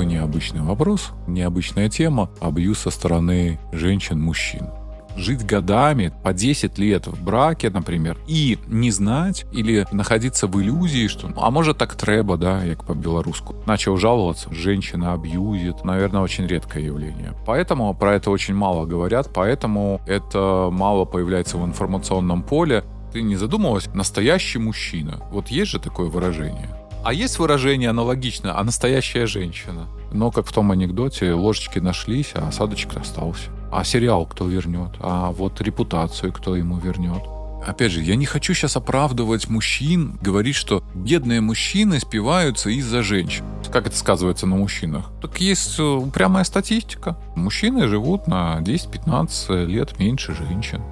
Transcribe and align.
Такой 0.00 0.12
необычный 0.14 0.62
вопрос, 0.62 1.10
необычная 1.26 1.90
тема. 1.90 2.30
Абьюз 2.40 2.78
со 2.78 2.90
стороны 2.90 3.58
женщин-мужчин 3.70 4.70
жить 5.14 5.44
годами, 5.44 6.10
по 6.24 6.32
10 6.32 6.78
лет 6.78 7.06
в 7.06 7.22
браке, 7.22 7.68
например, 7.68 8.16
и 8.26 8.58
не 8.66 8.90
знать 8.92 9.44
или 9.52 9.86
находиться 9.92 10.46
в 10.46 10.58
иллюзии, 10.58 11.06
что, 11.06 11.28
ну, 11.28 11.42
а 11.42 11.50
может 11.50 11.76
так 11.76 11.96
треба, 11.96 12.38
да, 12.38 12.64
як 12.64 12.86
по-белоруску. 12.86 13.56
Начал 13.66 13.98
жаловаться, 13.98 14.48
женщина 14.54 15.12
абьюзит, 15.12 15.84
наверное, 15.84 16.22
очень 16.22 16.46
редкое 16.46 16.82
явление. 16.82 17.34
Поэтому 17.44 17.92
про 17.92 18.14
это 18.14 18.30
очень 18.30 18.54
мало 18.54 18.86
говорят, 18.86 19.28
поэтому 19.34 20.00
это 20.06 20.70
мало 20.72 21.04
появляется 21.04 21.58
в 21.58 21.66
информационном 21.66 22.42
поле. 22.42 22.84
Ты 23.12 23.20
не 23.20 23.36
задумывалась? 23.36 23.92
Настоящий 23.92 24.60
мужчина. 24.60 25.20
Вот 25.30 25.48
есть 25.48 25.72
же 25.72 25.78
такое 25.78 26.08
выражение. 26.08 26.79
А 27.02 27.14
есть 27.14 27.38
выражение 27.38 27.88
аналогично, 27.88 28.58
а 28.58 28.62
настоящая 28.62 29.26
женщина. 29.26 29.86
Но, 30.12 30.30
как 30.30 30.46
в 30.46 30.52
том 30.52 30.70
анекдоте, 30.70 31.32
ложечки 31.32 31.78
нашлись, 31.78 32.32
а 32.34 32.48
осадочек 32.48 32.96
остался. 32.96 33.48
А 33.72 33.84
сериал 33.84 34.26
кто 34.26 34.46
вернет? 34.46 34.90
А 35.00 35.30
вот 35.30 35.60
репутацию 35.60 36.32
кто 36.32 36.56
ему 36.56 36.78
вернет? 36.78 37.22
Опять 37.66 37.92
же, 37.92 38.02
я 38.02 38.16
не 38.16 38.26
хочу 38.26 38.54
сейчас 38.54 38.76
оправдывать 38.76 39.48
мужчин, 39.48 40.18
говорить, 40.22 40.56
что 40.56 40.82
бедные 40.94 41.40
мужчины 41.40 42.00
спиваются 42.00 42.70
из-за 42.70 43.02
женщин. 43.02 43.44
Как 43.70 43.86
это 43.86 43.96
сказывается 43.96 44.46
на 44.46 44.56
мужчинах? 44.56 45.10
Так 45.20 45.40
есть 45.40 45.78
э, 45.78 45.82
упрямая 45.82 46.44
статистика. 46.44 47.18
Мужчины 47.36 47.86
живут 47.86 48.26
на 48.26 48.58
10-15 48.60 49.66
лет 49.66 49.98
меньше 49.98 50.34
женщин. 50.34 50.82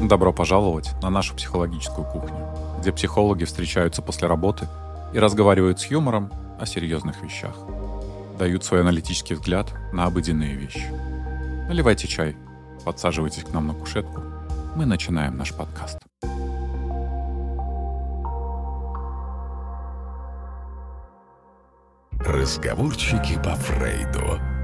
Добро 0.00 0.32
пожаловать 0.32 0.90
на 1.02 1.10
нашу 1.10 1.34
психологическую 1.34 2.06
кухню, 2.06 2.46
где 2.80 2.92
психологи 2.92 3.44
встречаются 3.44 4.00
после 4.02 4.28
работы 4.28 4.68
и 5.12 5.18
разговаривают 5.18 5.80
с 5.80 5.86
юмором 5.86 6.32
о 6.60 6.66
серьезных 6.66 7.22
вещах 7.22 7.54
дают 8.38 8.64
свой 8.64 8.80
аналитический 8.80 9.34
взгляд 9.34 9.74
на 9.92 10.06
обыденные 10.06 10.54
вещи. 10.54 10.86
Наливайте 11.68 12.08
чай, 12.08 12.36
подсаживайтесь 12.84 13.44
к 13.44 13.52
нам 13.52 13.66
на 13.66 13.74
кушетку. 13.74 14.22
Мы 14.76 14.86
начинаем 14.86 15.36
наш 15.36 15.52
подкаст. 15.52 15.98
Разговорчики 22.20 23.40
по 23.42 23.54
Фрейду. 23.54 24.57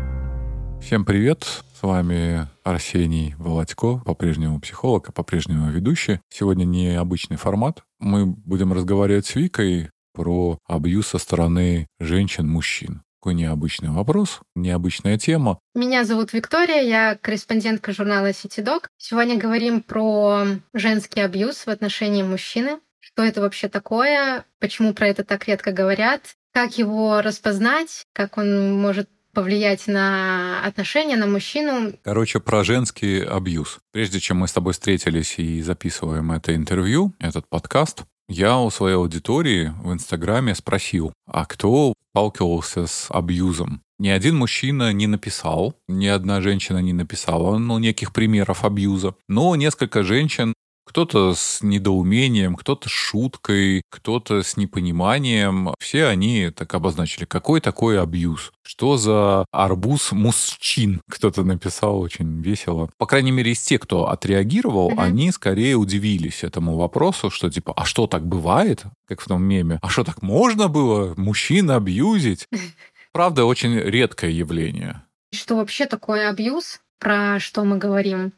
Всем 0.84 1.06
привет! 1.06 1.44
С 1.44 1.82
вами 1.82 2.46
Арсений 2.62 3.34
Володько, 3.38 4.02
по-прежнему 4.04 4.60
психолог, 4.60 5.08
а 5.08 5.12
по-прежнему 5.12 5.70
ведущий. 5.70 6.20
Сегодня 6.28 6.64
необычный 6.64 7.38
формат. 7.38 7.82
Мы 8.00 8.26
будем 8.26 8.70
разговаривать 8.70 9.24
с 9.24 9.34
Викой 9.34 9.88
про 10.12 10.58
абьюз 10.68 11.06
со 11.06 11.16
стороны 11.16 11.86
женщин-мужчин. 12.00 13.00
Такой 13.18 13.32
необычный 13.32 13.88
вопрос, 13.88 14.40
необычная 14.54 15.16
тема. 15.16 15.58
Меня 15.74 16.04
зовут 16.04 16.34
Виктория, 16.34 16.82
я 16.82 17.16
корреспондентка 17.18 17.94
журнала 17.94 18.32
CityDog. 18.32 18.84
Сегодня 18.98 19.38
говорим 19.38 19.80
про 19.80 20.44
женский 20.74 21.22
абьюз 21.22 21.64
в 21.64 21.70
отношении 21.70 22.22
мужчины. 22.22 22.78
Что 23.00 23.22
это 23.24 23.40
вообще 23.40 23.68
такое? 23.68 24.44
Почему 24.60 24.92
про 24.92 25.08
это 25.08 25.24
так 25.24 25.48
редко 25.48 25.72
говорят? 25.72 26.36
Как 26.52 26.76
его 26.76 27.22
распознать? 27.22 28.04
Как 28.12 28.36
он 28.36 28.78
может 28.78 29.08
повлиять 29.34 29.86
на 29.86 30.64
отношения, 30.64 31.16
на 31.16 31.26
мужчину. 31.26 31.92
Короче, 32.02 32.40
про 32.40 32.64
женский 32.64 33.20
абьюз. 33.20 33.78
Прежде 33.92 34.20
чем 34.20 34.38
мы 34.38 34.48
с 34.48 34.52
тобой 34.52 34.72
встретились 34.72 35.38
и 35.38 35.60
записываем 35.60 36.32
это 36.32 36.54
интервью, 36.54 37.12
этот 37.18 37.48
подкаст, 37.48 38.04
я 38.28 38.58
у 38.58 38.70
своей 38.70 38.96
аудитории 38.96 39.74
в 39.82 39.92
Инстаграме 39.92 40.54
спросил, 40.54 41.12
а 41.26 41.44
кто 41.44 41.92
сталкивался 42.10 42.86
с 42.86 43.10
абьюзом? 43.10 43.82
Ни 43.98 44.08
один 44.08 44.36
мужчина 44.36 44.92
не 44.92 45.06
написал, 45.06 45.74
ни 45.88 46.06
одна 46.06 46.40
женщина 46.40 46.78
не 46.78 46.92
написала, 46.92 47.58
ну, 47.58 47.78
неких 47.78 48.12
примеров 48.12 48.64
абьюза. 48.64 49.14
Но 49.28 49.54
несколько 49.56 50.02
женщин 50.02 50.54
кто-то 50.94 51.34
с 51.34 51.60
недоумением, 51.60 52.54
кто-то 52.54 52.88
с 52.88 52.92
шуткой, 52.92 53.82
кто-то 53.90 54.44
с 54.44 54.56
непониманием. 54.56 55.74
Все 55.80 56.06
они 56.06 56.50
так 56.54 56.72
обозначили, 56.72 57.24
какой 57.24 57.60
такой 57.60 58.00
абьюз. 58.00 58.52
Что 58.62 58.96
за 58.96 59.44
арбуз 59.50 60.12
мужчин? 60.12 61.00
Кто-то 61.10 61.42
написал 61.42 61.98
очень 61.98 62.40
весело. 62.40 62.90
По 62.96 63.06
крайней 63.06 63.32
мере, 63.32 63.50
из 63.50 63.60
тех, 63.60 63.80
кто 63.80 64.08
отреагировал, 64.08 64.86
угу. 64.86 65.00
они 65.00 65.32
скорее 65.32 65.74
удивились 65.74 66.44
этому 66.44 66.76
вопросу, 66.76 67.28
что 67.28 67.50
типа, 67.50 67.72
а 67.76 67.84
что 67.84 68.06
так 68.06 68.24
бывает? 68.24 68.84
Как 69.08 69.20
в 69.20 69.26
том 69.26 69.42
меме. 69.42 69.80
А 69.82 69.88
что 69.88 70.04
так 70.04 70.22
можно 70.22 70.68
было 70.68 71.14
мужчин 71.16 71.72
абьюзить? 71.72 72.46
Правда, 73.12 73.46
очень 73.46 73.74
редкое 73.74 74.30
явление. 74.30 75.02
Что 75.32 75.56
вообще 75.56 75.86
такое 75.86 76.30
абьюз? 76.30 76.80
Про 77.00 77.40
что 77.40 77.64
мы 77.64 77.78
говорим? 77.78 78.32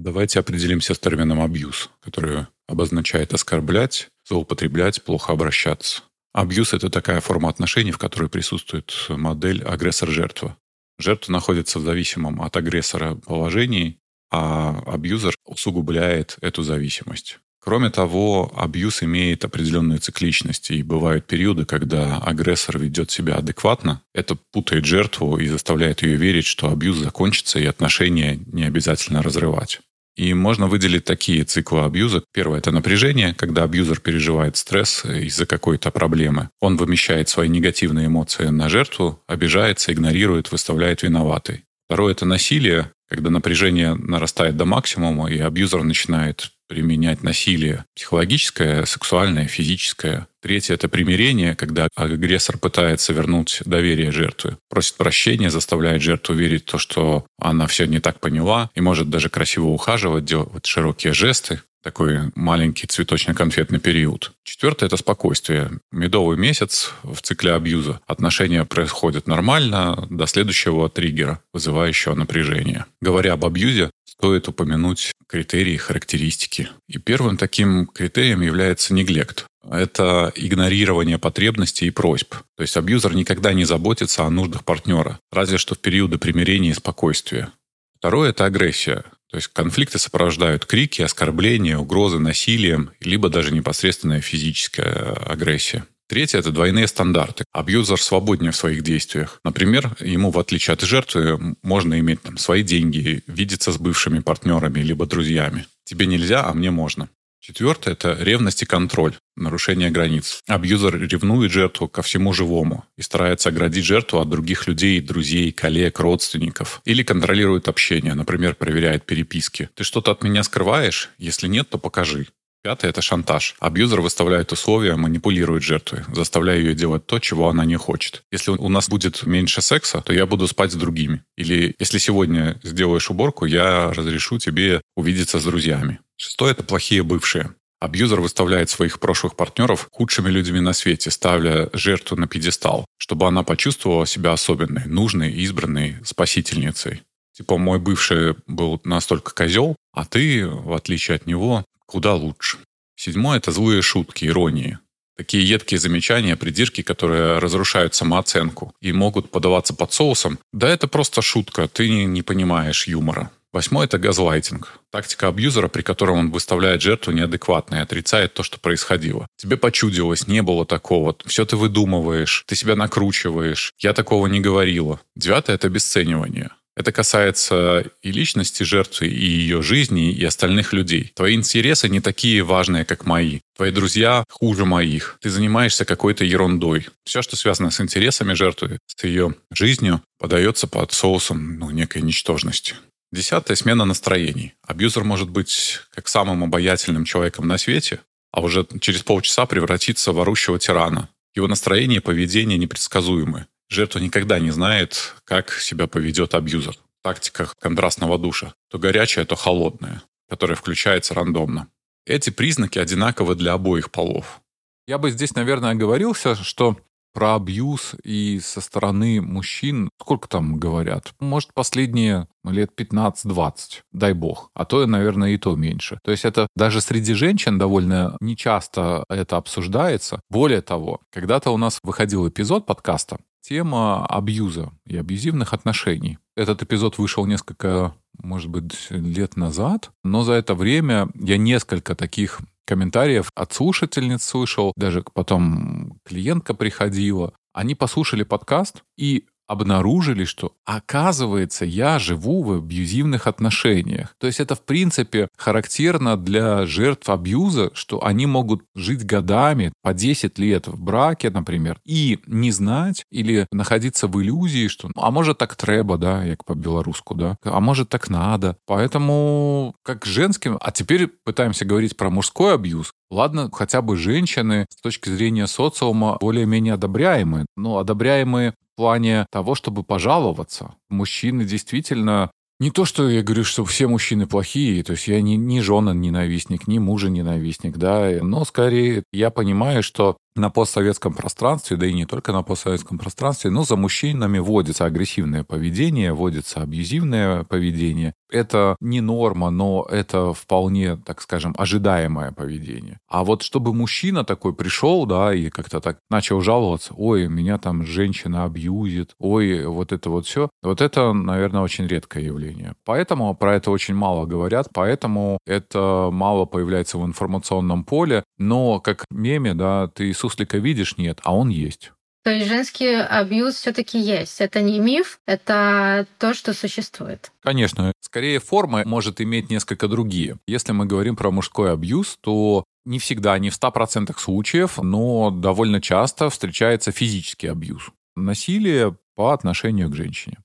Давайте 0.00 0.38
определимся 0.38 0.94
с 0.94 0.98
термином 1.00 1.40
«абьюз», 1.40 1.90
который 2.00 2.46
обозначает 2.68 3.34
оскорблять, 3.34 4.10
злоупотреблять, 4.28 5.02
плохо 5.02 5.32
обращаться. 5.32 6.02
Абьюз— 6.32 6.72
это 6.72 6.88
такая 6.88 7.20
форма 7.20 7.48
отношений, 7.48 7.90
в 7.90 7.98
которой 7.98 8.28
присутствует 8.28 8.94
модель 9.08 9.60
агрессор-жертва. 9.64 10.56
Жертва 11.00 11.32
находится 11.32 11.80
в 11.80 11.82
зависимом 11.82 12.40
от 12.42 12.56
агрессора 12.56 13.16
положении, 13.16 13.98
а 14.30 14.80
абьюзер 14.86 15.34
усугубляет 15.44 16.36
эту 16.42 16.62
зависимость. 16.62 17.40
Кроме 17.60 17.90
того, 17.90 18.52
абьюз 18.54 19.02
имеет 19.02 19.44
определенную 19.44 19.98
цикличность, 19.98 20.70
и 20.70 20.84
бывают 20.84 21.26
периоды, 21.26 21.64
когда 21.64 22.18
агрессор 22.18 22.78
ведет 22.78 23.10
себя 23.10 23.34
адекватно. 23.34 24.00
Это 24.14 24.36
путает 24.52 24.84
жертву 24.84 25.38
и 25.38 25.48
заставляет 25.48 26.02
ее 26.02 26.14
верить, 26.14 26.46
что 26.46 26.70
абьюз 26.70 26.98
закончится, 26.98 27.58
и 27.58 27.66
отношения 27.66 28.38
не 28.46 28.62
обязательно 28.62 29.22
разрывать. 29.24 29.80
И 30.18 30.34
можно 30.34 30.66
выделить 30.66 31.04
такие 31.04 31.44
циклы 31.44 31.84
абьюза. 31.84 32.24
Первое– 32.34 32.58
это 32.60 32.72
напряжение, 32.72 33.34
когда 33.34 33.62
абьюзер 33.62 34.00
переживает 34.00 34.56
стресс 34.56 35.04
из-за 35.04 35.46
какой-то 35.46 35.92
проблемы. 35.92 36.50
Он 36.60 36.76
вымещает 36.76 37.28
свои 37.28 37.48
негативные 37.48 38.08
эмоции 38.08 38.46
на 38.46 38.68
жертву, 38.68 39.22
обижается, 39.28 39.92
игнорирует, 39.92 40.50
выставляет 40.50 41.04
виноватой. 41.04 41.62
Второе– 41.86 42.12
это 42.14 42.26
насилие, 42.26 42.90
когда 43.08 43.30
напряжение 43.30 43.94
нарастает 43.94 44.56
до 44.56 44.64
максимума, 44.64 45.30
и 45.30 45.38
абьюзер 45.38 45.84
начинает 45.84 46.50
применять 46.68 47.22
насилие 47.22 47.84
психологическое, 47.94 48.84
сексуальное, 48.84 49.46
физическое. 49.46 50.26
Третье– 50.48 50.72
это 50.76 50.88
примирение, 50.88 51.54
когда 51.54 51.88
агрессор 51.94 52.56
пытается 52.56 53.12
вернуть 53.12 53.60
доверие 53.66 54.10
жертвы, 54.10 54.56
просит 54.70 54.96
прощения, 54.96 55.50
заставляет 55.50 56.00
жертву 56.00 56.34
верить 56.34 56.62
в 56.62 56.70
то, 56.70 56.78
что 56.78 57.26
она 57.38 57.66
все 57.66 57.84
не 57.84 58.00
так 58.00 58.18
поняла, 58.18 58.70
и 58.74 58.80
может 58.80 59.10
даже 59.10 59.28
красиво 59.28 59.66
ухаживать, 59.66 60.24
делать 60.24 60.64
широкие 60.64 61.12
жесты 61.12 61.60
такой 61.82 62.32
маленький 62.34 62.86
цветочно-конфетный 62.86 63.78
период. 63.78 64.32
Четвертое– 64.44 64.86
это 64.88 64.96
спокойствие. 64.96 65.70
Медовый 65.92 66.36
месяц 66.36 66.92
в 67.02 67.20
цикле 67.20 67.52
абьюза. 67.54 68.00
Отношения 68.06 68.64
происходят 68.64 69.26
нормально 69.26 70.06
до 70.10 70.26
следующего 70.26 70.88
триггера, 70.88 71.40
вызывающего 71.52 72.14
напряжение. 72.14 72.86
Говоря 73.00 73.34
об 73.34 73.44
абьюзе, 73.44 73.90
стоит 74.04 74.48
упомянуть 74.48 75.12
критерии, 75.28 75.76
характеристики. 75.76 76.68
И 76.88 76.98
первым 76.98 77.36
таким 77.36 77.86
критерием 77.86 78.40
является 78.40 78.94
неглект. 78.94 79.44
Это 79.70 80.32
игнорирование 80.34 81.18
потребностей 81.18 81.86
и 81.86 81.90
просьб. 81.90 82.34
То 82.56 82.62
есть 82.62 82.76
абьюзер 82.76 83.14
никогда 83.14 83.52
не 83.52 83.64
заботится 83.64 84.24
о 84.24 84.30
нуждах 84.30 84.64
партнера, 84.64 85.20
разве 85.30 85.58
что 85.58 85.74
в 85.74 85.78
периоды 85.78 86.18
примирения 86.18 86.70
и 86.70 86.74
спокойствия. 86.74 87.50
Второе– 87.98 88.30
это 88.30 88.44
агрессия. 88.44 89.04
То 89.30 89.36
есть 89.36 89.48
конфликты 89.48 89.98
сопровождают 89.98 90.64
крики, 90.64 91.02
оскорбления, 91.02 91.76
угрозы 91.76 92.18
насилием, 92.18 92.92
либо 93.00 93.28
даже 93.28 93.52
непосредственная 93.52 94.20
физическая 94.20 95.12
агрессия. 95.12 95.84
Третье– 96.08 96.38
это 96.40 96.50
двойные 96.50 96.86
стандарты. 96.86 97.44
Абьюзер 97.52 98.00
свободнее 98.00 98.52
в 98.52 98.56
своих 98.56 98.82
действиях. 98.82 99.40
Например, 99.44 99.94
ему, 100.00 100.30
в 100.30 100.38
отличие 100.38 100.72
от 100.72 100.80
жертвы, 100.80 101.56
можно 101.62 101.98
иметь 102.00 102.22
там, 102.22 102.38
свои 102.38 102.62
деньги, 102.62 103.22
видеться 103.26 103.72
с 103.72 103.76
бывшими 103.76 104.20
партнерами 104.20 104.80
либо 104.80 105.04
друзьями. 105.04 105.66
Тебе 105.84 106.06
нельзя, 106.06 106.46
а 106.46 106.54
мне 106.54 106.70
можно. 106.70 107.10
Четвертое– 107.40 107.92
это 107.92 108.16
ревность 108.20 108.62
и 108.62 108.66
контроль, 108.66 109.14
нарушение 109.36 109.90
границ. 109.90 110.40
Абьюзер 110.48 111.00
ревнует 111.00 111.52
жертву 111.52 111.88
ко 111.88 112.02
всему 112.02 112.32
живому 112.32 112.84
и 112.96 113.02
старается 113.02 113.48
оградить 113.48 113.84
жертву 113.84 114.20
от 114.20 114.28
других 114.28 114.66
людей, 114.66 115.00
друзей, 115.00 115.52
коллег, 115.52 116.00
родственников. 116.00 116.82
Или 116.84 117.02
контролирует 117.02 117.68
общение, 117.68 118.14
например, 118.14 118.54
проверяет 118.54 119.06
переписки. 119.06 119.70
Ты 119.74 119.84
что-то 119.84 120.10
от 120.10 120.22
меня 120.22 120.42
скрываешь? 120.42 121.10
Если 121.18 121.46
нет, 121.46 121.68
то 121.70 121.78
покажи. 121.78 122.26
Пятое– 122.62 122.90
это 122.90 123.02
шантаж. 123.02 123.54
Абьюзер 123.60 124.00
выставляет 124.00 124.50
условия, 124.52 124.96
манипулирует 124.96 125.62
жертвой, 125.62 126.00
заставляя 126.12 126.58
ее 126.58 126.74
делать 126.74 127.06
то, 127.06 127.20
чего 127.20 127.48
она 127.48 127.64
не 127.64 127.76
хочет. 127.76 128.24
Если 128.32 128.50
у 128.50 128.68
нас 128.68 128.88
будет 128.88 129.24
меньше 129.24 129.62
секса, 129.62 130.00
то 130.00 130.12
я 130.12 130.26
буду 130.26 130.48
спать 130.48 130.72
с 130.72 130.74
другими. 130.74 131.22
Или 131.36 131.74
если 131.78 131.98
сегодня 131.98 132.58
сделаешь 132.64 133.10
уборку, 133.10 133.46
я 133.46 133.92
разрешу 133.92 134.38
тебе 134.38 134.80
увидеться 134.96 135.38
с 135.38 135.44
друзьями. 135.44 136.00
Шестое– 136.20 136.50
это 136.52 136.64
плохие 136.64 137.04
бывшие. 137.04 137.54
Абьюзер 137.80 138.20
выставляет 138.20 138.70
своих 138.70 138.98
прошлых 138.98 139.36
партнеров 139.36 139.86
худшими 139.92 140.28
людьми 140.28 140.58
на 140.58 140.72
свете, 140.72 141.12
ставля 141.12 141.70
жертву 141.72 142.16
на 142.16 142.26
пьедестал, 142.26 142.84
чтобы 142.96 143.28
она 143.28 143.44
почувствовала 143.44 144.04
себя 144.04 144.32
особенной, 144.32 144.86
нужной, 144.86 145.32
избранной 145.44 145.96
спасительницей. 146.04 147.04
Типа, 147.32 147.56
мой 147.56 147.78
бывший 147.78 148.34
был 148.48 148.80
настолько 148.82 149.32
козел, 149.32 149.76
а 149.92 150.04
ты, 150.04 150.44
в 150.48 150.72
отличие 150.72 151.14
от 151.14 151.26
него, 151.26 151.64
куда 151.86 152.14
лучше. 152.14 152.58
Седьмое– 152.96 153.36
это 153.38 153.52
злые 153.52 153.80
шутки, 153.80 154.24
иронии. 154.24 154.80
Такие 155.16 155.48
едкие 155.48 155.78
замечания, 155.78 156.36
придирки, 156.36 156.82
которые 156.82 157.38
разрушают 157.38 157.94
самооценку 157.94 158.74
и 158.80 158.92
могут 158.92 159.30
подаваться 159.30 159.72
под 159.72 159.92
соусом. 159.92 160.40
Да 160.52 160.68
это 160.68 160.88
просто 160.88 161.22
шутка, 161.22 161.68
ты 161.68 162.04
не 162.06 162.22
понимаешь 162.22 162.88
юмора. 162.88 163.30
Восьмое– 163.52 163.84
это 163.86 163.98
газлайтинг. 163.98 164.78
Тактика 164.90 165.28
абьюзера, 165.28 165.68
при 165.68 165.82
котором 165.82 166.18
он 166.18 166.30
выставляет 166.30 166.82
жертву 166.82 167.12
неадекватно 167.12 167.76
и 167.76 167.80
отрицает 167.80 168.34
то, 168.34 168.42
что 168.42 168.60
происходило. 168.60 169.26
Тебе 169.36 169.56
почудилось, 169.56 170.26
не 170.26 170.42
было 170.42 170.66
такого. 170.66 171.16
Все 171.24 171.46
ты 171.46 171.56
выдумываешь, 171.56 172.44
ты 172.46 172.56
себя 172.56 172.76
накручиваешь. 172.76 173.72
Я 173.78 173.94
такого 173.94 174.26
не 174.26 174.40
говорила. 174.40 175.00
Девятое– 175.16 175.54
это 175.56 175.68
обесценивание. 175.68 176.50
Это 176.78 176.92
касается 176.92 177.86
и 178.02 178.12
личности 178.12 178.62
жертвы, 178.62 179.08
и 179.08 179.26
ее 179.26 179.62
жизни, 179.62 180.12
и 180.12 180.24
остальных 180.24 180.72
людей. 180.72 181.10
Твои 181.16 181.34
интересы 181.34 181.88
не 181.88 182.00
такие 182.00 182.44
важные, 182.44 182.84
как 182.84 183.04
мои. 183.04 183.40
Твои 183.56 183.72
друзья 183.72 184.22
хуже 184.30 184.64
моих. 184.64 185.18
Ты 185.20 185.30
занимаешься 185.30 185.84
какой-то 185.84 186.24
ерундой. 186.24 186.86
Все, 187.04 187.20
что 187.20 187.34
связано 187.34 187.72
с 187.72 187.80
интересами 187.80 188.34
жертвы, 188.34 188.78
с 188.86 189.02
ее 189.02 189.34
жизнью, 189.50 190.02
подается 190.20 190.68
под 190.68 190.92
соусом 190.92 191.58
ну, 191.58 191.70
некой 191.70 192.02
ничтожности. 192.02 192.76
Десятая 193.10 193.56
смена 193.56 193.86
настроений. 193.86 194.54
Абьюзер 194.62 195.02
может 195.02 195.30
быть 195.30 195.80
как 195.94 196.08
самым 196.08 196.44
обаятельным 196.44 197.04
человеком 197.04 197.48
на 197.48 197.56
свете, 197.56 198.00
а 198.30 198.42
уже 198.42 198.66
через 198.80 199.02
полчаса 199.02 199.46
превратиться 199.46 200.12
в 200.12 200.20
орущего 200.20 200.58
тирана. 200.58 201.08
Его 201.34 201.46
настроение 201.46 201.98
и 201.98 202.02
поведение 202.02 202.58
непредсказуемы. 202.58 203.46
Жертва 203.70 204.00
никогда 204.00 204.38
не 204.38 204.50
знает, 204.50 205.14
как 205.24 205.52
себя 205.52 205.86
поведет 205.86 206.34
абьюзер. 206.34 206.76
Тактика 207.02 207.50
контрастного 207.58 208.18
душа. 208.18 208.54
То 208.70 208.78
горячая, 208.78 209.24
то 209.24 209.36
холодная, 209.36 210.02
которая 210.28 210.56
включается 210.56 211.14
рандомно. 211.14 211.68
Эти 212.04 212.28
признаки 212.28 212.78
одинаковы 212.78 213.34
для 213.34 213.54
обоих 213.54 213.90
полов. 213.90 214.40
Я 214.86 214.98
бы 214.98 215.10
здесь, 215.10 215.34
наверное, 215.34 215.70
оговорился, 215.70 216.34
что 216.34 216.78
про 217.12 217.34
абьюз 217.34 217.94
и 218.04 218.40
со 218.40 218.60
стороны 218.60 219.20
мужчин, 219.20 219.90
сколько 220.00 220.28
там 220.28 220.58
говорят? 220.58 221.12
Может, 221.20 221.54
последние 221.54 222.28
лет 222.44 222.70
15-20, 222.76 223.52
дай 223.92 224.12
бог. 224.12 224.50
А 224.54 224.64
то, 224.64 224.86
наверное, 224.86 225.30
и 225.30 225.38
то 225.38 225.54
меньше. 225.56 225.98
То 226.02 226.10
есть 226.10 226.24
это 226.24 226.46
даже 226.56 226.80
среди 226.80 227.14
женщин 227.14 227.58
довольно 227.58 228.16
нечасто 228.20 229.04
это 229.08 229.36
обсуждается. 229.36 230.20
Более 230.30 230.62
того, 230.62 231.00
когда-то 231.12 231.50
у 231.50 231.56
нас 231.56 231.78
выходил 231.82 232.28
эпизод 232.28 232.66
подкаста, 232.66 233.18
тема 233.40 234.06
абьюза 234.06 234.70
и 234.86 234.96
абьюзивных 234.96 235.54
отношений. 235.54 236.18
Этот 236.36 236.62
эпизод 236.62 236.98
вышел 236.98 237.26
несколько, 237.26 237.94
может 238.22 238.50
быть, 238.50 238.74
лет 238.90 239.36
назад, 239.36 239.90
но 240.04 240.22
за 240.22 240.34
это 240.34 240.54
время 240.54 241.08
я 241.14 241.36
несколько 241.36 241.94
таких 241.94 242.40
комментариев 242.66 243.30
от 243.34 243.52
слушательниц 243.52 244.22
слышал, 244.22 244.72
даже 244.76 245.02
потом 245.14 245.98
клиентка 246.04 246.52
приходила. 246.52 247.32
Они 247.54 247.74
послушали 247.74 248.24
подкаст 248.24 248.82
и 248.96 249.26
обнаружили, 249.48 250.24
что 250.24 250.52
оказывается 250.64 251.64
я 251.64 251.98
живу 251.98 252.42
в 252.42 252.52
абьюзивных 252.52 253.26
отношениях. 253.26 254.14
То 254.18 254.26
есть 254.28 254.38
это 254.38 254.54
в 254.54 254.62
принципе 254.62 255.28
характерно 255.36 256.16
для 256.16 256.66
жертв 256.66 257.08
абьюза, 257.08 257.70
что 257.74 258.04
они 258.04 258.26
могут 258.26 258.62
жить 258.76 259.04
годами, 259.04 259.72
по 259.82 259.94
10 259.94 260.38
лет 260.38 260.68
в 260.68 260.80
браке, 260.80 261.30
например, 261.30 261.80
и 261.84 262.20
не 262.26 262.50
знать 262.52 263.04
или 263.10 263.46
находиться 263.50 264.06
в 264.06 264.20
иллюзии, 264.22 264.68
что 264.68 264.90
а 264.94 265.10
может 265.10 265.38
так 265.38 265.56
треба, 265.56 265.96
да, 265.96 266.22
як 266.24 266.44
по-белоруску, 266.44 267.14
да, 267.14 267.36
а 267.42 267.60
может 267.60 267.88
так 267.88 268.10
надо. 268.10 268.56
Поэтому 268.66 269.74
как 269.82 270.04
женским, 270.04 270.58
а 270.60 270.70
теперь 270.70 271.06
пытаемся 271.06 271.64
говорить 271.64 271.96
про 271.96 272.10
мужской 272.10 272.54
абьюз, 272.54 272.92
Ладно, 273.10 273.50
хотя 273.52 273.82
бы 273.82 273.96
женщины 273.96 274.66
с 274.68 274.80
точки 274.80 275.08
зрения 275.08 275.46
социума 275.46 276.18
более-менее 276.20 276.74
одобряемые. 276.74 277.46
Но 277.56 277.78
одобряемые 277.78 278.54
плане 278.78 279.26
того, 279.32 279.56
чтобы 279.56 279.82
пожаловаться. 279.82 280.76
Мужчины 280.88 281.44
действительно 281.44 282.30
не 282.60 282.70
то, 282.70 282.84
что 282.84 283.10
я 283.10 283.22
говорю, 283.22 283.42
что 283.42 283.64
все 283.64 283.88
мужчины 283.88 284.26
плохие, 284.26 284.82
то 284.84 284.92
есть 284.92 285.08
я 285.08 285.20
не, 285.20 285.36
не 285.36 285.60
жена 285.60 285.92
ненавистник, 285.92 286.68
не 286.68 286.78
мужа 286.78 287.10
ненавистник, 287.10 287.76
да, 287.76 288.10
но 288.22 288.44
скорее 288.44 289.02
я 289.12 289.30
понимаю, 289.30 289.82
что 289.82 290.16
на 290.38 290.50
постсоветском 290.50 291.12
пространстве, 291.12 291.76
да 291.76 291.86
и 291.86 291.92
не 291.92 292.06
только 292.06 292.32
на 292.32 292.42
постсоветском 292.42 292.98
пространстве, 292.98 293.50
но 293.50 293.64
за 293.64 293.76
мужчинами 293.76 294.38
вводится 294.38 294.84
агрессивное 294.84 295.44
поведение, 295.44 296.12
вводится 296.12 296.62
абьюзивное 296.62 297.44
поведение. 297.44 298.14
Это 298.30 298.76
не 298.80 299.00
норма, 299.00 299.50
но 299.50 299.86
это 299.90 300.32
вполне, 300.34 300.96
так 300.96 301.20
скажем, 301.22 301.54
ожидаемое 301.56 302.32
поведение. 302.32 302.98
А 303.08 303.24
вот 303.24 303.42
чтобы 303.42 303.72
мужчина 303.72 304.24
такой 304.24 304.54
пришел, 304.54 305.06
да, 305.06 305.34
и 305.34 305.48
как-то 305.48 305.80
так 305.80 305.98
начал 306.10 306.40
жаловаться, 306.40 306.92
ой, 306.96 307.28
меня 307.28 307.58
там 307.58 307.84
женщина 307.84 308.44
абьюзит, 308.44 309.14
ой, 309.18 309.64
вот 309.66 309.92
это 309.92 310.10
вот 310.10 310.26
все, 310.26 310.50
вот 310.62 310.80
это, 310.80 311.12
наверное, 311.12 311.62
очень 311.62 311.86
редкое 311.86 312.24
явление. 312.24 312.74
Поэтому 312.84 313.34
про 313.34 313.56
это 313.56 313.70
очень 313.70 313.94
мало 313.94 314.26
говорят, 314.26 314.68
поэтому 314.74 315.38
это 315.46 316.10
мало 316.12 316.44
появляется 316.44 316.98
в 316.98 317.06
информационном 317.06 317.84
поле, 317.84 318.24
но 318.36 318.80
как 318.80 319.04
меме, 319.10 319.54
да, 319.54 319.88
ты 319.88 320.12
суслика 320.28 320.58
видишь? 320.58 320.98
Нет, 320.98 321.20
а 321.24 321.34
он 321.34 321.48
есть. 321.48 321.92
То 322.24 322.30
есть 322.30 322.48
женский 322.48 322.94
абьюз 322.94 323.54
все-таки 323.54 323.98
есть. 323.98 324.40
Это 324.40 324.60
не 324.60 324.80
миф, 324.80 325.20
это 325.26 326.06
то, 326.18 326.34
что 326.34 326.52
существует. 326.52 327.32
Конечно. 327.42 327.92
Скорее, 328.00 328.38
форма 328.38 328.82
может 328.84 329.20
иметь 329.20 329.48
несколько 329.50 329.88
другие. 329.88 330.36
Если 330.46 330.72
мы 330.72 330.84
говорим 330.84 331.16
про 331.16 331.30
мужской 331.30 331.72
абьюз, 331.72 332.18
то 332.20 332.64
не 332.84 332.98
всегда, 332.98 333.38
не 333.38 333.50
в 333.50 333.58
100% 333.58 334.14
случаев, 334.18 334.78
но 334.82 335.30
довольно 335.30 335.80
часто 335.80 336.28
встречается 336.28 336.92
физический 336.92 337.46
абьюз. 337.46 337.90
Насилие 338.16 338.96
по 339.14 339.32
отношению 339.32 339.88
к 339.88 339.96
женщине. 339.96 340.38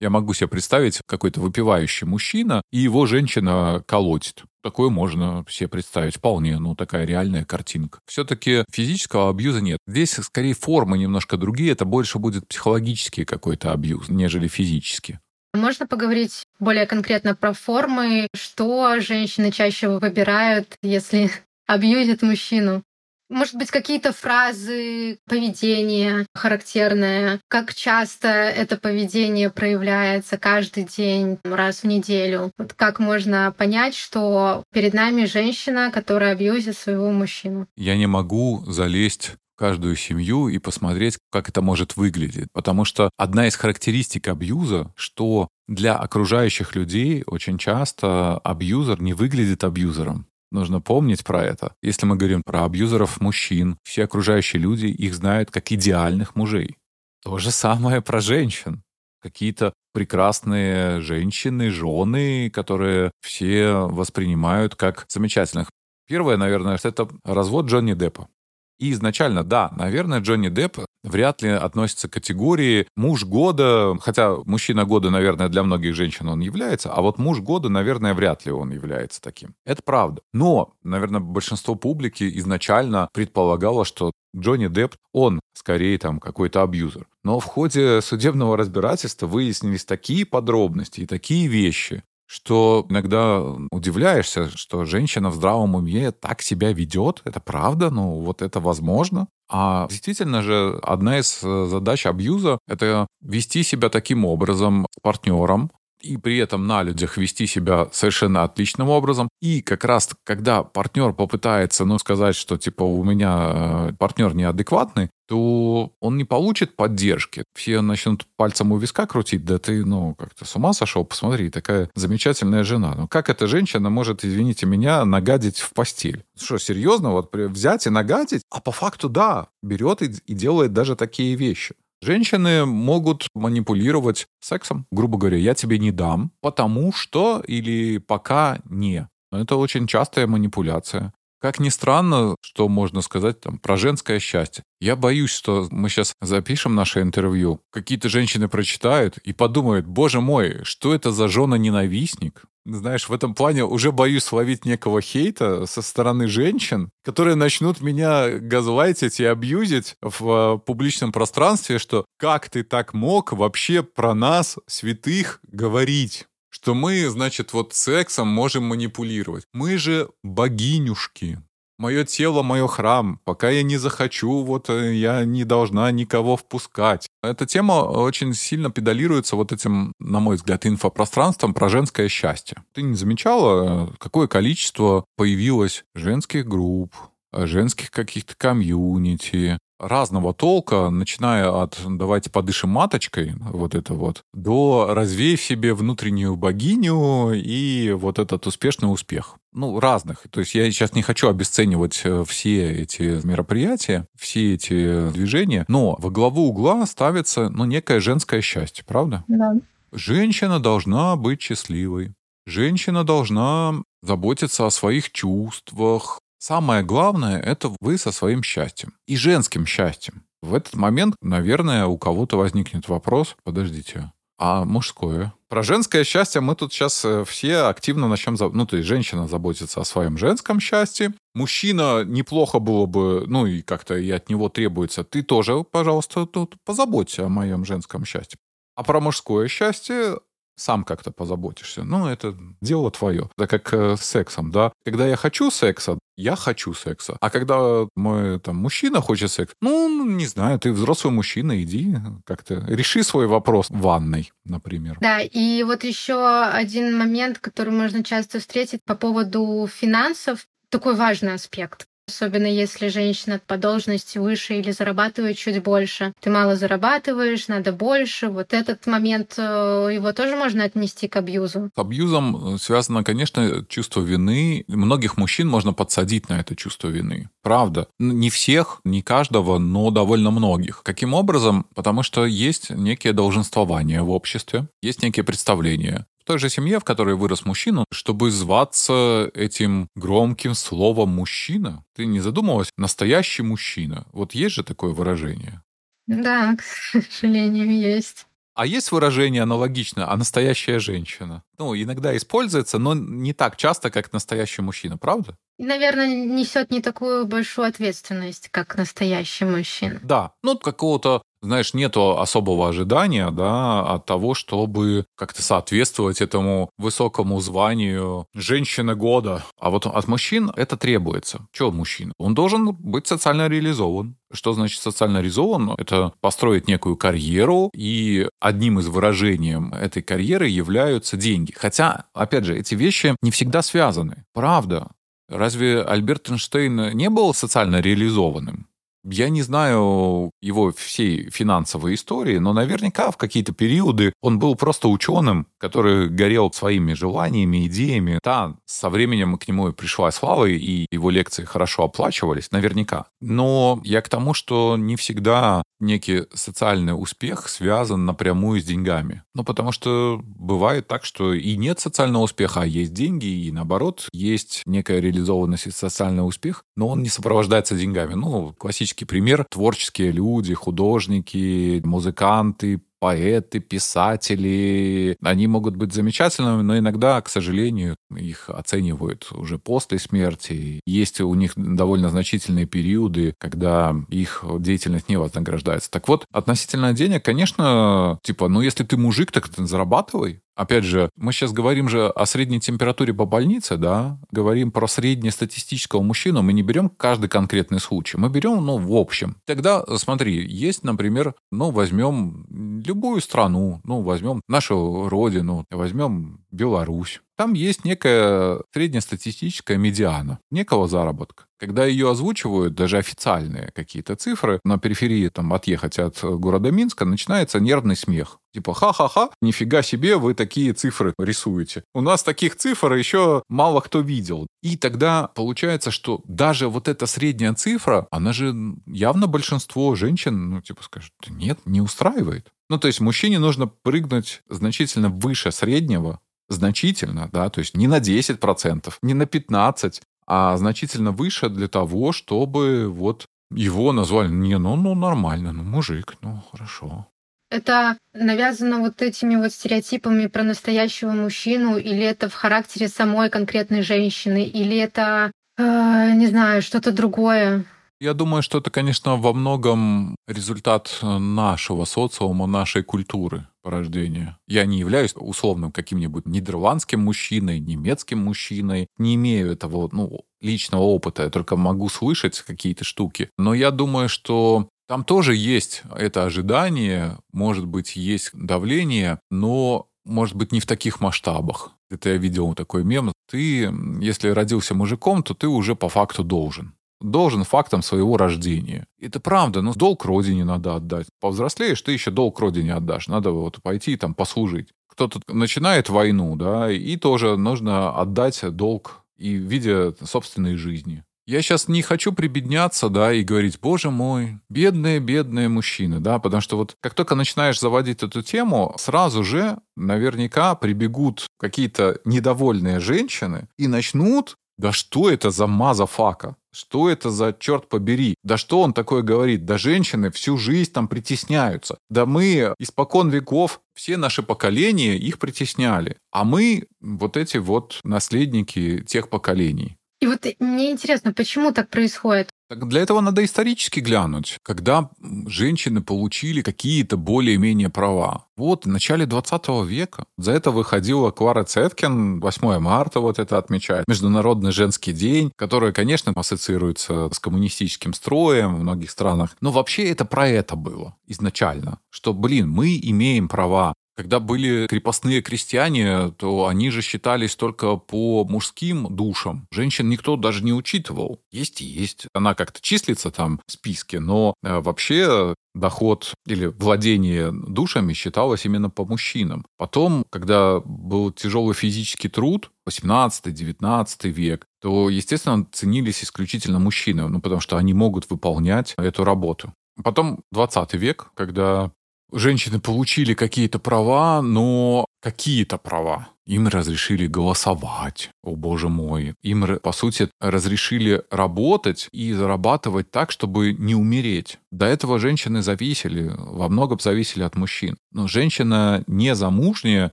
Я 0.00 0.10
могу 0.10 0.34
себе 0.34 0.48
представить 0.48 1.00
какой-то 1.06 1.40
выпивающий 1.40 2.06
мужчина, 2.06 2.62
и 2.70 2.78
его 2.78 3.06
женщина 3.06 3.82
колотит. 3.86 4.42
Такое 4.62 4.90
можно 4.90 5.44
себе 5.48 5.68
представить 5.68 6.16
вполне, 6.16 6.58
ну, 6.58 6.74
такая 6.74 7.06
реальная 7.06 7.44
картинка. 7.44 8.00
Все-таки 8.06 8.64
физического 8.70 9.30
абьюза 9.30 9.60
нет. 9.62 9.78
Здесь 9.86 10.12
скорее 10.12 10.54
формы 10.54 10.98
немножко 10.98 11.36
другие, 11.36 11.72
это 11.72 11.84
больше 11.84 12.18
будет 12.18 12.46
психологический 12.46 13.24
какой-то 13.24 13.72
абьюз, 13.72 14.08
нежели 14.08 14.48
физический. 14.48 15.18
Можно 15.54 15.86
поговорить 15.86 16.42
более 16.58 16.86
конкретно 16.86 17.34
про 17.34 17.54
формы, 17.54 18.28
что 18.34 19.00
женщины 19.00 19.50
чаще 19.50 19.88
выбирают, 19.88 20.76
если 20.82 21.30
абьюзят 21.66 22.20
мужчину? 22.22 22.82
Может 23.28 23.56
быть, 23.56 23.70
какие-то 23.70 24.12
фразы, 24.12 25.18
поведение 25.28 26.26
характерное? 26.34 27.40
Как 27.48 27.74
часто 27.74 28.28
это 28.28 28.76
поведение 28.76 29.50
проявляется 29.50 30.38
каждый 30.38 30.84
день, 30.84 31.38
раз 31.44 31.80
в 31.80 31.84
неделю? 31.84 32.52
Вот 32.56 32.72
как 32.74 32.98
можно 33.00 33.52
понять, 33.56 33.94
что 33.94 34.62
перед 34.72 34.94
нами 34.94 35.24
женщина, 35.24 35.90
которая 35.92 36.32
абьюзит 36.32 36.76
своего 36.76 37.10
мужчину? 37.10 37.66
Я 37.76 37.96
не 37.96 38.06
могу 38.06 38.64
залезть 38.66 39.32
каждую 39.56 39.96
семью 39.96 40.48
и 40.48 40.58
посмотреть, 40.58 41.18
как 41.32 41.48
это 41.48 41.62
может 41.62 41.96
выглядеть. 41.96 42.48
Потому 42.52 42.84
что 42.84 43.10
одна 43.16 43.48
из 43.48 43.56
характеристик 43.56 44.28
абьюза, 44.28 44.92
что 44.94 45.48
для 45.66 45.96
окружающих 45.96 46.76
людей 46.76 47.24
очень 47.26 47.58
часто 47.58 48.38
абьюзер 48.38 49.00
не 49.00 49.14
выглядит 49.14 49.64
абьюзером. 49.64 50.26
Нужно 50.50 50.80
помнить 50.80 51.24
про 51.24 51.42
это. 51.44 51.74
Если 51.82 52.06
мы 52.06 52.16
говорим 52.16 52.42
про 52.44 52.64
абьюзеров 52.64 53.20
мужчин, 53.20 53.78
все 53.82 54.04
окружающие 54.04 54.62
люди 54.62 54.86
их 54.86 55.14
знают 55.14 55.50
как 55.50 55.72
идеальных 55.72 56.36
мужей. 56.36 56.76
То 57.22 57.38
же 57.38 57.50
самое 57.50 58.00
про 58.00 58.20
женщин. 58.20 58.82
Какие-то 59.20 59.72
прекрасные 59.92 61.00
женщины, 61.00 61.70
жены, 61.70 62.50
которые 62.50 63.10
все 63.20 63.88
воспринимают 63.88 64.76
как 64.76 65.06
замечательных. 65.08 65.68
Первое, 66.06 66.36
наверное, 66.36 66.78
это 66.80 67.08
развод 67.24 67.66
Джонни 67.66 67.94
Деппа. 67.94 68.28
И 68.78 68.92
изначально, 68.92 69.42
да, 69.42 69.72
наверное, 69.76 70.20
Джонни 70.20 70.48
Депп 70.48 70.78
вряд 71.02 71.40
ли 71.42 71.50
относится 71.50 72.08
к 72.08 72.14
категории 72.14 72.86
муж 72.96 73.24
года, 73.24 73.96
хотя 74.00 74.36
мужчина 74.44 74.84
года, 74.84 75.10
наверное, 75.10 75.48
для 75.48 75.62
многих 75.62 75.94
женщин 75.94 76.28
он 76.28 76.40
является, 76.40 76.92
а 76.92 77.00
вот 77.00 77.18
муж 77.18 77.40
года, 77.40 77.68
наверное, 77.68 78.12
вряд 78.12 78.44
ли 78.44 78.52
он 78.52 78.72
является 78.72 79.22
таким. 79.22 79.54
Это 79.64 79.82
правда. 79.84 80.20
Но, 80.32 80.72
наверное, 80.82 81.20
большинство 81.20 81.74
публики 81.74 82.30
изначально 82.38 83.08
предполагало, 83.12 83.84
что 83.84 84.12
Джонни 84.36 84.68
Депп, 84.68 84.96
он 85.12 85.40
скорее 85.54 85.96
там 85.98 86.20
какой-то 86.20 86.62
абьюзер. 86.62 87.06
Но 87.24 87.40
в 87.40 87.44
ходе 87.44 88.02
судебного 88.02 88.56
разбирательства 88.56 89.26
выяснились 89.26 89.84
такие 89.84 90.26
подробности 90.26 91.00
и 91.00 91.06
такие 91.06 91.46
вещи, 91.48 92.02
что 92.26 92.84
иногда 92.88 93.40
удивляешься, 93.70 94.50
что 94.56 94.84
женщина 94.84 95.30
в 95.30 95.34
здравом 95.36 95.74
уме 95.76 96.10
так 96.12 96.42
себя 96.42 96.72
ведет. 96.72 97.22
Это 97.24 97.40
правда? 97.40 97.90
Ну, 97.90 98.20
вот 98.20 98.42
это 98.42 98.60
возможно. 98.60 99.28
А 99.48 99.86
действительно 99.88 100.42
же 100.42 100.78
одна 100.82 101.18
из 101.18 101.40
э, 101.42 101.66
задач 101.66 102.04
абьюза— 102.04 102.58
это 102.68 103.06
вести 103.20 103.62
себя 103.62 103.88
таким 103.88 104.24
образом 104.24 104.86
с 104.90 105.00
партнером, 105.00 105.70
и 106.06 106.16
при 106.16 106.38
этом 106.38 106.66
на 106.66 106.82
людях 106.82 107.16
вести 107.16 107.46
себя 107.46 107.88
совершенно 107.92 108.44
отличным 108.44 108.88
образом. 108.88 109.28
И 109.40 109.60
как 109.62 109.84
раз, 109.84 110.10
когда 110.24 110.62
партнер 110.62 111.12
попытается, 111.12 111.84
ну, 111.84 111.98
сказать, 111.98 112.36
что, 112.36 112.56
типа, 112.56 112.82
у 112.82 113.02
меня 113.04 113.88
э, 113.90 113.92
партнер 113.98 114.34
неадекватный, 114.34 115.10
то 115.28 115.92
он 116.00 116.16
не 116.16 116.24
получит 116.24 116.76
поддержки. 116.76 117.44
Все 117.54 117.80
начнут 117.80 118.26
пальцем 118.36 118.72
у 118.72 118.78
виска 118.78 119.06
крутить, 119.06 119.44
да 119.44 119.58
ты, 119.58 119.84
ну, 119.84 120.14
как-то 120.14 120.44
с 120.44 120.54
ума 120.56 120.72
сошел, 120.72 121.04
посмотри, 121.04 121.50
такая 121.50 121.90
замечательная 121.94 122.62
жена. 122.62 122.94
Ну, 122.96 123.08
как 123.08 123.28
эта 123.28 123.46
женщина 123.46 123.90
может, 123.90 124.24
извините 124.24 124.66
меня, 124.66 125.04
нагадить 125.04 125.58
в 125.58 125.72
постель? 125.72 126.24
Что, 126.38 126.58
серьезно, 126.58 127.10
вот 127.10 127.34
взять 127.34 127.86
и 127.86 127.90
нагадить? 127.90 128.42
А 128.50 128.60
по 128.60 128.70
факту, 128.70 129.08
да, 129.08 129.48
берет 129.62 130.02
и, 130.02 130.12
и 130.26 130.34
делает 130.34 130.72
даже 130.72 130.94
такие 130.94 131.34
вещи. 131.34 131.74
Женщины 132.02 132.66
могут 132.66 133.26
манипулировать 133.34 134.26
сексом, 134.40 134.86
грубо 134.90 135.18
говоря, 135.18 135.38
я 135.38 135.54
тебе 135.54 135.78
не 135.78 135.92
дам, 135.92 136.30
потому 136.40 136.92
что 136.92 137.42
или 137.46 137.98
пока 137.98 138.60
не. 138.64 139.08
Это 139.32 139.56
очень 139.56 139.86
частая 139.86 140.26
манипуляция. 140.26 141.12
Как 141.40 141.60
ни 141.60 141.68
странно, 141.68 142.34
что 142.40 142.68
можно 142.68 143.02
сказать 143.02 143.40
там 143.40 143.58
про 143.58 143.76
женское 143.76 144.18
счастье. 144.18 144.64
Я 144.80 144.96
боюсь, 144.96 145.30
что 145.30 145.68
мы 145.70 145.88
сейчас 145.88 146.14
запишем 146.20 146.74
наше 146.74 147.02
интервью, 147.02 147.60
какие-то 147.70 148.08
женщины 148.08 148.48
прочитают 148.48 149.18
и 149.18 149.32
подумают, 149.32 149.86
боже 149.86 150.20
мой, 150.20 150.64
что 150.64 150.94
это 150.94 151.12
за 151.12 151.28
жена-ненавистник? 151.28 152.44
Знаешь, 152.66 153.08
в 153.08 153.12
этом 153.12 153.34
плане 153.34 153.64
уже 153.64 153.92
боюсь 153.92 154.24
словить 154.24 154.64
некого 154.64 155.00
хейта 155.00 155.66
со 155.66 155.82
стороны 155.82 156.26
женщин, 156.26 156.90
которые 157.04 157.36
начнут 157.36 157.80
меня 157.80 158.38
газлайтить 158.38 159.20
и 159.20 159.24
абьюзить 159.24 159.94
в 160.00 160.56
э, 160.56 160.58
публичном 160.58 161.12
пространстве, 161.12 161.78
что 161.78 162.04
как 162.18 162.50
ты 162.50 162.64
так 162.64 162.92
мог 162.92 163.32
вообще 163.32 163.84
про 163.84 164.14
нас, 164.14 164.58
святых, 164.66 165.40
говорить? 165.46 166.26
что 166.48 166.74
мы, 166.74 167.06
значит, 167.10 167.52
вот 167.52 167.74
сексом 167.74 168.28
можем 168.28 168.64
манипулировать. 168.64 169.44
Мы 169.52 169.76
же 169.76 170.08
богинюшки. 170.22 171.38
Мое 171.78 172.04
тело, 172.04 172.42
мое 172.42 172.66
храм. 172.68 173.20
Пока 173.24 173.50
я 173.50 173.62
не 173.62 173.76
захочу, 173.76 174.42
вот 174.42 174.70
э, 174.70 174.94
я 174.94 175.24
не 175.26 175.44
должна 175.44 175.90
никого 175.90 176.36
впускать. 176.38 177.06
Эта 177.22 177.44
тема 177.44 177.82
очень 177.82 178.32
сильно 178.32 178.70
педалируется 178.70 179.36
вот 179.36 179.52
этим, 179.52 179.92
на 179.98 180.20
мой 180.20 180.36
взгляд, 180.36 180.64
инфопространством 180.64 181.52
про 181.52 181.68
женское 181.68 182.08
счастье. 182.08 182.62
Ты 182.72 182.80
не 182.80 182.94
замечала, 182.94 183.92
какое 183.98 184.26
количество 184.26 185.04
появилось 185.16 185.84
женских 185.94 186.46
групп, 186.46 186.94
женских 187.32 187.90
каких-то 187.90 188.34
комьюнити, 188.36 189.58
разного 189.78 190.32
толка, 190.34 190.90
начиная 190.90 191.62
от 191.62 191.78
«давайте 191.86 192.30
подышим 192.30 192.70
маточкой», 192.70 193.34
вот 193.38 193.74
это 193.74 193.94
вот, 193.94 194.24
до 194.32 194.88
«развей 194.90 195.36
в 195.36 195.42
себе 195.42 195.74
внутреннюю 195.74 196.36
богиню» 196.36 197.32
и 197.32 197.92
вот 197.92 198.18
этот 198.18 198.46
успешный 198.46 198.86
успех. 198.86 199.36
Ну, 199.52 199.80
разных. 199.80 200.26
То 200.30 200.40
есть 200.40 200.54
я 200.54 200.70
сейчас 200.70 200.94
не 200.94 201.02
хочу 201.02 201.28
обесценивать 201.28 202.02
э, 202.04 202.24
все 202.26 202.72
эти 202.82 203.24
мероприятия, 203.26 204.06
все 204.18 204.54
эти 204.54 205.10
движения, 205.10 205.64
но 205.68 205.96
во 205.98 206.10
главу 206.10 206.48
угла 206.48 206.84
ставится, 206.84 207.48
ну, 207.48 207.64
некое 207.64 208.00
женское 208.00 208.42
счастье, 208.42 208.84
правда? 208.86 209.24
Да. 209.28 209.54
Женщина 209.92 210.60
должна 210.60 211.16
быть 211.16 211.40
счастливой. 211.40 212.12
Женщина 212.46 213.02
должна 213.02 213.82
заботиться 214.02 214.66
о 214.66 214.70
своих 214.70 215.10
чувствах, 215.10 216.20
Самое 216.38 216.82
главное— 216.82 217.40
это 217.42 217.74
вы 217.80 217.98
со 217.98 218.12
своим 218.12 218.42
счастьем. 218.42 218.94
И 219.06 219.16
женским 219.16 219.66
счастьем. 219.66 220.22
В 220.42 220.54
этот 220.54 220.74
момент, 220.74 221.16
наверное, 221.20 221.86
у 221.86 221.98
кого-то 221.98 222.36
возникнет 222.36 222.88
вопрос, 222.88 223.36
подождите, 223.42 224.12
а 224.38 224.64
мужское? 224.64 225.32
Про 225.48 225.62
женское 225.62 226.04
счастье 226.04 226.40
мы 226.40 226.54
тут 226.54 226.72
сейчас 226.72 227.04
э, 227.04 227.24
все 227.24 227.68
активно 227.68 228.06
начнем... 228.08 228.36
Ну, 228.52 228.66
то 228.66 228.76
есть 228.76 228.86
женщина 228.86 229.26
заботится 229.26 229.80
о 229.80 229.84
своем 229.84 230.18
женском 230.18 230.60
счастье. 230.60 231.14
Мужчина 231.34 232.04
неплохо 232.04 232.58
было 232.58 232.86
бы, 232.86 233.24
ну, 233.26 233.46
и 233.46 233.62
как-то 233.62 233.96
и 233.96 234.10
от 234.10 234.28
него 234.28 234.48
требуется. 234.48 235.04
Ты 235.04 235.22
тоже, 235.22 235.64
пожалуйста, 235.64 236.26
тут 236.26 236.56
позаботься 236.64 237.24
о 237.24 237.28
моем 237.30 237.64
женском 237.64 238.04
счастье. 238.04 238.38
А 238.74 238.82
про 238.82 239.00
мужское 239.00 239.48
счастье 239.48 240.18
сам 240.56 240.84
как-то 240.84 241.10
позаботишься. 241.10 241.84
Ну, 241.84 242.06
это 242.06 242.36
дело 242.60 242.90
твое. 242.90 243.30
Это 243.36 243.46
как 243.46 243.72
э, 243.72 243.96
с 243.96 244.04
сексом, 244.04 244.50
да. 244.50 244.72
Когда 244.84 245.06
я 245.06 245.16
хочу 245.16 245.50
секса, 245.50 245.98
я 246.16 246.34
хочу 246.34 246.72
секса. 246.74 247.16
А 247.20 247.30
когда 247.30 247.86
мой 247.94 248.40
там 248.40 248.56
мужчина 248.56 249.00
хочет 249.00 249.30
секс, 249.30 249.52
ну, 249.60 250.04
не 250.04 250.26
знаю, 250.26 250.58
ты 250.58 250.72
взрослый 250.72 251.12
мужчина, 251.12 251.62
иди 251.62 251.96
как-то 252.24 252.64
реши 252.68 253.02
свой 253.02 253.26
вопрос 253.26 253.68
в 253.68 253.80
ванной, 253.80 254.32
например. 254.44 254.96
Да, 255.00 255.20
и 255.20 255.62
вот 255.62 255.84
еще 255.84 256.26
один 256.26 256.96
момент, 256.96 257.38
который 257.38 257.72
можно 257.72 258.02
часто 258.02 258.40
встретить 258.40 258.82
по 258.84 258.94
поводу 258.94 259.68
финансов, 259.70 260.46
такой 260.70 260.94
важный 260.94 261.34
аспект. 261.34 261.86
Особенно 262.08 262.46
если 262.46 262.86
женщина 262.86 263.40
по 263.44 263.56
должности 263.56 264.18
выше 264.18 264.54
или 264.54 264.70
зарабатывает 264.70 265.36
чуть 265.36 265.60
больше. 265.60 266.12
Ты 266.20 266.30
мало 266.30 266.54
зарабатываешь, 266.54 267.48
надо 267.48 267.72
больше. 267.72 268.28
Вот 268.28 268.52
этот 268.52 268.86
момент, 268.86 269.34
э, 269.38 269.90
его 269.92 270.12
тоже 270.12 270.36
можно 270.36 270.62
отнести 270.62 271.08
к 271.08 271.16
абьюзу. 271.16 271.70
С 271.74 271.78
абьюзом 271.78 272.54
э, 272.54 272.58
связано, 272.58 273.02
конечно, 273.02 273.66
чувство 273.68 274.02
вины. 274.02 274.64
Многих 274.68 275.16
мужчин 275.16 275.48
можно 275.48 275.72
подсадить 275.72 276.28
на 276.28 276.38
это 276.38 276.54
чувство 276.54 276.88
вины. 276.88 277.28
Правда. 277.42 277.88
Не 277.98 278.30
всех, 278.30 278.80
не 278.84 279.02
каждого, 279.02 279.58
но 279.58 279.90
довольно 279.90 280.30
многих. 280.30 280.82
Каким 280.84 281.12
образом? 281.12 281.66
Потому 281.74 282.04
что 282.04 282.24
есть 282.24 282.70
некие 282.70 283.14
долженствования 283.14 284.02
в 284.02 284.10
обществе, 284.10 284.68
есть 284.80 285.02
некие 285.02 285.24
представления 285.24 286.06
той 286.26 286.38
же 286.38 286.50
семье, 286.50 286.80
в 286.80 286.84
которой 286.84 287.14
вырос 287.14 287.44
мужчина, 287.44 287.84
чтобы 287.92 288.30
зваться 288.30 289.30
этим 289.34 289.88
громким 289.94 290.54
словом 290.54 291.10
«мужчина», 291.10 291.84
ты 291.94 292.04
не 292.04 292.20
задумывалась? 292.20 292.70
Настоящий 292.76 293.42
мужчина. 293.42 294.06
Вот 294.12 294.34
есть 294.34 294.56
же 294.56 294.64
такое 294.64 294.92
выражение? 294.92 295.62
Да, 296.06 296.56
к 296.56 296.62
сожалению, 296.62 297.70
есть. 297.78 298.26
А 298.54 298.66
есть 298.66 298.90
выражение 298.92 299.42
аналогичное, 299.42 300.10
а 300.10 300.16
настоящая 300.16 300.78
женщина? 300.78 301.42
Ну, 301.58 301.74
иногда 301.74 302.16
используется, 302.16 302.78
но 302.78 302.94
не 302.94 303.32
так 303.32 303.56
часто, 303.56 303.90
как 303.90 304.12
настоящий 304.12 304.62
мужчина, 304.62 304.98
правда? 304.98 305.36
И, 305.58 305.64
наверное, 305.64 306.08
несет 306.08 306.70
не 306.70 306.82
такую 306.82 307.26
большую 307.26 307.68
ответственность, 307.68 308.48
как 308.50 308.76
настоящий 308.76 309.46
мужчина. 309.46 310.00
Да, 310.02 310.32
ну 310.42 310.58
какого-то 310.58 311.22
знаешь, 311.42 311.74
нету 311.74 312.18
особого 312.18 312.68
ожидания, 312.68 313.30
да, 313.30 313.82
от 313.82 314.06
того, 314.06 314.34
чтобы 314.34 315.06
как-то 315.16 315.42
соответствовать 315.42 316.20
этому 316.20 316.70
высокому 316.76 317.40
званию 317.40 318.26
женщины 318.34 318.94
года. 318.94 319.44
А 319.58 319.70
вот 319.70 319.86
от 319.86 320.08
мужчин 320.08 320.50
это 320.56 320.76
требуется. 320.76 321.46
Чего 321.52 321.70
мужчина? 321.70 322.12
Он 322.18 322.34
должен 322.34 322.74
быть 322.74 323.06
социально 323.06 323.48
реализован. 323.48 324.16
Что 324.32 324.54
значит 324.54 324.80
социально 324.80 325.18
реализован? 325.18 325.70
Это 325.78 326.12
построить 326.20 326.66
некую 326.66 326.96
карьеру, 326.96 327.70
и 327.74 328.28
одним 328.40 328.80
из 328.80 328.88
выражений 328.88 329.56
этой 329.78 330.02
карьеры 330.02 330.48
являются 330.48 331.16
деньги. 331.16 331.45
Хотя, 331.54 332.06
опять 332.14 332.44
же, 332.44 332.56
эти 332.56 332.74
вещи 332.74 333.16
не 333.22 333.30
всегда 333.30 333.62
связаны. 333.62 334.24
Правда. 334.32 334.88
Разве 335.28 335.82
Альберт 335.82 336.30
Эйнштейн 336.30 336.96
не 336.96 337.10
был 337.10 337.34
социально 337.34 337.80
реализованным? 337.80 338.68
Я 339.08 339.28
не 339.28 339.42
знаю 339.42 340.32
его 340.40 340.72
всей 340.72 341.30
финансовой 341.30 341.94
истории, 341.94 342.38
но 342.38 342.52
наверняка 342.52 343.12
в 343.12 343.16
какие-то 343.16 343.52
периоды 343.52 344.12
он 344.20 344.40
был 344.40 344.56
просто 344.56 344.88
ученым, 344.88 345.46
который 345.58 346.08
горел 346.08 346.52
своими 346.52 346.92
желаниями, 346.92 347.68
идеями. 347.68 348.18
Да, 348.24 348.56
со 348.64 348.90
временем 348.90 349.38
к 349.38 349.46
нему 349.46 349.72
пришла 349.72 350.10
слава, 350.10 350.46
и 350.46 350.86
его 350.90 351.10
лекции 351.10 351.44
хорошо 351.44 351.84
оплачивались, 351.84 352.50
наверняка. 352.50 353.06
Но 353.20 353.80
я 353.84 354.02
к 354.02 354.08
тому, 354.08 354.34
что 354.34 354.76
не 354.76 354.96
всегда 354.96 355.62
некий 355.78 356.24
социальный 356.32 356.92
успех 356.92 357.48
связан 357.48 358.06
напрямую 358.06 358.60
с 358.60 358.64
деньгами. 358.64 359.22
Ну, 359.34 359.44
потому 359.44 359.72
что 359.72 360.20
бывает 360.24 360.88
так, 360.88 361.04
что 361.04 361.32
и 361.32 361.56
нет 361.56 361.78
социального 361.80 362.22
успеха, 362.22 362.62
а 362.62 362.66
есть 362.66 362.92
деньги, 362.92 363.26
и 363.26 363.52
наоборот, 363.52 364.08
есть 364.12 364.62
некая 364.66 365.00
реализованность 365.00 365.66
и 365.66 365.70
социальный 365.70 366.26
успех, 366.26 366.64
но 366.76 366.88
он 366.88 367.02
не 367.02 367.08
сопровождается 367.08 367.76
деньгами. 367.76 368.14
Ну, 368.14 368.54
классический 368.58 368.95
пример. 369.04 369.44
Творческие 369.50 370.12
люди, 370.12 370.54
художники, 370.54 371.80
музыканты, 371.84 372.80
поэты, 372.98 373.60
писатели, 373.60 375.16
они 375.22 375.46
могут 375.46 375.76
быть 375.76 375.92
замечательными, 375.92 376.62
но 376.62 376.78
иногда, 376.78 377.20
к 377.20 377.28
сожалению, 377.28 377.96
их 378.14 378.48
оценивают 378.48 379.28
уже 379.32 379.58
после 379.58 379.98
смерти. 379.98 380.80
Есть 380.86 381.20
у 381.20 381.34
них 381.34 381.52
довольно 381.56 382.08
значительные 382.08 382.66
периоды, 382.66 383.34
когда 383.38 383.94
их 384.08 384.44
деятельность 384.58 385.08
не 385.08 385.18
вознаграждается. 385.18 385.90
Так 385.90 386.08
вот, 386.08 386.24
относительно 386.32 386.92
денег, 386.92 387.24
конечно, 387.24 388.18
типа, 388.22 388.48
ну 388.48 388.60
если 388.60 388.84
ты 388.84 388.96
мужик, 388.96 389.30
так 389.30 389.48
ты 389.48 389.66
зарабатывай. 389.66 390.40
Опять 390.56 390.84
же, 390.84 391.10
мы 391.16 391.32
сейчас 391.32 391.52
говорим 391.52 391.88
же 391.88 392.08
о 392.08 392.24
средней 392.24 392.60
температуре 392.60 393.12
по 393.12 393.26
больнице, 393.26 393.76
да, 393.76 394.18
говорим 394.30 394.72
про 394.72 394.86
среднестатистического 394.88 396.02
мужчину, 396.02 396.42
мы 396.42 396.54
не 396.54 396.62
берем 396.62 396.88
каждый 396.88 397.28
конкретный 397.28 397.78
случай, 397.78 398.16
мы 398.16 398.30
берем, 398.30 398.64
ну, 398.64 398.78
в 398.78 398.96
общем. 398.96 399.36
Тогда, 399.44 399.84
смотри, 399.98 400.46
есть, 400.46 400.82
например, 400.82 401.34
ну, 401.52 401.70
возьмем 401.70 402.46
любую 402.84 403.20
страну, 403.20 403.82
ну, 403.84 404.00
возьмем 404.00 404.40
нашу 404.48 405.10
родину, 405.10 405.66
возьмем 405.70 406.40
Беларусь. 406.50 407.20
Там 407.36 407.52
есть 407.52 407.84
некая 407.84 408.62
среднестатистическая 408.72 409.76
медиана, 409.76 410.38
некого 410.50 410.88
заработка. 410.88 411.44
Когда 411.58 411.86
ее 411.86 412.10
озвучивают, 412.10 412.74
даже 412.74 412.98
официальные 412.98 413.70
какие-то 413.74 414.14
цифры, 414.16 414.60
на 414.64 414.78
периферии 414.78 415.28
там 415.28 415.52
отъехать 415.52 415.98
от 415.98 416.22
города 416.22 416.70
Минска, 416.70 417.04
начинается 417.04 417.60
нервный 417.60 417.96
смех. 417.96 418.38
Типа, 418.52 418.74
ха-ха-ха, 418.74 419.30
нифига 419.42 419.82
себе, 419.82 420.16
вы 420.16 420.34
такие 420.34 420.72
цифры 420.72 421.14
рисуете. 421.18 421.84
У 421.94 422.00
нас 422.00 422.22
таких 422.22 422.56
цифр 422.56 422.92
еще 422.94 423.42
мало 423.48 423.80
кто 423.80 424.00
видел. 424.00 424.46
И 424.62 424.76
тогда 424.76 425.28
получается, 425.34 425.90
что 425.90 426.22
даже 426.26 426.68
вот 426.68 426.88
эта 426.88 427.06
средняя 427.06 427.54
цифра, 427.54 428.06
она 428.10 428.32
же 428.32 428.54
явно 428.86 429.26
большинство 429.26 429.94
женщин, 429.94 430.50
ну, 430.50 430.60
типа, 430.62 430.82
скажут, 430.82 431.12
нет, 431.28 431.58
не 431.64 431.80
устраивает. 431.80 432.48
Ну, 432.68 432.78
то 432.78 432.88
есть 432.88 433.00
мужчине 433.00 433.38
нужно 433.38 433.66
прыгнуть 433.66 434.42
значительно 434.48 435.08
выше 435.08 435.52
среднего, 435.52 436.18
значительно, 436.48 437.28
да, 437.32 437.48
то 437.50 437.60
есть 437.60 437.76
не 437.76 437.86
на 437.86 437.98
10%, 437.98 438.92
не 439.02 439.14
на 439.14 439.22
15%, 439.24 440.00
а 440.26 440.56
значительно 440.56 441.12
выше 441.12 441.48
для 441.48 441.68
того, 441.68 442.12
чтобы 442.12 442.88
вот 442.88 443.26
его 443.50 443.92
назвали, 443.92 444.28
не, 444.28 444.58
ну, 444.58 444.76
ну 444.76 444.94
нормально, 444.94 445.52
ну 445.52 445.62
мужик, 445.62 446.14
ну 446.22 446.42
хорошо. 446.50 447.06
Это 447.48 447.96
навязано 448.12 448.80
вот 448.80 449.02
этими 449.02 449.36
вот 449.36 449.52
стереотипами 449.52 450.26
про 450.26 450.42
настоящего 450.42 451.12
мужчину, 451.12 451.76
или 451.76 452.02
это 452.02 452.28
в 452.28 452.34
характере 452.34 452.88
самой 452.88 453.30
конкретной 453.30 453.82
женщины, 453.82 454.44
или 454.44 454.76
это, 454.76 455.30
э, 455.56 456.12
не 456.14 456.26
знаю, 456.26 456.60
что-то 456.60 456.90
другое? 456.90 457.64
Я 457.98 458.12
думаю, 458.12 458.42
что 458.42 458.58
это, 458.58 458.70
конечно, 458.70 459.16
во 459.16 459.32
многом 459.32 460.16
результат 460.26 460.98
нашего 461.02 461.86
социума, 461.86 462.46
нашей 462.46 462.82
культуры 462.82 463.48
по 463.62 463.70
рождению. 463.70 464.36
Я 464.46 464.66
не 464.66 464.78
являюсь 464.78 465.14
условным 465.16 465.72
каким-нибудь 465.72 466.26
нидерландским 466.26 467.00
мужчиной, 467.00 467.58
немецким 467.58 468.18
мужчиной, 468.18 468.88
не 468.98 469.14
имею 469.14 469.50
этого 469.50 469.88
ну, 469.92 470.20
личного 470.42 470.82
опыта, 470.82 471.22
я 471.22 471.30
только 471.30 471.56
могу 471.56 471.88
слышать 471.88 472.40
какие-то 472.42 472.84
штуки. 472.84 473.30
Но 473.38 473.54
я 473.54 473.70
думаю, 473.70 474.10
что 474.10 474.68
там 474.86 475.02
тоже 475.02 475.34
есть 475.34 475.82
это 475.96 476.24
ожидание, 476.24 477.16
может 477.32 477.64
быть, 477.64 477.96
есть 477.96 478.30
давление, 478.34 479.20
но 479.30 479.88
может 480.04 480.36
быть, 480.36 480.52
не 480.52 480.60
в 480.60 480.66
таких 480.66 481.00
масштабах. 481.00 481.72
Это 481.90 482.10
я 482.10 482.16
видел 482.16 482.54
такой 482.54 482.84
мем. 482.84 483.12
Ты, 483.28 483.72
если 484.00 484.28
родился 484.28 484.74
мужиком, 484.74 485.22
то 485.22 485.34
ты 485.34 485.48
уже 485.48 485.74
по 485.74 485.88
факту 485.88 486.22
должен 486.22 486.74
должен 487.00 487.44
фактом 487.44 487.82
своего 487.82 488.16
рождения. 488.16 488.86
Это 489.00 489.20
правда, 489.20 489.62
но 489.62 489.74
долг 489.74 490.04
родине 490.04 490.44
надо 490.44 490.76
отдать. 490.76 491.06
Повзрослеешь, 491.20 491.82
ты 491.82 491.92
еще 491.92 492.10
долг 492.10 492.38
родине 492.40 492.74
отдашь. 492.74 493.08
Надо 493.08 493.30
вот 493.30 493.62
пойти 493.62 493.96
там 493.96 494.14
послужить. 494.14 494.68
Кто-то 494.88 495.20
начинает 495.28 495.88
войну, 495.88 496.36
да, 496.36 496.70
и 496.70 496.96
тоже 496.96 497.36
нужно 497.36 497.94
отдать 497.94 498.40
долг 498.56 499.04
и 499.16 499.36
в 499.36 499.42
виде 499.42 499.94
собственной 500.02 500.56
жизни. 500.56 501.04
Я 501.28 501.42
сейчас 501.42 501.66
не 501.66 501.82
хочу 501.82 502.12
прибедняться, 502.12 502.88
да, 502.88 503.12
и 503.12 503.24
говорить, 503.24 503.58
боже 503.60 503.90
мой, 503.90 504.38
бедные, 504.48 505.00
бедные 505.00 505.48
мужчины, 505.48 505.98
да, 505.98 506.20
потому 506.20 506.40
что 506.40 506.56
вот 506.56 506.76
как 506.80 506.94
только 506.94 507.16
начинаешь 507.16 507.58
заводить 507.58 508.04
эту 508.04 508.22
тему, 508.22 508.72
сразу 508.78 509.24
же 509.24 509.58
наверняка 509.76 510.54
прибегут 510.54 511.26
какие-то 511.36 511.98
недовольные 512.04 512.78
женщины 512.78 513.48
и 513.58 513.66
начнут 513.66 514.36
да 514.58 514.72
что 514.72 515.10
это 515.10 515.30
за 515.30 515.46
motherfucker? 515.46 516.36
Что 516.52 516.88
это 516.88 517.10
за 517.10 517.36
черт 517.38 517.68
побери? 517.68 518.14
Да 518.22 518.38
что 518.38 518.62
он 518.62 518.72
такое 518.72 519.02
говорит? 519.02 519.44
Да 519.44 519.58
женщины 519.58 520.10
всю 520.10 520.38
жизнь 520.38 520.72
там 520.72 520.88
притесняются. 520.88 521.78
Да 521.90 522.06
мы 522.06 522.54
испокон 522.58 523.10
веков, 523.10 523.60
все 523.74 523.98
наши 523.98 524.22
поколения 524.22 524.96
их 524.96 525.18
притесняли. 525.18 525.96
А 526.10 526.24
мы 526.24 526.66
вот 526.80 527.16
эти 527.16 527.36
вот 527.36 527.80
наследники 527.84 528.82
тех 528.86 529.10
поколений. 529.10 529.76
И 530.00 530.06
вот 530.06 530.26
мне 530.38 530.70
интересно, 530.70 531.12
почему 531.12 531.52
так 531.52 531.68
происходит? 531.68 532.30
Так 532.48 532.68
для 532.68 532.82
этого 532.82 533.00
надо 533.00 533.24
исторически 533.24 533.80
глянуть, 533.80 534.38
когда 534.44 534.90
женщины 535.26 535.82
получили 535.82 536.42
какие-то 536.42 536.96
более-менее 536.96 537.70
права. 537.70 538.26
Вот 538.36 538.66
в 538.66 538.68
начале 538.68 539.04
20 539.04 539.48
века. 539.66 540.04
За 540.16 540.30
это 540.30 540.52
выходила 540.52 541.10
Клара 541.10 541.42
Цеткин, 541.42 542.20
8 542.20 542.58
марта 542.60 543.00
вот 543.00 543.18
это 543.18 543.38
отмечает, 543.38 543.88
Международный 543.88 544.52
женский 544.52 544.92
день, 544.92 545.32
который, 545.34 545.72
конечно, 545.72 546.12
ассоциируется 546.14 547.10
с 547.12 547.18
коммунистическим 547.18 547.92
строем 547.94 548.54
в 548.54 548.60
многих 548.60 548.90
странах. 548.90 549.36
Но 549.40 549.50
вообще 549.50 549.90
это 549.90 550.04
про 550.04 550.28
это 550.28 550.54
было 550.54 550.94
изначально, 551.08 551.80
что, 551.90 552.14
блин, 552.14 552.48
мы 552.48 552.78
имеем 552.80 553.28
права 553.28 553.74
когда 553.96 554.20
были 554.20 554.66
крепостные 554.66 555.22
крестьяне, 555.22 556.10
то 556.12 556.46
они 556.46 556.70
же 556.70 556.82
считались 556.82 557.34
только 557.34 557.76
по 557.76 558.24
мужским 558.24 558.94
душам. 558.94 559.46
Женщин 559.50 559.88
никто 559.88 560.16
даже 560.16 560.44
не 560.44 560.52
учитывал. 560.52 561.20
Есть 561.30 561.62
и 561.62 561.64
есть. 561.64 562.06
Она 562.12 562.34
как-то 562.34 562.60
числится 562.60 563.10
там 563.10 563.40
в 563.46 563.52
списке, 563.52 563.98
но 563.98 564.34
э, 564.42 564.60
вообще 564.60 565.34
доход 565.54 566.12
или 566.26 566.46
владение 566.46 567.32
душами 567.32 567.94
считалось 567.94 568.44
именно 568.44 568.68
по 568.68 568.84
мужчинам. 568.84 569.46
Потом, 569.56 570.04
когда 570.10 570.60
был 570.60 571.10
тяжелый 571.10 571.54
физический 571.54 572.08
труд, 572.08 572.50
18-19 572.68 574.08
век, 574.10 574.46
то, 574.60 574.90
естественно, 574.90 575.46
ценились 575.52 576.04
исключительно 576.04 576.58
мужчины, 576.58 577.08
ну, 577.08 577.20
потому 577.20 577.40
что 577.40 577.56
они 577.56 577.72
могут 577.72 578.10
выполнять 578.10 578.74
эту 578.76 579.04
работу. 579.04 579.54
Потом 579.82 580.20
20 580.32 580.74
век, 580.74 581.10
когда 581.14 581.70
женщины 582.12 582.60
получили 582.60 583.14
какие-то 583.14 583.58
права, 583.58 584.22
но 584.22 584.86
какие-то 585.00 585.58
права. 585.58 586.08
Им 586.26 586.48
разрешили 586.48 587.06
голосовать, 587.06 588.10
о 588.24 588.34
боже 588.34 588.68
мой. 588.68 589.14
Им, 589.22 589.60
по 589.62 589.70
сути, 589.70 590.10
разрешили 590.20 591.02
работать 591.10 591.88
и 591.92 592.12
зарабатывать 592.12 592.90
так, 592.90 593.12
чтобы 593.12 593.52
не 593.52 593.76
умереть. 593.76 594.38
До 594.50 594.66
этого 594.66 594.98
женщины 594.98 595.40
зависели, 595.42 596.10
во 596.16 596.48
многом 596.48 596.80
зависели 596.80 597.22
от 597.22 597.36
мужчин. 597.36 597.76
Но 597.92 598.08
женщина 598.08 598.82
не 598.88 599.14
замужняя, 599.14 599.92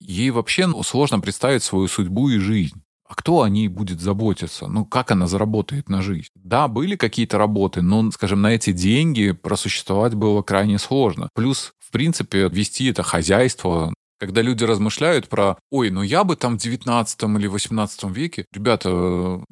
ей 0.00 0.30
вообще 0.30 0.68
сложно 0.84 1.20
представить 1.20 1.62
свою 1.62 1.88
судьбу 1.88 2.28
и 2.28 2.38
жизнь. 2.38 2.82
А 3.10 3.16
кто 3.16 3.42
о 3.42 3.48
ней 3.48 3.66
будет 3.66 4.00
заботиться? 4.00 4.68
Ну, 4.68 4.84
как 4.84 5.10
она 5.10 5.26
заработает 5.26 5.88
на 5.88 6.00
жизнь? 6.00 6.28
Да, 6.36 6.68
были 6.68 6.94
какие-то 6.94 7.38
работы, 7.38 7.82
но, 7.82 8.10
скажем, 8.12 8.40
на 8.40 8.54
эти 8.54 8.72
деньги 8.72 9.32
просуществовать 9.32 10.14
было 10.14 10.42
крайне 10.42 10.78
сложно. 10.78 11.28
Плюс 11.34 11.72
в 11.90 11.92
принципе, 11.92 12.48
вести 12.48 12.86
это 12.86 13.02
хозяйство, 13.02 13.92
когда 14.20 14.42
люди 14.42 14.62
размышляют 14.62 15.28
про, 15.28 15.56
ой, 15.72 15.90
ну 15.90 16.02
я 16.02 16.22
бы 16.22 16.36
там 16.36 16.56
в 16.56 16.62
19 16.62 17.22
или 17.22 17.48
18 17.48 18.04
веке, 18.04 18.44
ребята, 18.52 18.90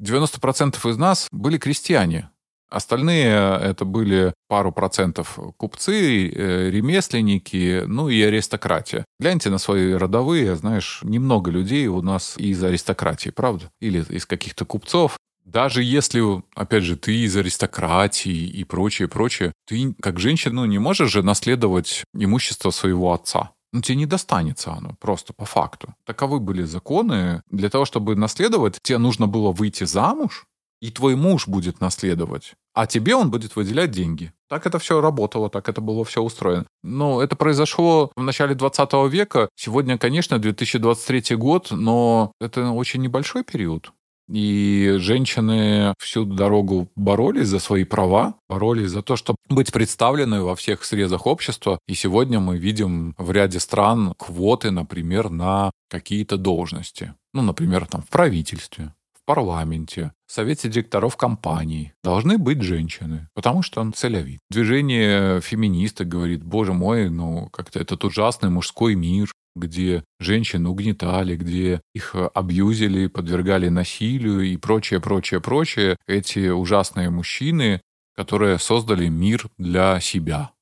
90% 0.01 0.89
из 0.89 0.97
нас 0.97 1.27
были 1.33 1.57
крестьяне. 1.57 2.29
Остальные 2.69 3.33
это 3.61 3.83
были 3.83 4.33
пару 4.47 4.71
процентов 4.71 5.39
купцы, 5.57 6.29
э, 6.29 6.69
ремесленники, 6.69 7.83
ну 7.87 8.09
и 8.09 8.21
аристократия. 8.21 9.05
Гляньте 9.19 9.49
на 9.49 9.57
свои 9.57 9.93
родовые, 9.93 10.55
знаешь, 10.55 10.99
немного 11.03 11.49
людей 11.49 11.87
у 11.87 12.01
нас 12.01 12.35
из 12.37 12.63
аристократии, 12.63 13.31
правда? 13.31 13.71
Или 13.81 14.05
из 14.09 14.25
каких-то 14.25 14.65
купцов. 14.65 15.17
Даже 15.45 15.81
если, 15.81 16.21
опять 16.53 16.83
же, 16.83 16.95
ты 16.95 17.23
из 17.23 17.35
аристократии 17.35 18.45
и 18.45 18.63
прочее, 18.63 19.07
прочее, 19.07 19.51
ты 19.65 19.95
как 19.99 20.19
женщина 20.19 20.53
ну, 20.53 20.65
не 20.65 20.77
можешь 20.77 21.11
же 21.11 21.23
наследовать 21.23 22.03
имущество 22.13 22.69
своего 22.69 23.13
отца. 23.13 23.51
Ну, 23.71 23.81
тебе 23.81 23.97
не 23.97 24.05
достанется 24.05 24.73
оно, 24.73 24.95
просто 24.99 25.33
по 25.33 25.45
факту. 25.45 25.95
Таковы 26.05 26.39
были 26.39 26.63
законы. 26.63 27.41
Для 27.49 27.69
того, 27.69 27.85
чтобы 27.85 28.15
наследовать, 28.15 28.77
тебе 28.81 28.99
нужно 28.99 29.27
было 29.27 29.51
выйти 29.51 29.85
замуж, 29.85 30.45
и 30.81 30.91
твой 30.91 31.15
муж 31.15 31.47
будет 31.47 31.81
наследовать, 31.81 32.53
а 32.73 32.87
тебе 32.87 33.15
он 33.15 33.31
будет 33.31 33.55
выделять 33.55 33.91
деньги. 33.91 34.31
Так 34.47 34.65
это 34.65 34.79
все 34.79 35.01
работало, 35.01 35.49
так 35.49 35.69
это 35.69 35.81
было 35.81 36.03
все 36.05 36.21
устроено. 36.21 36.65
Но 36.83 37.21
это 37.21 37.35
произошло 37.35 38.11
в 38.15 38.21
начале 38.21 38.55
20 38.55 38.93
века. 39.11 39.49
Сегодня, 39.55 39.97
конечно, 39.97 40.39
2023 40.39 41.35
год, 41.35 41.67
но 41.71 42.31
это 42.39 42.71
очень 42.71 43.01
небольшой 43.01 43.43
период. 43.43 43.91
И 44.29 44.95
женщины 44.99 45.95
всю 45.97 46.23
дорогу 46.23 46.87
боролись 46.95 47.47
за 47.47 47.57
свои 47.57 47.83
права, 47.83 48.35
боролись 48.47 48.91
за 48.91 49.01
то, 49.01 49.15
чтобы 49.15 49.37
быть 49.49 49.73
представлены 49.73 50.43
во 50.43 50.55
всех 50.55 50.85
срезах 50.85 51.25
общества. 51.25 51.79
И 51.87 51.95
сегодня 51.95 52.39
мы 52.39 52.57
видим 52.57 53.15
в 53.17 53.31
ряде 53.31 53.59
стран 53.59 54.13
квоты, 54.19 54.69
например, 54.69 55.29
на 55.31 55.71
какие-то 55.89 56.37
должности. 56.37 57.15
Ну, 57.33 57.41
например, 57.41 57.87
там 57.87 58.03
в 58.03 58.09
правительстве, 58.09 58.93
парламенте, 59.29 60.11
совете 60.25 60.69
директоров 60.69 61.15
компаний 61.15 61.93
должны 62.03 62.39
быть 62.39 62.63
женщины, 62.63 63.29
потому 63.35 63.61
что 63.61 63.79
он 63.79 63.93
целевит. 63.93 64.39
Движение 64.49 65.39
феминисток 65.39 66.07
говорит, 66.07 66.43
боже 66.43 66.73
мой, 66.73 67.11
ну 67.11 67.47
как-то 67.49 67.79
этот 67.79 68.03
ужасный 68.05 68.49
мужской 68.49 68.95
мир, 68.95 69.31
где 69.55 70.03
женщин 70.19 70.65
угнетали, 70.65 71.35
где 71.35 71.79
их 71.93 72.15
абьюзили, 72.33 73.05
подвергали 73.05 73.69
насилию 73.69 74.41
и 74.41 74.57
прочее, 74.57 74.99
прочее, 74.99 75.41
прочее. 75.41 75.95
Эти 76.07 76.49
ужасные 76.49 77.11
мужчины, 77.11 77.81
которые 78.15 78.57
создали 78.57 79.09
мир 79.09 79.45
для 79.59 79.99
себя, 79.99 80.53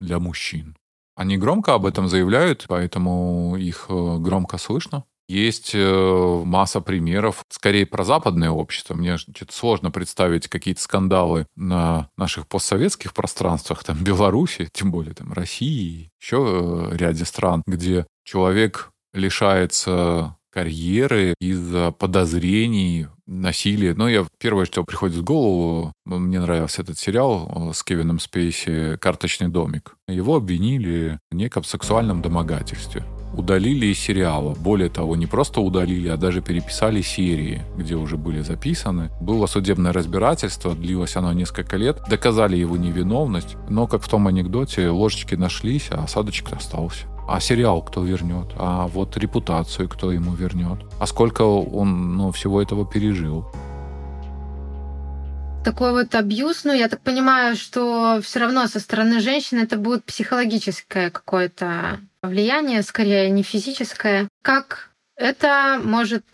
для 0.00 0.18
мужчин. 0.18 0.78
Они 1.14 1.36
громко 1.36 1.74
об 1.74 1.84
этом 1.84 2.08
заявляют, 2.08 2.64
поэтому 2.68 3.56
их 3.58 3.84
э, 3.90 4.16
громко 4.18 4.56
слышно. 4.56 5.04
Есть 5.28 5.72
э, 5.74 6.42
масса 6.44 6.80
примеров, 6.80 7.44
скорее 7.48 7.86
про 7.86 8.04
западное 8.04 8.50
общество. 8.50 8.94
Мне 8.94 9.16
что-то 9.16 9.52
сложно 9.52 9.90
представить 9.90 10.48
какие-то 10.48 10.82
скандалы 10.82 11.46
на 11.56 12.10
наших 12.16 12.46
постсоветских 12.46 13.14
пространствах, 13.14 13.84
там 13.84 14.02
Беларуси, 14.04 14.68
тем 14.72 14.90
более 14.90 15.14
там 15.14 15.32
России, 15.32 16.10
еще 16.20 16.90
э, 16.92 16.96
ряде 16.96 17.24
стран, 17.24 17.62
где 17.66 18.06
человек 18.24 18.90
лишается 19.14 20.36
карьеры 20.52 21.34
из-за 21.40 21.90
подозрений, 21.90 23.08
насилия. 23.26 23.94
Но 23.94 24.08
я 24.08 24.26
первое, 24.38 24.66
что 24.66 24.84
приходит 24.84 25.16
в 25.16 25.24
голову, 25.24 25.92
мне 26.04 26.38
нравился 26.38 26.82
этот 26.82 26.98
сериал 26.98 27.72
с 27.74 27.82
Кевином 27.82 28.20
Спейси 28.20 28.96
«Карточный 28.98 29.48
домик». 29.48 29.96
Его 30.06 30.36
обвинили 30.36 31.18
в 31.30 31.34
неком 31.34 31.64
сексуальном 31.64 32.22
домогательстве 32.22 33.04
удалили 33.36 33.86
из 33.86 33.98
сериала. 33.98 34.54
Более 34.58 34.88
того, 34.88 35.16
не 35.16 35.26
просто 35.26 35.60
удалили, 35.60 36.08
а 36.08 36.16
даже 36.16 36.40
переписали 36.40 37.02
серии, 37.02 37.62
где 37.76 37.94
уже 37.94 38.16
были 38.16 38.40
записаны. 38.40 39.10
Было 39.20 39.46
судебное 39.46 39.92
разбирательство, 39.92 40.74
длилось 40.74 41.16
оно 41.16 41.32
несколько 41.32 41.76
лет. 41.76 42.02
Доказали 42.08 42.56
его 42.56 42.76
невиновность, 42.76 43.56
но, 43.68 43.86
как 43.86 44.02
в 44.02 44.08
том 44.08 44.26
анекдоте, 44.26 44.88
ложечки 44.88 45.34
нашлись, 45.34 45.88
а 45.90 46.04
осадочек 46.04 46.52
остался. 46.52 47.06
А 47.26 47.40
сериал 47.40 47.80
кто 47.82 48.04
вернет? 48.04 48.48
А 48.56 48.86
вот 48.86 49.16
репутацию 49.16 49.88
кто 49.88 50.12
ему 50.12 50.34
вернет? 50.34 50.80
А 50.98 51.06
сколько 51.06 51.42
он 51.42 52.16
ну, 52.16 52.32
всего 52.32 52.60
этого 52.60 52.86
пережил? 52.86 53.46
Такой 55.64 55.92
вот 55.92 56.14
абьюз, 56.14 56.64
ну, 56.64 56.72
я 56.72 56.88
так 56.88 57.00
понимаю, 57.00 57.56
что 57.56 58.20
все 58.22 58.40
равно 58.40 58.66
со 58.68 58.78
стороны 58.78 59.20
женщин 59.20 59.58
это 59.58 59.76
будет 59.76 60.04
психологическое 60.04 61.10
какое-то 61.10 62.00
влияние, 62.22 62.82
скорее 62.82 63.30
не 63.30 63.42
физическое. 63.42 64.28
Как 64.42 64.90
это 65.16 65.80
может 65.82 66.24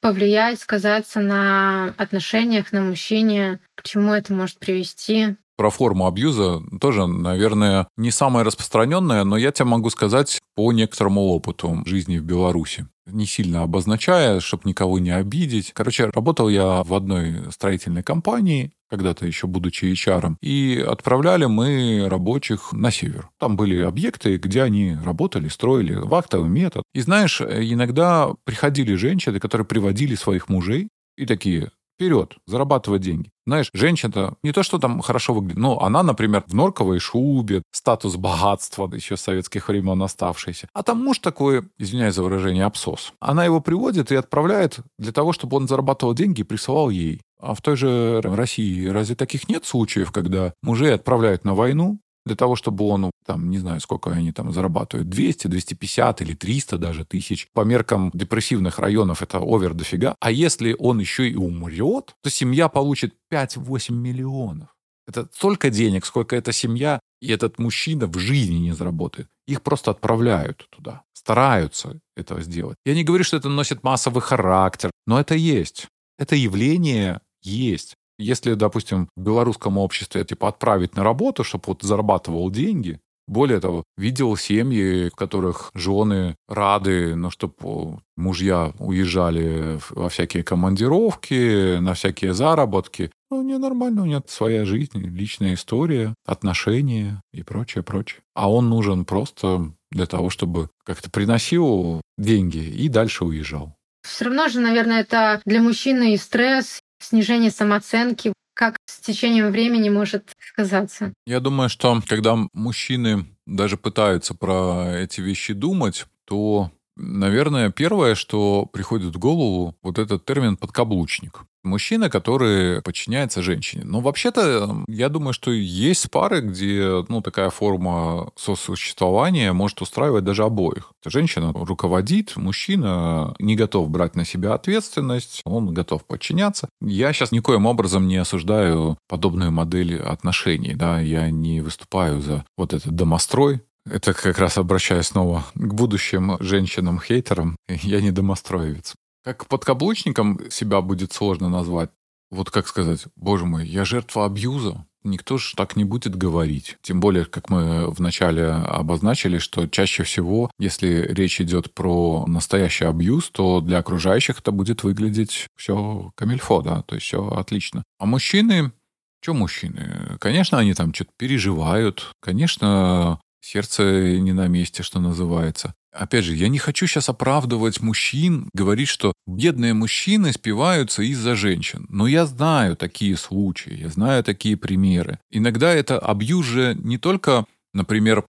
повлиять, 0.00 0.60
сказаться 0.60 1.20
на 1.20 1.94
отношениях, 1.96 2.72
на 2.72 2.82
мужчине, 2.82 3.60
к 3.76 3.82
чему 3.82 4.12
это 4.12 4.32
может 4.32 4.58
привести? 4.58 5.36
Про 5.56 5.70
форму 5.70 6.06
абьюза 6.06 6.62
тоже, 6.80 7.06
наверное, 7.06 7.88
не 7.96 8.10
самая 8.10 8.44
распространенная, 8.44 9.24
но 9.24 9.38
я 9.38 9.52
тебе 9.52 9.64
могу 9.64 9.88
сказать 9.88 10.40
по 10.54 10.70
некоторому 10.70 11.22
опыту 11.28 11.82
жизни 11.86 12.18
в 12.18 12.24
Беларуси. 12.24 12.86
Не 13.06 13.24
сильно 13.24 13.62
обозначая, 13.62 14.40
чтобы 14.40 14.64
никого 14.66 14.98
не 14.98 15.10
обидеть. 15.10 15.72
Короче, 15.72 16.10
работал 16.12 16.48
я 16.48 16.82
в 16.82 16.92
одной 16.92 17.50
строительной 17.52 18.02
компании, 18.02 18.72
когда-то 18.90 19.26
еще 19.26 19.46
будучи 19.46 19.86
HR, 19.86 20.36
и 20.42 20.84
отправляли 20.86 21.46
мы 21.46 22.06
рабочих 22.08 22.72
на 22.72 22.90
север. 22.90 23.30
Там 23.38 23.56
были 23.56 23.80
объекты, 23.80 24.36
где 24.36 24.62
они 24.62 24.96
работали, 25.04 25.48
строили 25.48 25.94
вахтовый 25.94 26.50
метод. 26.50 26.82
И 26.92 27.00
знаешь, 27.00 27.40
иногда 27.40 28.30
приходили 28.44 28.94
женщины, 28.94 29.40
которые 29.40 29.66
приводили 29.66 30.16
своих 30.16 30.48
мужей, 30.48 30.88
и 31.16 31.24
такие, 31.24 31.70
вперед, 31.96 32.36
зарабатывать 32.46 33.02
деньги. 33.02 33.30
Знаешь, 33.46 33.70
женщина 33.72 34.34
не 34.42 34.52
то, 34.52 34.62
что 34.62 34.78
там 34.78 35.00
хорошо 35.00 35.32
выглядит, 35.32 35.58
но 35.58 35.80
она, 35.80 36.02
например, 36.02 36.44
в 36.46 36.54
норковой 36.54 36.98
шубе, 36.98 37.62
статус 37.72 38.16
богатства 38.16 38.90
еще 38.92 39.16
с 39.16 39.22
советских 39.22 39.68
времен 39.68 40.02
оставшийся. 40.02 40.68
А 40.74 40.82
там 40.82 41.02
муж 41.02 41.20
такой, 41.20 41.62
извиняюсь 41.78 42.14
за 42.14 42.22
выражение, 42.22 42.64
абсос. 42.64 43.12
Она 43.20 43.44
его 43.44 43.60
приводит 43.60 44.12
и 44.12 44.16
отправляет 44.16 44.80
для 44.98 45.12
того, 45.12 45.32
чтобы 45.32 45.56
он 45.56 45.68
зарабатывал 45.68 46.14
деньги 46.14 46.40
и 46.40 46.44
присылал 46.44 46.90
ей. 46.90 47.22
А 47.38 47.54
в 47.54 47.62
той 47.62 47.76
же 47.76 48.20
России 48.22 48.86
разве 48.86 49.14
таких 49.14 49.48
нет 49.48 49.64
случаев, 49.64 50.10
когда 50.10 50.52
мужей 50.62 50.94
отправляют 50.94 51.44
на 51.44 51.54
войну, 51.54 51.98
для 52.26 52.34
того, 52.36 52.56
чтобы 52.56 52.84
он, 52.88 53.02
ну, 53.02 53.10
там, 53.24 53.48
не 53.50 53.58
знаю, 53.58 53.80
сколько 53.80 54.10
они 54.10 54.32
там 54.32 54.52
зарабатывают, 54.52 55.08
200, 55.08 55.46
250 55.46 56.22
или 56.22 56.34
300 56.34 56.76
даже 56.76 57.04
тысяч. 57.04 57.48
По 57.52 57.62
меркам 57.62 58.10
депрессивных 58.12 58.78
районов 58.80 59.22
это 59.22 59.38
овер 59.38 59.74
дофига. 59.74 60.16
А 60.20 60.30
если 60.30 60.74
он 60.78 60.98
еще 60.98 61.30
и 61.30 61.36
умрет, 61.36 62.14
то 62.22 62.28
семья 62.30 62.68
получит 62.68 63.14
5-8 63.32 63.92
миллионов. 63.92 64.68
Это 65.06 65.28
столько 65.32 65.70
денег, 65.70 66.04
сколько 66.04 66.34
эта 66.34 66.50
семья 66.50 66.98
и 67.20 67.30
этот 67.30 67.60
мужчина 67.60 68.06
в 68.08 68.18
жизни 68.18 68.56
не 68.56 68.72
заработает. 68.72 69.28
Их 69.46 69.62
просто 69.62 69.92
отправляют 69.92 70.66
туда, 70.70 71.02
стараются 71.12 72.00
этого 72.16 72.42
сделать. 72.42 72.76
Я 72.84 72.94
не 72.94 73.04
говорю, 73.04 73.22
что 73.22 73.36
это 73.36 73.48
носит 73.48 73.84
массовый 73.84 74.20
характер, 74.20 74.90
но 75.06 75.20
это 75.20 75.36
есть. 75.36 75.86
Это 76.18 76.34
явление 76.34 77.20
есть. 77.42 77.94
Если, 78.18 78.54
допустим, 78.54 79.08
в 79.16 79.22
белорусском 79.22 79.78
обществе 79.78 80.24
типа 80.24 80.48
отправить 80.48 80.96
на 80.96 81.04
работу, 81.04 81.44
чтобы 81.44 81.64
вот 81.66 81.82
зарабатывал 81.82 82.50
деньги, 82.50 82.98
более 83.28 83.58
того, 83.58 83.82
видел 83.96 84.36
семьи, 84.36 85.08
в 85.08 85.16
которых 85.16 85.70
жены 85.74 86.36
рады, 86.48 87.16
ну, 87.16 87.30
чтобы 87.30 87.98
мужья 88.16 88.72
уезжали 88.78 89.80
во 89.90 90.08
всякие 90.08 90.44
командировки, 90.44 91.78
на 91.78 91.94
всякие 91.94 92.34
заработки. 92.34 93.10
Ну, 93.30 93.42
ненормально, 93.42 94.02
у 94.02 94.06
него 94.06 94.22
своя 94.28 94.64
жизнь, 94.64 94.98
личная 94.98 95.54
история, 95.54 96.14
отношения 96.24 97.20
и 97.32 97.42
прочее, 97.42 97.82
прочее. 97.82 98.20
А 98.34 98.50
он 98.50 98.68
нужен 98.68 99.04
просто 99.04 99.72
для 99.90 100.06
того, 100.06 100.30
чтобы 100.30 100.70
как-то 100.84 101.10
приносил 101.10 102.00
деньги 102.16 102.58
и 102.58 102.88
дальше 102.88 103.24
уезжал. 103.24 103.74
Все 104.02 104.26
равно 104.26 104.46
же, 104.46 104.60
наверное, 104.60 105.00
это 105.00 105.42
для 105.44 105.60
мужчины 105.60 106.14
и 106.14 106.16
стресс, 106.16 106.80
снижение 106.98 107.50
самооценки, 107.50 108.32
как 108.54 108.76
с 108.86 109.00
течением 109.00 109.50
времени 109.50 109.90
может 109.90 110.32
сказаться? 110.38 111.12
Я 111.26 111.40
думаю, 111.40 111.68
что 111.68 112.02
когда 112.08 112.36
мужчины 112.54 113.26
даже 113.44 113.76
пытаются 113.76 114.34
про 114.34 114.94
эти 114.96 115.20
вещи 115.20 115.52
думать, 115.52 116.06
то 116.24 116.70
Наверное, 116.96 117.70
первое, 117.70 118.14
что 118.14 118.66
приходит 118.72 119.14
в 119.14 119.18
голову, 119.18 119.74
вот 119.82 119.98
этот 119.98 120.24
термин 120.24 120.56
«подкаблучник». 120.56 121.42
Мужчина, 121.62 122.08
который 122.08 122.80
подчиняется 122.80 123.42
женщине. 123.42 123.82
Но 123.84 124.00
вообще-то, 124.00 124.84
я 124.86 125.08
думаю, 125.08 125.32
что 125.32 125.50
есть 125.50 126.08
пары, 126.12 126.40
где 126.40 127.04
ну, 127.08 127.20
такая 127.20 127.50
форма 127.50 128.30
сосуществования 128.36 129.52
может 129.52 129.82
устраивать 129.82 130.22
даже 130.22 130.44
обоих. 130.44 130.92
Женщина 131.04 131.52
руководит, 131.52 132.36
мужчина 132.36 133.34
не 133.40 133.56
готов 133.56 133.90
брать 133.90 134.14
на 134.14 134.24
себя 134.24 134.54
ответственность, 134.54 135.40
он 135.44 135.74
готов 135.74 136.04
подчиняться. 136.04 136.68
Я 136.80 137.12
сейчас 137.12 137.32
никоим 137.32 137.66
образом 137.66 138.06
не 138.06 138.16
осуждаю 138.16 138.96
подобную 139.08 139.50
модель 139.50 140.00
отношений. 140.00 140.74
Да? 140.74 141.00
Я 141.00 141.30
не 141.30 141.60
выступаю 141.60 142.20
за 142.20 142.44
вот 142.56 142.74
этот 142.74 142.92
домострой, 142.94 143.60
это 143.90 144.14
как 144.14 144.38
раз 144.38 144.58
обращаясь 144.58 145.06
снова 145.06 145.44
к 145.54 145.74
будущим 145.74 146.36
женщинам-хейтерам. 146.40 147.56
Я 147.68 148.00
не 148.00 148.10
домостроевец. 148.10 148.94
Как 149.24 149.46
подкаблучником 149.46 150.40
себя 150.50 150.80
будет 150.80 151.12
сложно 151.12 151.48
назвать. 151.48 151.90
Вот 152.30 152.50
как 152.50 152.66
сказать, 152.66 153.04
боже 153.16 153.44
мой, 153.44 153.66
я 153.66 153.84
жертва 153.84 154.26
абьюза. 154.26 154.84
Никто 155.04 155.38
же 155.38 155.54
так 155.54 155.76
не 155.76 155.84
будет 155.84 156.16
говорить. 156.16 156.76
Тем 156.82 156.98
более, 156.98 157.24
как 157.24 157.48
мы 157.48 157.88
вначале 157.90 158.46
обозначили, 158.46 159.38
что 159.38 159.68
чаще 159.68 160.02
всего, 160.02 160.50
если 160.58 161.06
речь 161.12 161.40
идет 161.40 161.72
про 161.72 162.24
настоящий 162.26 162.84
абьюз, 162.86 163.30
то 163.30 163.60
для 163.60 163.78
окружающих 163.78 164.40
это 164.40 164.50
будет 164.50 164.82
выглядеть 164.82 165.46
все 165.56 166.10
камильфо, 166.16 166.60
да, 166.60 166.82
то 166.82 166.96
есть 166.96 167.06
все 167.06 167.24
отлично. 167.28 167.84
А 168.00 168.06
мужчины, 168.06 168.72
что 169.20 169.34
мужчины? 169.34 170.16
Конечно, 170.18 170.58
они 170.58 170.74
там 170.74 170.92
что-то 170.92 171.12
переживают. 171.16 172.12
Конечно, 172.20 173.20
Сердце 173.48 174.18
не 174.18 174.32
на 174.32 174.48
месте, 174.48 174.82
что 174.82 174.98
называется. 174.98 175.72
Опять 175.92 176.24
же, 176.24 176.34
я 176.34 176.48
не 176.48 176.58
хочу 176.58 176.88
сейчас 176.88 177.08
оправдывать 177.08 177.80
мужчин, 177.80 178.50
говорить, 178.52 178.88
что 178.88 179.12
бедные 179.24 179.72
мужчины 179.72 180.32
спиваются 180.32 181.02
из-за 181.02 181.36
женщин. 181.36 181.86
Но 181.88 182.08
я 182.08 182.26
знаю 182.26 182.74
такие 182.74 183.16
случаи, 183.16 183.72
я 183.72 183.88
знаю 183.88 184.24
такие 184.24 184.56
примеры. 184.56 185.20
Иногда 185.30 185.72
это 185.72 185.96
абьюз 186.00 186.44
же 186.44 186.74
не 186.74 186.98
только, 186.98 187.46
например, 187.72 188.24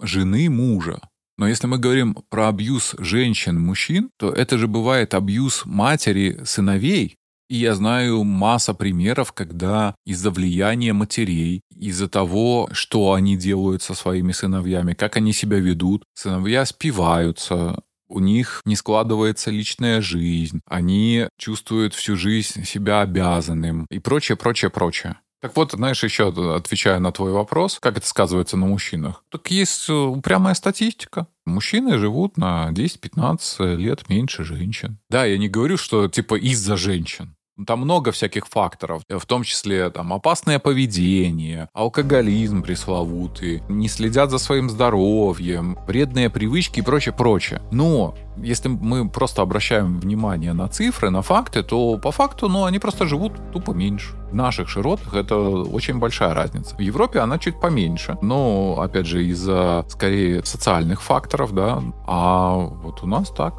жены 0.00 0.48
мужа, 0.48 1.02
но 1.36 1.48
если 1.48 1.66
мы 1.66 1.76
говорим 1.76 2.16
про 2.30 2.48
абьюз 2.48 2.94
женщин, 2.98 3.60
мужчин, 3.60 4.08
то 4.16 4.32
это 4.32 4.56
же 4.56 4.68
бывает 4.68 5.12
абьюз 5.12 5.66
матери, 5.66 6.40
сыновей, 6.46 7.16
и 7.52 7.56
я 7.56 7.74
знаю 7.74 8.24
масса 8.24 8.72
примеров, 8.72 9.34
когда 9.34 9.94
из-за 10.06 10.30
влияния 10.30 10.94
матерей, 10.94 11.60
из-за 11.76 12.08
того, 12.08 12.70
что 12.72 13.12
они 13.12 13.36
делают 13.36 13.82
со 13.82 13.92
своими 13.92 14.32
сыновьями, 14.32 14.94
как 14.94 15.18
они 15.18 15.34
себя 15.34 15.58
ведут, 15.58 16.04
сыновья 16.14 16.64
спиваются, 16.64 17.82
у 18.08 18.20
них 18.20 18.62
не 18.64 18.74
складывается 18.74 19.50
личная 19.50 20.00
жизнь, 20.00 20.60
они 20.66 21.26
чувствуют 21.36 21.92
всю 21.92 22.16
жизнь 22.16 22.64
себя 22.64 23.02
обязанным 23.02 23.84
и 23.90 23.98
прочее, 23.98 24.36
прочее, 24.36 24.70
прочее. 24.70 25.18
Так 25.42 25.54
вот, 25.54 25.72
знаешь, 25.72 26.02
еще 26.02 26.28
отвечая 26.54 27.00
на 27.00 27.12
твой 27.12 27.32
вопрос, 27.32 27.80
как 27.82 27.98
это 27.98 28.06
сказывается 28.06 28.56
на 28.56 28.64
мужчинах. 28.64 29.24
Так 29.28 29.50
есть 29.50 29.90
э, 29.90 29.92
упрямая 29.92 30.54
статистика. 30.54 31.26
Мужчины 31.44 31.98
живут 31.98 32.38
на 32.38 32.70
10-15 32.70 33.74
лет 33.74 34.08
меньше 34.08 34.44
женщин. 34.44 35.00
Да, 35.10 35.26
я 35.26 35.36
не 35.36 35.48
говорю, 35.48 35.76
что 35.76 36.08
типа 36.08 36.38
из-за 36.38 36.76
женщин. 36.76 37.34
Там 37.66 37.80
много 37.80 38.12
всяких 38.12 38.46
факторов, 38.46 39.02
в 39.08 39.26
том 39.26 39.42
числе 39.42 39.90
там 39.90 40.12
опасное 40.12 40.58
поведение, 40.58 41.68
алкоголизм 41.74 42.62
пресловутый, 42.62 43.62
не 43.68 43.88
следят 43.88 44.30
за 44.30 44.38
своим 44.38 44.70
здоровьем, 44.70 45.78
вредные 45.86 46.30
привычки 46.30 46.80
и 46.80 46.82
прочее, 46.82 47.14
прочее. 47.14 47.60
Но 47.70 48.14
если 48.38 48.68
мы 48.68 49.08
просто 49.08 49.42
обращаем 49.42 50.00
внимание 50.00 50.54
на 50.54 50.68
цифры, 50.68 51.10
на 51.10 51.20
факты, 51.20 51.62
то 51.62 51.98
по 51.98 52.10
факту, 52.10 52.48
ну, 52.48 52.64
они 52.64 52.78
просто 52.78 53.06
живут 53.06 53.34
тупо 53.52 53.72
меньше. 53.72 54.14
В 54.30 54.34
наших 54.34 54.70
широтах 54.70 55.14
это 55.14 55.36
очень 55.36 55.98
большая 55.98 56.32
разница. 56.32 56.74
В 56.74 56.80
Европе 56.80 57.18
она 57.18 57.38
чуть 57.38 57.60
поменьше, 57.60 58.16
но, 58.22 58.80
опять 58.80 59.06
же, 59.06 59.26
из-за, 59.26 59.84
скорее, 59.88 60.42
социальных 60.42 61.02
факторов, 61.02 61.52
да, 61.52 61.82
а 62.06 62.54
вот 62.56 63.02
у 63.02 63.06
нас 63.06 63.28
так. 63.30 63.54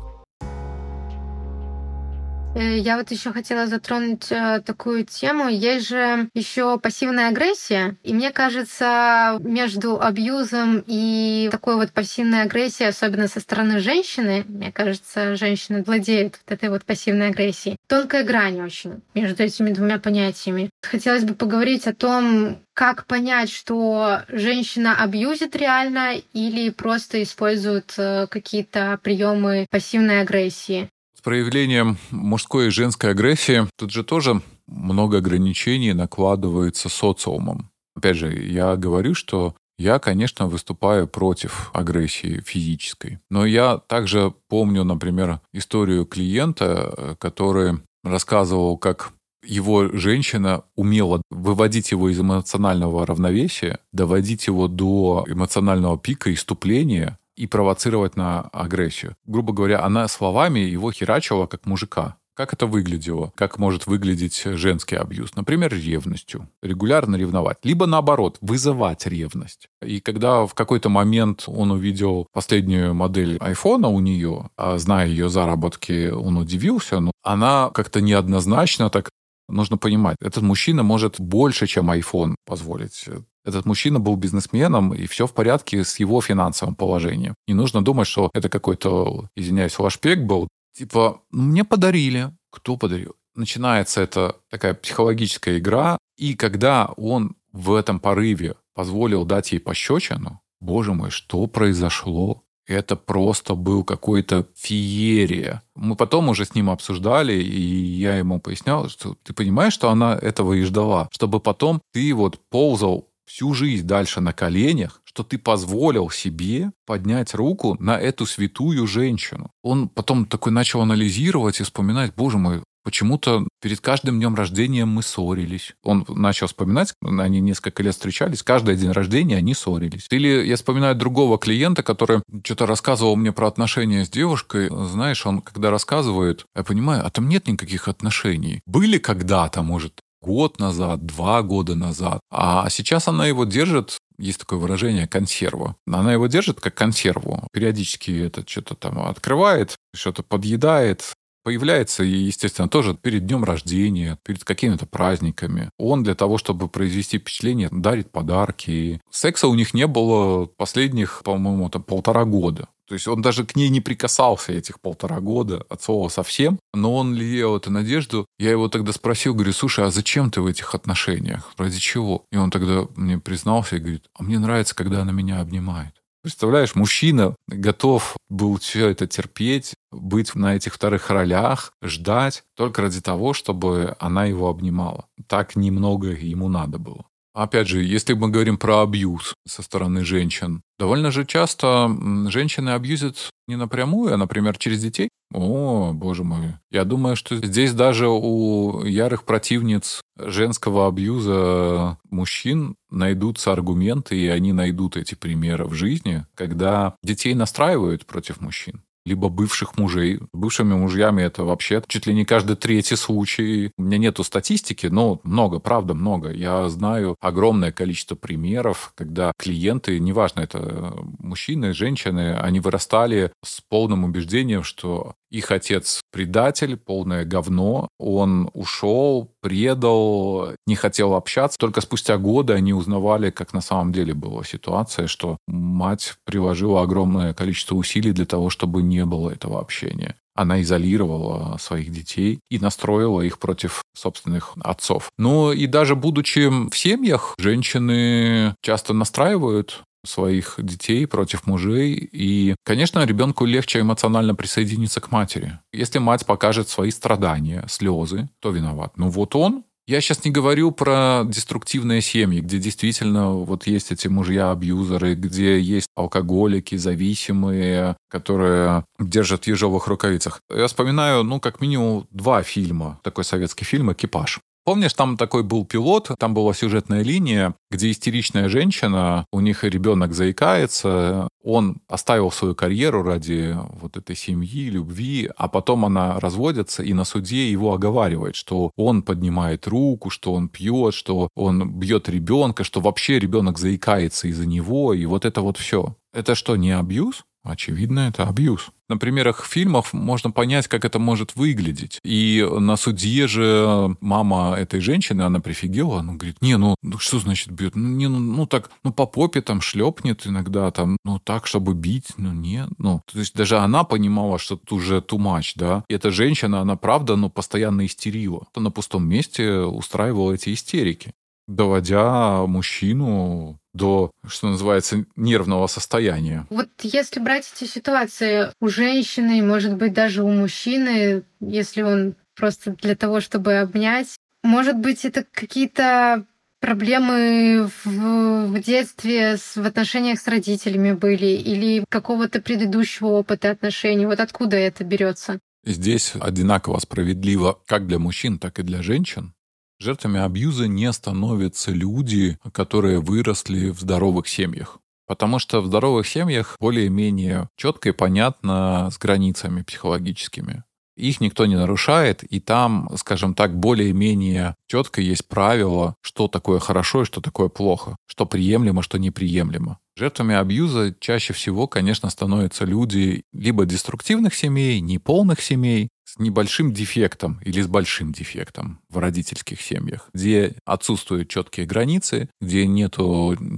Э, 2.56 2.78
я 2.78 2.98
вот 2.98 3.10
еще 3.12 3.32
хотела 3.32 3.66
затронуть 3.66 4.32
э, 4.32 4.62
такую 4.64 5.06
тему. 5.06 5.50
Есть 5.50 5.90
же 5.90 6.30
еще 6.34 6.78
пассивная 6.78 7.30
агрессия. 7.30 7.96
И 8.04 8.14
мне 8.14 8.32
кажется, 8.32 9.40
между 9.42 10.00
абьюзом 10.00 10.84
и 10.86 11.50
такой 11.52 11.76
вот 11.76 11.92
пассивной 11.92 12.44
агрессией, 12.44 12.90
особенно 12.90 13.28
со 13.28 13.40
стороны 13.40 13.80
женщины, 13.80 14.46
мне 14.48 14.72
кажется, 14.72 15.36
женщины 15.36 15.84
владеют 15.84 16.40
вот 16.46 16.54
этой 16.54 16.70
вот 16.70 16.86
пассивной 16.86 17.30
агрессией. 17.30 17.78
Тонкая 17.88 18.24
грань 18.24 18.62
очень 18.62 19.02
между 19.16 19.44
этими 19.44 19.72
двумя 19.72 19.98
понятиями. 19.98 20.70
Хотелось 20.84 21.24
бы 21.24 21.34
поговорить 21.34 21.88
о 21.88 21.94
том, 21.94 22.60
как 22.74 23.06
понять, 23.06 23.50
что 23.50 24.22
женщина 24.28 24.96
абьюзит 24.96 25.56
реально 25.56 26.16
или 26.34 26.70
просто 26.70 27.22
использует 27.24 27.94
э, 27.98 28.28
какие-то 28.28 29.00
приемы 29.02 29.66
пассивной 29.72 30.22
агрессии 30.22 30.90
проявлением 31.24 31.98
мужской 32.12 32.68
и 32.68 32.72
женской 32.72 33.12
агрессии 33.12 33.68
тут 33.78 33.92
же 33.92 34.04
тоже 34.04 34.42
много 34.68 35.18
ограничений 35.18 35.94
накладывается 35.94 36.90
социумом. 36.90 37.70
Опять 37.96 38.18
же, 38.18 38.34
я 38.34 38.76
говорю, 38.76 39.14
что 39.14 39.56
я, 39.78 40.00
конечно, 40.00 40.48
выступаю 40.48 41.08
против 41.08 41.72
агрессии 41.74 42.42
физической. 42.46 43.20
Но 43.30 43.46
я 43.46 43.78
также 43.78 44.34
помню, 44.48 44.84
например, 44.84 45.40
историю 45.52 46.06
клиента, 46.06 47.16
который 47.20 47.80
рассказывал, 48.04 48.78
как 48.78 49.14
его 49.46 49.90
женщина 49.90 50.64
умела 50.76 51.22
выводить 51.30 51.92
его 51.92 52.10
из 52.10 52.20
эмоционального 52.20 53.06
равновесия, 53.06 53.80
доводить 53.92 54.48
его 54.48 54.68
до 54.68 55.26
эмоционального 55.28 55.98
пика 55.98 56.34
иступления, 56.34 57.18
и 57.36 57.48
провоцировать 57.48 58.16
на 58.16 58.42
агрессию. 58.42 59.16
Грубо 59.26 59.54
говоря, 59.54 59.84
она 59.84 60.08
словами 60.08 60.60
его 60.60 60.92
херачила 60.92 61.46
как 61.46 61.66
мужика. 61.66 62.18
Как 62.36 62.52
это 62.52 62.66
выглядело? 62.66 63.32
Как 63.36 63.60
может 63.60 63.86
выглядеть 63.86 64.42
женский 64.44 64.96
абьюз? 64.96 65.36
Например, 65.36 65.72
ревностью. 65.72 66.50
Регулярно 66.64 67.16
ревновать. 67.16 67.58
Либо 67.62 67.86
наоборот, 67.86 68.40
вызывать 68.42 69.06
ревность. 69.06 69.68
И 69.86 70.00
когда 70.00 70.48
в 70.48 70.56
какой-то 70.56 70.90
момент 70.90 71.44
он 71.46 71.70
увидел 71.70 72.28
последнюю 72.34 72.96
модель 72.96 73.38
айфона 73.38 73.88
у 73.88 74.00
нее, 74.00 74.50
а 74.58 74.80
зная 74.80 75.08
ее 75.08 75.30
заработки, 75.30 76.10
он 76.10 76.38
удивился, 76.38 77.00
но 77.00 77.12
она 77.22 77.70
как-то 77.72 78.02
неоднозначно 78.02 78.90
так 78.90 79.10
нужно 79.48 79.78
понимать, 79.78 80.18
этот 80.22 80.42
мужчина 80.42 80.84
может 80.84 81.20
больше, 81.20 81.68
чем 81.68 81.92
iPhone 81.92 82.36
позволить. 82.46 83.06
Этот 83.46 83.66
мужчина 83.66 84.00
был 84.00 84.16
бизнесменом, 84.16 84.94
и 84.94 85.06
все 85.06 85.28
в 85.28 85.34
порядке 85.34 85.84
с 85.84 86.00
его 86.00 86.22
финансовым 86.22 86.76
положением. 86.76 87.36
Не 87.48 87.54
нужно 87.54 87.84
думать, 87.84 88.08
что 88.08 88.30
это 88.34 88.50
какой-то, 88.50 89.30
извиняюсь, 89.36 89.74
флашпек 89.74 90.20
был. 90.20 90.48
Типа, 90.76 91.22
мне 91.30 91.64
подарили. 91.64 92.32
Кто 92.52 92.78
подарил? 92.78 93.16
Начинается 93.36 94.02
это 94.02 94.38
такая 94.50 94.74
психологическая 94.76 95.58
игра, 95.58 95.98
и 96.18 96.36
когда 96.36 96.94
он 96.98 97.36
в 97.52 97.74
этом 97.74 98.00
порыве 98.00 98.56
позволил 98.76 99.26
дать 99.26 99.52
ей 99.52 99.60
пощечину, 99.60 100.40
боже 100.62 100.94
мой, 100.94 101.10
что 101.10 101.48
произошло? 101.48 102.44
Это 102.66 102.96
просто 102.96 103.56
был 103.56 103.84
какой-то 103.84 104.48
феерия. 104.56 105.64
Мы 105.76 105.96
потом 105.98 106.30
уже 106.30 106.46
с 106.46 106.56
ним 106.56 106.70
обсуждали, 106.70 107.34
и 107.34 107.60
я 107.60 108.16
ему 108.16 108.40
пояснял, 108.40 108.88
что 108.88 109.18
ты 109.22 109.34
понимаешь, 109.34 109.74
что 109.74 109.90
она 109.90 110.16
этого 110.16 110.54
и 110.54 110.64
ждала, 110.64 111.10
чтобы 111.12 111.42
потом 111.42 111.82
ты 111.92 112.14
вот 112.14 112.40
ползал 112.50 113.10
всю 113.26 113.54
жизнь 113.54 113.86
дальше 113.86 114.22
на 114.22 114.34
коленях, 114.34 115.02
что 115.04 115.24
ты 115.24 115.38
позволил 115.38 116.10
себе 116.10 116.72
поднять 116.86 117.34
руку 117.34 117.76
на 117.80 118.00
эту 118.00 118.26
святую 118.26 118.88
женщину. 118.88 119.52
Он 119.62 119.90
потом 119.90 120.26
такой 120.26 120.52
начал 120.52 120.82
анализировать 120.82 121.60
и 121.60 121.64
вспоминать, 121.64 122.14
боже 122.16 122.38
мой, 122.38 122.62
Почему-то 122.84 123.48
перед 123.62 123.80
каждым 123.80 124.20
днем 124.20 124.36
рождения 124.36 124.84
мы 124.84 125.04
ссорились. 125.04 125.74
Он 125.84 126.06
начал 126.10 126.48
вспоминать, 126.48 126.94
они 127.02 127.40
несколько 127.40 127.82
лет 127.82 127.94
встречались, 127.94 128.44
каждый 128.44 128.76
день 128.76 128.92
рождения 128.92 129.38
они 129.38 129.54
ссорились. 129.54 130.08
Или 130.10 130.46
я 130.46 130.58
вспоминаю 130.58 130.94
другого 130.94 131.38
клиента, 131.38 131.82
который 131.82 132.22
что-то 132.44 132.66
рассказывал 132.66 133.16
мне 133.16 133.32
про 133.32 133.48
отношения 133.48 134.04
с 134.04 134.10
девушкой. 134.10 134.70
Знаешь, 134.70 135.26
он 135.26 135.42
когда 135.42 135.72
рассказывает, 135.72 136.46
я 136.56 136.64
понимаю, 136.64 137.06
а 137.06 137.10
там 137.10 137.30
нет 137.30 137.48
никаких 137.48 137.88
отношений. 137.88 138.60
Были 138.66 138.98
когда-то, 138.98 139.62
может, 139.62 140.02
год 140.24 140.60
назад, 140.60 141.06
два 141.06 141.42
года 141.44 141.76
назад. 141.76 142.20
А 142.32 142.70
сейчас 142.70 143.08
она 143.08 143.28
его 143.28 143.46
держит 143.46 143.98
есть 144.20 144.40
такое 144.40 144.60
выражение 144.60 145.08
консерва. 145.08 145.76
Она 145.88 146.14
его 146.14 146.28
держит 146.28 146.62
как 146.62 146.76
консерву. 146.76 147.48
Периодически 147.52 148.26
это 148.26 148.48
что-то 148.48 148.76
там 148.76 149.00
открывает, 149.00 149.76
что-то 149.94 150.24
подъедает, 150.24 151.14
появляется, 151.44 152.04
и, 152.04 152.10
естественно, 152.10 152.68
тоже 152.68 152.96
перед 152.96 153.26
днем 153.26 153.44
рождения, 153.44 154.18
перед 154.24 154.44
какими-то 154.44 154.86
праздниками. 154.86 155.70
Он 155.78 156.04
для 156.04 156.16
того, 156.16 156.38
чтобы 156.38 156.70
произвести 156.70 157.20
впечатление, 157.20 157.70
дарит 157.72 158.12
подарки. 158.12 159.02
Секса 159.12 159.48
у 159.48 159.56
них 159.56 159.74
не 159.74 159.88
было 159.88 160.46
последних, 160.46 161.22
по-моему, 161.24 161.70
там, 161.70 161.84
полтора 161.84 162.26
года. 162.26 162.68
То 162.88 162.96
есть 162.96 163.08
он 163.08 163.22
даже 163.22 163.46
к 163.46 163.56
ней 163.56 163.70
не 163.70 163.82
прикасался 163.82 164.52
этих 164.52 164.80
полтора 164.82 165.20
года 165.20 165.66
от 165.70 165.82
слова 165.82 166.10
совсем, 166.10 166.60
но 166.74 166.96
он 166.96 167.16
лелеял 167.16 167.56
эту 167.56 167.72
надежду. 167.72 168.26
Я 168.38 168.52
его 168.52 168.68
тогда 168.68 168.92
спросил, 168.92 169.34
говорю, 169.34 169.54
слушай, 169.54 169.86
а 169.86 169.92
зачем 169.92 170.30
ты 170.30 170.42
в 170.42 170.48
этих 170.48 170.76
отношениях? 170.76 171.54
Ради 171.58 171.80
чего? 171.80 172.26
И 172.32 172.38
он 172.38 172.52
тогда 172.52 172.88
мне 172.96 173.18
признался 173.18 173.78
и 173.78 173.80
говорит, 173.80 174.06
а 174.14 174.24
мне 174.24 174.38
нравится, 174.38 174.76
когда 174.76 175.02
она 175.02 175.12
меня 175.12 175.40
обнимает. 175.40 175.94
Представляешь, 176.24 176.74
мужчина 176.74 177.36
готов 177.50 178.16
был 178.30 178.58
все 178.58 178.88
это 178.88 179.08
терпеть, 179.08 179.74
быть 179.92 180.34
на 180.36 180.56
этих 180.56 180.74
вторых 180.74 181.10
ролях, 181.10 181.74
ждать 181.84 182.44
только 182.56 182.82
ради 182.82 183.02
того, 183.02 183.34
чтобы 183.34 183.98
она 184.00 184.24
его 184.24 184.48
обнимала. 184.48 185.06
Так 185.28 185.58
немного 185.58 186.12
ему 186.12 186.48
надо 186.48 186.80
было. 186.80 187.06
Опять 187.34 187.68
же, 187.68 187.84
если 187.84 188.14
мы 188.14 188.30
говорим 188.30 188.58
про 188.58 188.84
абьюз 188.84 189.34
со 189.46 189.64
стороны 189.64 190.06
женщин, 190.06 190.62
довольно 190.80 191.12
же 191.12 191.26
часто 191.26 191.90
женщины 192.30 192.70
абьюзят 192.70 193.30
не 193.48 193.58
напрямую, 193.58 194.14
а, 194.14 194.18
например, 194.18 194.58
через 194.58 194.82
детей. 194.82 195.10
О, 195.34 195.92
боже 195.94 196.24
мой. 196.24 196.54
Я 196.70 196.86
думаю, 196.86 197.16
что 197.16 197.36
здесь 197.36 197.74
даже 197.74 198.08
у 198.08 198.84
ярых 198.84 199.26
противниц 199.26 200.02
женского 200.16 200.88
абьюза 200.88 201.98
мужчин 202.12 202.76
найдутся 202.92 203.52
аргументы, 203.52 204.16
и 204.16 204.28
они 204.28 204.54
найдут 204.54 204.96
эти 204.96 205.16
примеры 205.16 205.66
в 205.66 205.74
жизни, 205.74 206.26
когда 206.36 206.96
детей 207.04 207.34
настраивают 207.34 208.06
против 208.06 208.42
мужчин 208.42 208.84
либо 209.06 209.30
бывших 209.30 209.78
мужей. 209.78 210.20
Бывшими 210.32 210.74
мужьями 210.74 211.22
это 211.24 211.44
вообще 211.44 211.82
чуть 211.88 212.08
ли 212.08 212.14
не 212.14 212.26
каждый 212.26 212.56
третий 212.56 212.96
случай. 212.96 213.72
У 213.78 213.84
меня 213.84 213.98
нету 213.98 214.24
статистики, 214.24 214.88
но 214.88 215.20
много, 215.24 215.60
правда, 215.60 215.94
много. 215.94 216.32
Я 216.32 216.70
знаю 216.70 217.16
огромное 217.20 217.72
количество 217.72 218.16
примеров, 218.16 218.94
когда 218.96 219.34
клиенты, 219.38 220.00
неважно, 220.00 220.42
это 220.42 220.94
мужчины, 221.20 221.74
женщины, 221.74 222.36
они 222.36 222.60
вырастали 222.60 223.32
с 223.44 223.62
полным 223.62 224.04
убеждением, 224.06 224.64
что 224.64 225.16
их 225.34 225.52
отец 225.52 226.02
предатель, 226.12 226.78
полное 226.78 227.26
говно. 227.26 227.90
Он 227.98 228.52
ушел, 228.54 229.32
предал, 229.42 230.54
не 230.68 230.76
хотел 230.76 231.16
общаться. 231.16 231.58
Только 231.58 231.82
спустя 231.82 232.18
годы 232.18 232.54
они 232.54 232.72
узнавали, 232.72 233.32
как 233.32 233.52
на 233.52 233.62
самом 233.62 233.92
деле 233.92 234.14
была 234.14 234.44
ситуация, 234.44 235.08
что 235.08 235.38
мать 235.48 236.14
приложила 236.24 236.84
огромное 236.84 237.34
количество 237.34 237.76
усилий 237.76 238.12
для 238.12 238.28
того, 238.28 238.52
чтобы 238.52 238.84
не 238.84 239.06
было 239.06 239.32
этого 239.32 239.60
общения. 239.60 240.16
Она 240.36 240.62
изолировала 240.62 241.58
своих 241.58 241.92
детей 241.92 242.40
и 242.50 242.60
настроила 242.60 243.22
их 243.22 243.40
против 243.40 243.82
собственных 243.96 244.54
отцов. 244.62 245.12
Но 245.18 245.52
и 245.52 245.66
даже 245.66 245.96
будучи 245.96 246.48
в 246.70 246.76
семьях, 246.78 247.34
женщины 247.40 248.56
часто 248.62 248.94
настраивают 248.94 249.84
своих 250.06 250.56
детей 250.58 251.08
против 251.08 251.48
мужей. 251.48 251.94
И, 252.12 252.56
конечно, 252.64 253.06
ребенку 253.06 253.46
легче 253.46 253.82
эмоционально 253.82 254.36
присоединиться 254.36 255.02
к 255.02 255.12
матери. 255.12 255.60
Если 255.72 256.00
мать 256.00 256.26
покажет 256.26 256.70
свои 256.70 256.92
страдания, 256.92 257.66
слезы, 257.68 258.30
кто 258.40 258.52
виноват? 258.52 258.98
Ну 258.98 259.10
вот 259.10 259.36
он, 259.36 259.64
я 259.86 260.00
сейчас 260.00 260.24
не 260.24 260.32
говорю 260.32 260.72
про 260.72 261.24
деструктивные 261.26 262.00
семьи, 262.02 262.40
где 262.40 262.58
действительно 262.58 263.32
вот 263.32 263.68
есть 263.68 263.92
эти 263.92 264.08
мужья-абьюзеры, 264.08 265.16
где 265.16 265.60
есть 265.60 265.88
алкоголики, 265.96 266.76
зависимые, 266.76 267.98
которые 268.10 268.86
держат 268.98 269.44
в 269.44 269.48
ежовых 269.48 269.88
рукавицах. 269.88 270.40
Я 270.50 270.68
вспоминаю, 270.68 271.24
ну, 271.24 271.42
как 271.42 271.60
минимум 271.60 272.08
два 272.12 272.44
фильма, 272.44 273.00
такой 273.04 273.26
советский 273.26 273.66
фильм 273.66 273.92
«Экипаж». 273.92 274.40
Помнишь, 274.66 274.94
там 274.94 275.18
такой 275.18 275.44
был 275.44 275.66
пилот, 275.66 276.10
там 276.18 276.34
была 276.34 276.54
сюжетная 276.54 277.04
линия, 277.04 277.54
где 277.70 277.92
истеричная 277.92 278.48
женщина, 278.48 279.26
у 279.34 279.42
них 279.42 279.66
ребенок 279.66 280.14
заикается, 280.14 281.28
он 281.44 281.82
оставил 281.90 282.32
свою 282.32 282.56
карьеру 282.56 283.04
ради 283.04 283.58
вот 283.74 283.98
этой 283.98 284.16
семьи, 284.16 284.70
любви, 284.70 285.30
а 285.36 285.50
потом 285.50 285.84
она 285.84 286.18
разводится 286.18 286.82
и 286.82 286.94
на 286.94 287.04
суде 287.04 287.52
его 287.52 287.74
оговаривает, 287.74 288.36
что 288.36 288.72
он 288.78 289.02
поднимает 289.02 289.68
руку, 289.68 290.10
что 290.10 290.34
он 290.34 290.48
пьет, 290.48 290.94
что 290.94 291.28
он 291.36 291.70
бьет 291.78 292.08
ребенка, 292.08 292.64
что 292.64 292.80
вообще 292.80 293.20
ребенок 293.20 293.60
заикается 293.60 294.30
из-за 294.30 294.46
него, 294.46 294.94
и 294.94 295.06
вот 295.06 295.26
это 295.26 295.42
вот 295.42 295.58
все. 295.58 295.98
Это 296.14 296.36
что, 296.36 296.56
не 296.56 296.72
абьюз? 296.72 297.26
Очевидно, 297.44 298.08
это 298.08 298.24
абьюз. 298.24 298.70
На 298.88 298.98
примерах 298.98 299.46
фильмов 299.46 299.92
можно 299.92 300.32
понять, 300.32 300.68
как 300.68 300.86
это 300.86 300.98
может 300.98 301.36
выглядеть. 301.36 302.00
И 302.04 302.46
на 302.60 302.78
суде 302.78 303.28
же 303.28 303.98
мама 304.00 304.56
этой 304.58 304.80
женщины, 304.80 305.24
она 305.24 305.42
прифигела, 305.42 306.00
она 306.00 306.14
говорит, 306.14 306.38
не, 306.42 306.58
ну, 306.58 306.76
ну 306.82 306.98
что 307.00 307.20
значит 307.20 307.52
бьет? 307.52 307.76
Ну, 307.76 307.90
не, 307.90 308.08
ну, 308.08 308.20
ну 308.20 308.46
так, 308.46 308.72
ну 308.84 308.94
по 308.94 309.06
попе 309.06 309.42
там 309.42 309.60
шлепнет 309.62 310.26
иногда, 310.26 310.72
там, 310.72 310.98
ну 311.04 311.20
так, 311.20 311.48
чтобы 311.48 311.74
бить, 311.74 312.12
ну 312.18 312.32
нет, 312.32 312.70
ну. 312.78 313.02
То 313.12 313.20
есть 313.20 313.36
даже 313.36 313.58
она 313.58 313.84
понимала, 313.84 314.40
что 314.40 314.56
это 314.56 314.76
уже 314.76 315.04
much, 315.12 315.54
да. 315.56 315.84
И 315.90 315.94
эта 315.94 316.12
женщина, 316.12 316.62
она 316.62 316.78
правда, 316.78 317.18
ну, 317.18 317.30
постоянно 317.30 317.86
истерила. 317.86 318.48
На 318.56 318.72
пустом 318.72 319.06
месте 319.06 319.60
устраивала 319.60 320.34
эти 320.34 320.54
истерики 320.54 321.14
доводя 321.48 322.46
мужчину 322.46 323.60
до, 323.74 324.12
что 324.28 324.50
называется, 324.50 325.06
нервного 325.16 325.68
состояния. 325.68 326.46
Вот 326.50 326.70
если 326.82 327.20
брать 327.20 327.52
эти 327.56 327.68
ситуации 327.68 328.52
у 328.62 328.68
женщины, 328.68 329.42
может 329.42 329.76
быть, 329.76 329.94
даже 329.94 330.24
у 330.24 330.30
мужчины, 330.30 331.24
если 331.40 331.82
он 331.82 332.16
просто 332.36 332.76
для 332.82 332.96
того, 332.96 333.20
чтобы 333.20 333.56
обнять, 333.56 334.16
может 334.44 334.78
быть, 334.78 335.06
это 335.06 335.26
какие-то 335.32 336.26
проблемы 336.60 337.70
в, 337.84 338.48
в 338.48 338.62
детстве 338.62 339.38
с, 339.38 339.56
в 339.56 339.66
отношениях 339.66 340.20
с 340.20 340.28
родителями 340.28 340.94
были 340.94 341.26
или 341.26 341.84
какого-то 341.90 342.42
предыдущего 342.42 343.08
опыта 343.08 343.52
отношений? 343.52 344.06
Вот 344.06 344.20
откуда 344.20 344.56
это 344.56 344.84
берется? 344.84 345.40
Здесь 345.66 346.14
одинаково 346.20 346.80
справедливо 346.80 347.60
как 347.66 347.88
для 347.88 348.00
мужчин, 348.00 348.38
так 348.38 348.60
и 348.60 348.64
для 348.64 348.82
женщин. 348.82 349.34
Жертвами 349.80 350.20
абьюза 350.20 350.68
не 350.68 350.92
становятся 350.94 351.72
люди, 351.72 352.38
которые 352.52 353.00
выросли 353.00 353.70
в 353.70 353.80
здоровых 353.80 354.28
семьях. 354.28 354.80
Потому 355.06 355.40
что 355.40 355.62
в 355.62 355.68
здоровых 355.68 356.08
семьях 356.08 356.56
более-менее 356.60 357.50
четко 357.58 357.90
и 357.90 357.92
понятно 357.92 358.90
с 358.92 358.98
границами 358.98 359.62
психологическими. 359.62 360.64
Их 360.96 361.22
никто 361.22 361.46
не 361.46 361.56
нарушает, 361.56 362.24
и 362.24 362.40
там, 362.40 362.90
скажем 362.98 363.34
так, 363.34 363.58
более-менее 363.58 364.56
четко 364.68 365.02
есть 365.02 365.28
правило, 365.28 365.96
что 366.02 366.28
такое 366.28 366.60
хорошо 366.60 367.02
и 367.02 367.06
что 367.06 367.20
такое 367.20 367.50
плохо, 367.50 367.98
что 368.06 368.26
приемлемо, 368.26 368.84
что 368.84 369.00
неприемлемо. 369.00 369.80
Жертвами 369.96 370.36
абьюза 370.36 370.96
чаще 371.00 371.34
всего, 371.34 371.68
конечно, 371.68 372.10
становятся 372.10 372.66
люди 372.66 373.24
либо 373.32 373.66
деструктивных 373.66 374.34
семей, 374.34 374.80
неполных 374.82 375.40
семей, 375.40 375.90
с 376.06 376.20
небольшим 376.20 376.74
дефектом 376.74 377.40
или 377.44 377.62
с 377.62 377.68
большим 377.68 378.12
дефектом 378.12 378.80
в 378.90 378.98
родительских 378.98 379.62
семьях, 379.62 380.10
где 380.14 380.56
отсутствуют 380.66 381.30
четкие 381.30 381.66
границы, 381.66 382.30
где 382.42 382.68
нет 382.68 382.98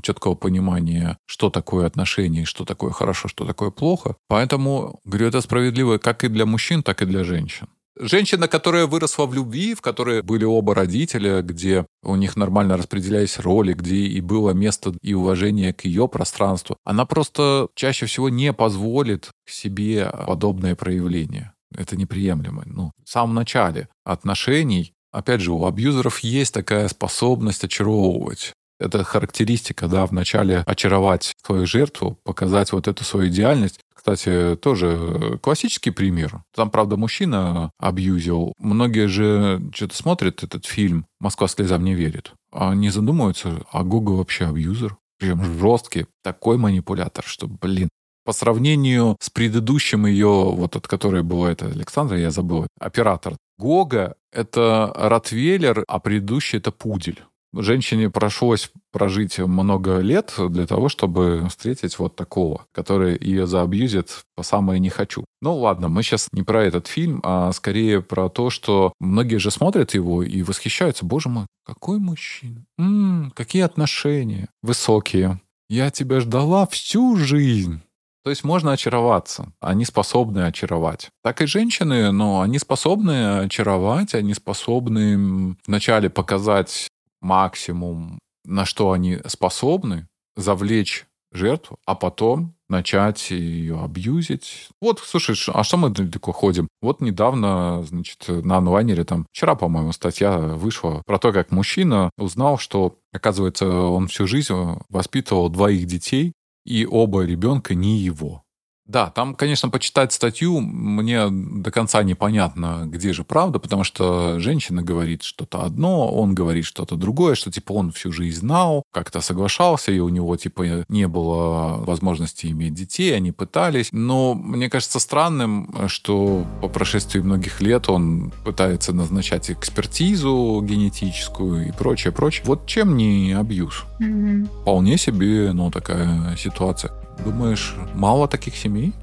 четкого 0.03 0.35
понимания, 0.35 1.17
что 1.25 1.49
такое 1.49 1.85
отношения, 1.85 2.45
что 2.45 2.63
такое 2.63 2.91
хорошо, 2.91 3.27
что 3.27 3.45
такое 3.45 3.71
плохо. 3.71 4.15
Поэтому, 4.27 4.99
говорю, 5.03 5.27
это 5.27 5.41
справедливо 5.41 5.97
как 5.97 6.23
и 6.23 6.27
для 6.29 6.45
мужчин, 6.45 6.83
так 6.83 7.01
и 7.01 7.05
для 7.05 7.23
женщин. 7.23 7.67
Женщина, 7.97 8.49
которая 8.49 8.87
выросла 8.87 9.25
в 9.25 9.33
любви, 9.33 9.73
в 9.73 9.81
которой 9.81 10.21
были 10.21 10.43
оба 10.43 10.75
родителя, 10.75 11.41
где 11.41 11.85
у 12.03 12.15
них 12.15 12.35
нормально 12.35 12.75
распределялись 12.75 13.39
роли, 13.39 13.73
где 13.73 13.95
и 13.95 14.19
было 14.19 14.51
место 14.51 14.93
и 15.01 15.13
уважение 15.13 15.73
к 15.73 15.85
ее 15.85 16.09
пространству, 16.09 16.77
она 16.83 17.05
просто 17.05 17.69
чаще 17.73 18.05
всего 18.05 18.27
не 18.27 18.51
позволит 18.51 19.29
себе 19.47 20.11
подобное 20.27 20.75
проявление. 20.75 21.53
Это 21.73 21.95
неприемлемо. 21.95 22.63
Ну, 22.65 22.91
в 23.03 23.09
самом 23.09 23.33
начале 23.33 23.87
отношений, 24.03 24.93
опять 25.11 25.41
же, 25.41 25.51
у 25.51 25.65
абьюзеров 25.65 26.19
есть 26.19 26.53
такая 26.53 26.89
способность 26.89 27.63
очаровывать. 27.63 28.53
Это 28.77 29.05
характеристика, 29.05 29.87
да, 29.87 30.05
вначале 30.05 30.63
очаровать 30.65 31.33
свою 31.45 31.65
жертву, 31.65 32.19
показать 32.23 32.73
вот 32.73 32.89
эту 32.89 33.05
свою 33.05 33.29
идеальность. 33.29 33.79
Кстати, 34.05 34.55
тоже 34.57 35.39
классический 35.41 35.89
пример. 35.89 36.43
Там, 36.53 36.69
правда, 36.69 36.95
мужчина 36.95 37.71
абьюзил. 37.79 38.53
Многие 38.59 39.07
же 39.07 39.59
что-то 39.73 39.95
смотрят 39.95 40.43
этот 40.43 40.67
фильм 40.67 41.07
«Москва 41.19 41.47
слезам 41.47 41.83
не 41.83 41.95
верит». 41.95 42.31
А 42.51 42.75
не 42.75 42.91
задумываются, 42.91 43.65
а 43.71 43.83
Гога 43.83 44.11
вообще 44.11 44.45
абьюзер. 44.45 44.95
Прям 45.17 45.43
жесткий, 45.43 46.05
такой 46.21 46.59
манипулятор, 46.59 47.25
что, 47.25 47.47
блин, 47.47 47.89
по 48.23 48.31
сравнению 48.31 49.17
с 49.19 49.31
предыдущим 49.31 50.05
ее, 50.05 50.51
вот 50.51 50.75
от 50.75 50.87
которой 50.87 51.23
была 51.23 51.51
это 51.51 51.65
Александра, 51.65 52.19
я 52.19 52.29
забыл, 52.29 52.67
оператор. 52.79 53.35
Гога— 53.57 54.17
это 54.31 54.93
Ротвейлер, 54.95 55.83
а 55.87 55.99
предыдущий— 55.99 56.57
это 56.59 56.71
Пудель. 56.71 57.23
Женщине 57.61 58.09
пришлось 58.09 58.71
прожить 58.91 59.39
много 59.39 59.99
лет 59.99 60.33
для 60.37 60.65
того, 60.67 60.89
чтобы 60.89 61.47
встретить 61.49 61.97
вот 61.99 62.15
такого, 62.15 62.65
который 62.71 63.17
ее 63.19 63.47
заабьюзит 63.47 64.25
по 64.35 64.43
самое 64.43 64.79
не 64.79 64.89
хочу. 64.89 65.25
Ну 65.41 65.55
ладно, 65.55 65.87
мы 65.87 66.03
сейчас 66.03 66.29
не 66.31 66.43
про 66.43 66.63
этот 66.63 66.87
фильм, 66.87 67.19
а 67.23 67.51
скорее 67.51 68.01
про 68.01 68.29
то, 68.29 68.49
что 68.49 68.93
многие 68.99 69.37
же 69.37 69.51
смотрят 69.51 69.93
его 69.93 70.23
и 70.23 70.43
восхищаются. 70.43 71.05
Боже 71.05 71.29
мой, 71.29 71.45
какой 71.65 71.99
мужчина. 71.99 72.65
М-м, 72.77 73.31
какие 73.31 73.63
отношения 73.63 74.49
высокие. 74.61 75.39
Я 75.69 75.91
тебя 75.91 76.19
ждала 76.19 76.67
всю 76.67 77.17
жизнь. 77.17 77.81
То 78.25 78.31
есть 78.31 78.43
можно 78.43 78.71
очароваться. 78.71 79.53
Они 79.59 79.85
способны 79.85 80.47
очаровать. 80.47 81.09
Так 81.23 81.43
и 81.43 81.45
женщины, 81.45 82.11
но 82.11 82.41
они 82.41 82.57
способны 82.57 83.41
очаровать, 83.41 84.15
они 84.15 84.33
способны 84.33 85.55
вначале 85.67 86.09
показать 86.09 86.87
максимум, 87.25 88.19
на 88.45 88.65
что 88.65 88.91
они 88.91 89.19
способны, 89.25 90.07
завлечь 90.35 91.05
жертву, 91.31 91.77
а 91.85 91.95
потом 91.95 92.53
начать 92.69 93.31
ее 93.31 93.83
абьюзить. 93.83 94.69
Вот, 94.79 94.99
слушай, 94.99 95.35
а 95.53 95.63
что 95.63 95.77
мы 95.77 95.89
далеко 95.89 96.31
ходим? 96.31 96.67
Вот 96.81 97.01
недавно, 97.01 97.83
значит, 97.83 98.25
на 98.27 98.57
онлайнере 98.57 99.03
там, 99.03 99.25
вчера, 99.31 99.55
по-моему, 99.55 99.91
статья 99.91 100.37
вышла 100.37 101.01
про 101.05 101.19
то, 101.19 101.33
как 101.33 101.51
мужчина 101.51 102.09
узнал, 102.17 102.57
что, 102.57 102.97
оказывается, 103.11 103.67
он 103.67 104.07
всю 104.07 104.27
жизнь 104.27 104.53
воспитывал 104.89 105.49
двоих 105.49 105.85
детей, 105.85 106.33
и 106.65 106.87
оба 106.89 107.23
ребенка 107.23 107.75
не 107.75 107.97
его. 107.97 108.44
Да, 108.87 109.09
там, 109.09 109.33
конечно, 109.33 109.69
почитать 109.69 110.13
статью 110.13 110.59
мне 110.59 111.27
до 111.29 111.71
конца 111.71 112.03
непонятно, 112.03 112.83
где 112.85 113.13
же 113.13 113.23
правда, 113.23 113.57
потому 113.57 113.83
что 113.83 114.39
женщина 114.39 114.83
говорит 114.83 115.23
что-то 115.23 115.63
одно, 115.63 116.11
он 116.11 116.35
говорит 116.35 116.65
что-то 116.65 116.95
другое, 116.95 117.33
что 117.33 117.51
типа 117.51 117.71
он 117.71 117.91
всю 117.91 118.11
жизнь 118.11 118.39
знал, 118.41 118.83
как-то 118.91 119.21
соглашался, 119.21 119.91
и 119.91 119.99
у 119.99 120.09
него 120.09 120.35
типа 120.37 120.85
не 120.87 121.07
было 121.07 121.77
возможности 121.83 122.47
иметь 122.47 122.75
детей, 122.75 123.15
они 123.15 123.31
пытались. 123.31 123.89
Но 123.91 124.35
мне 124.35 124.69
кажется 124.69 124.99
странным, 124.99 125.87
что 125.87 126.45
по 126.61 126.67
прошествии 126.67 127.21
многих 127.21 127.61
лет 127.61 127.89
он 127.89 128.31
пытается 128.43 128.93
назначать 128.93 129.49
экспертизу 129.49 130.61
генетическую 130.63 131.69
и 131.69 131.71
прочее, 131.71 132.13
прочее. 132.13 132.43
Вот 132.45 132.67
чем 132.67 132.97
не 132.97 133.33
абьюз? 133.33 133.83
Mm-hmm. 133.99 134.61
Вполне 134.61 134.97
себе, 134.97 135.51
ну, 135.53 135.71
такая 135.71 136.35
ситуация. 136.37 136.91
Думаешь, 137.23 137.75
мало 137.93 138.27
таких 138.27 138.55
семей? 138.55 138.93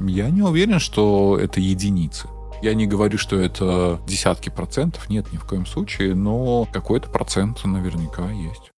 Я 0.00 0.30
не 0.30 0.42
уверен, 0.42 0.78
что 0.78 1.38
это 1.40 1.60
единицы. 1.60 2.28
Я 2.62 2.74
не 2.74 2.86
говорю, 2.86 3.18
что 3.18 3.36
это 3.40 4.00
десятки 4.06 4.48
процентов, 4.48 5.10
нет, 5.10 5.32
ни 5.32 5.36
в 5.36 5.44
коем 5.44 5.66
случае, 5.66 6.14
но 6.14 6.68
какой-то 6.72 7.08
процент 7.08 7.64
наверняка 7.64 8.30
есть. 8.30 8.70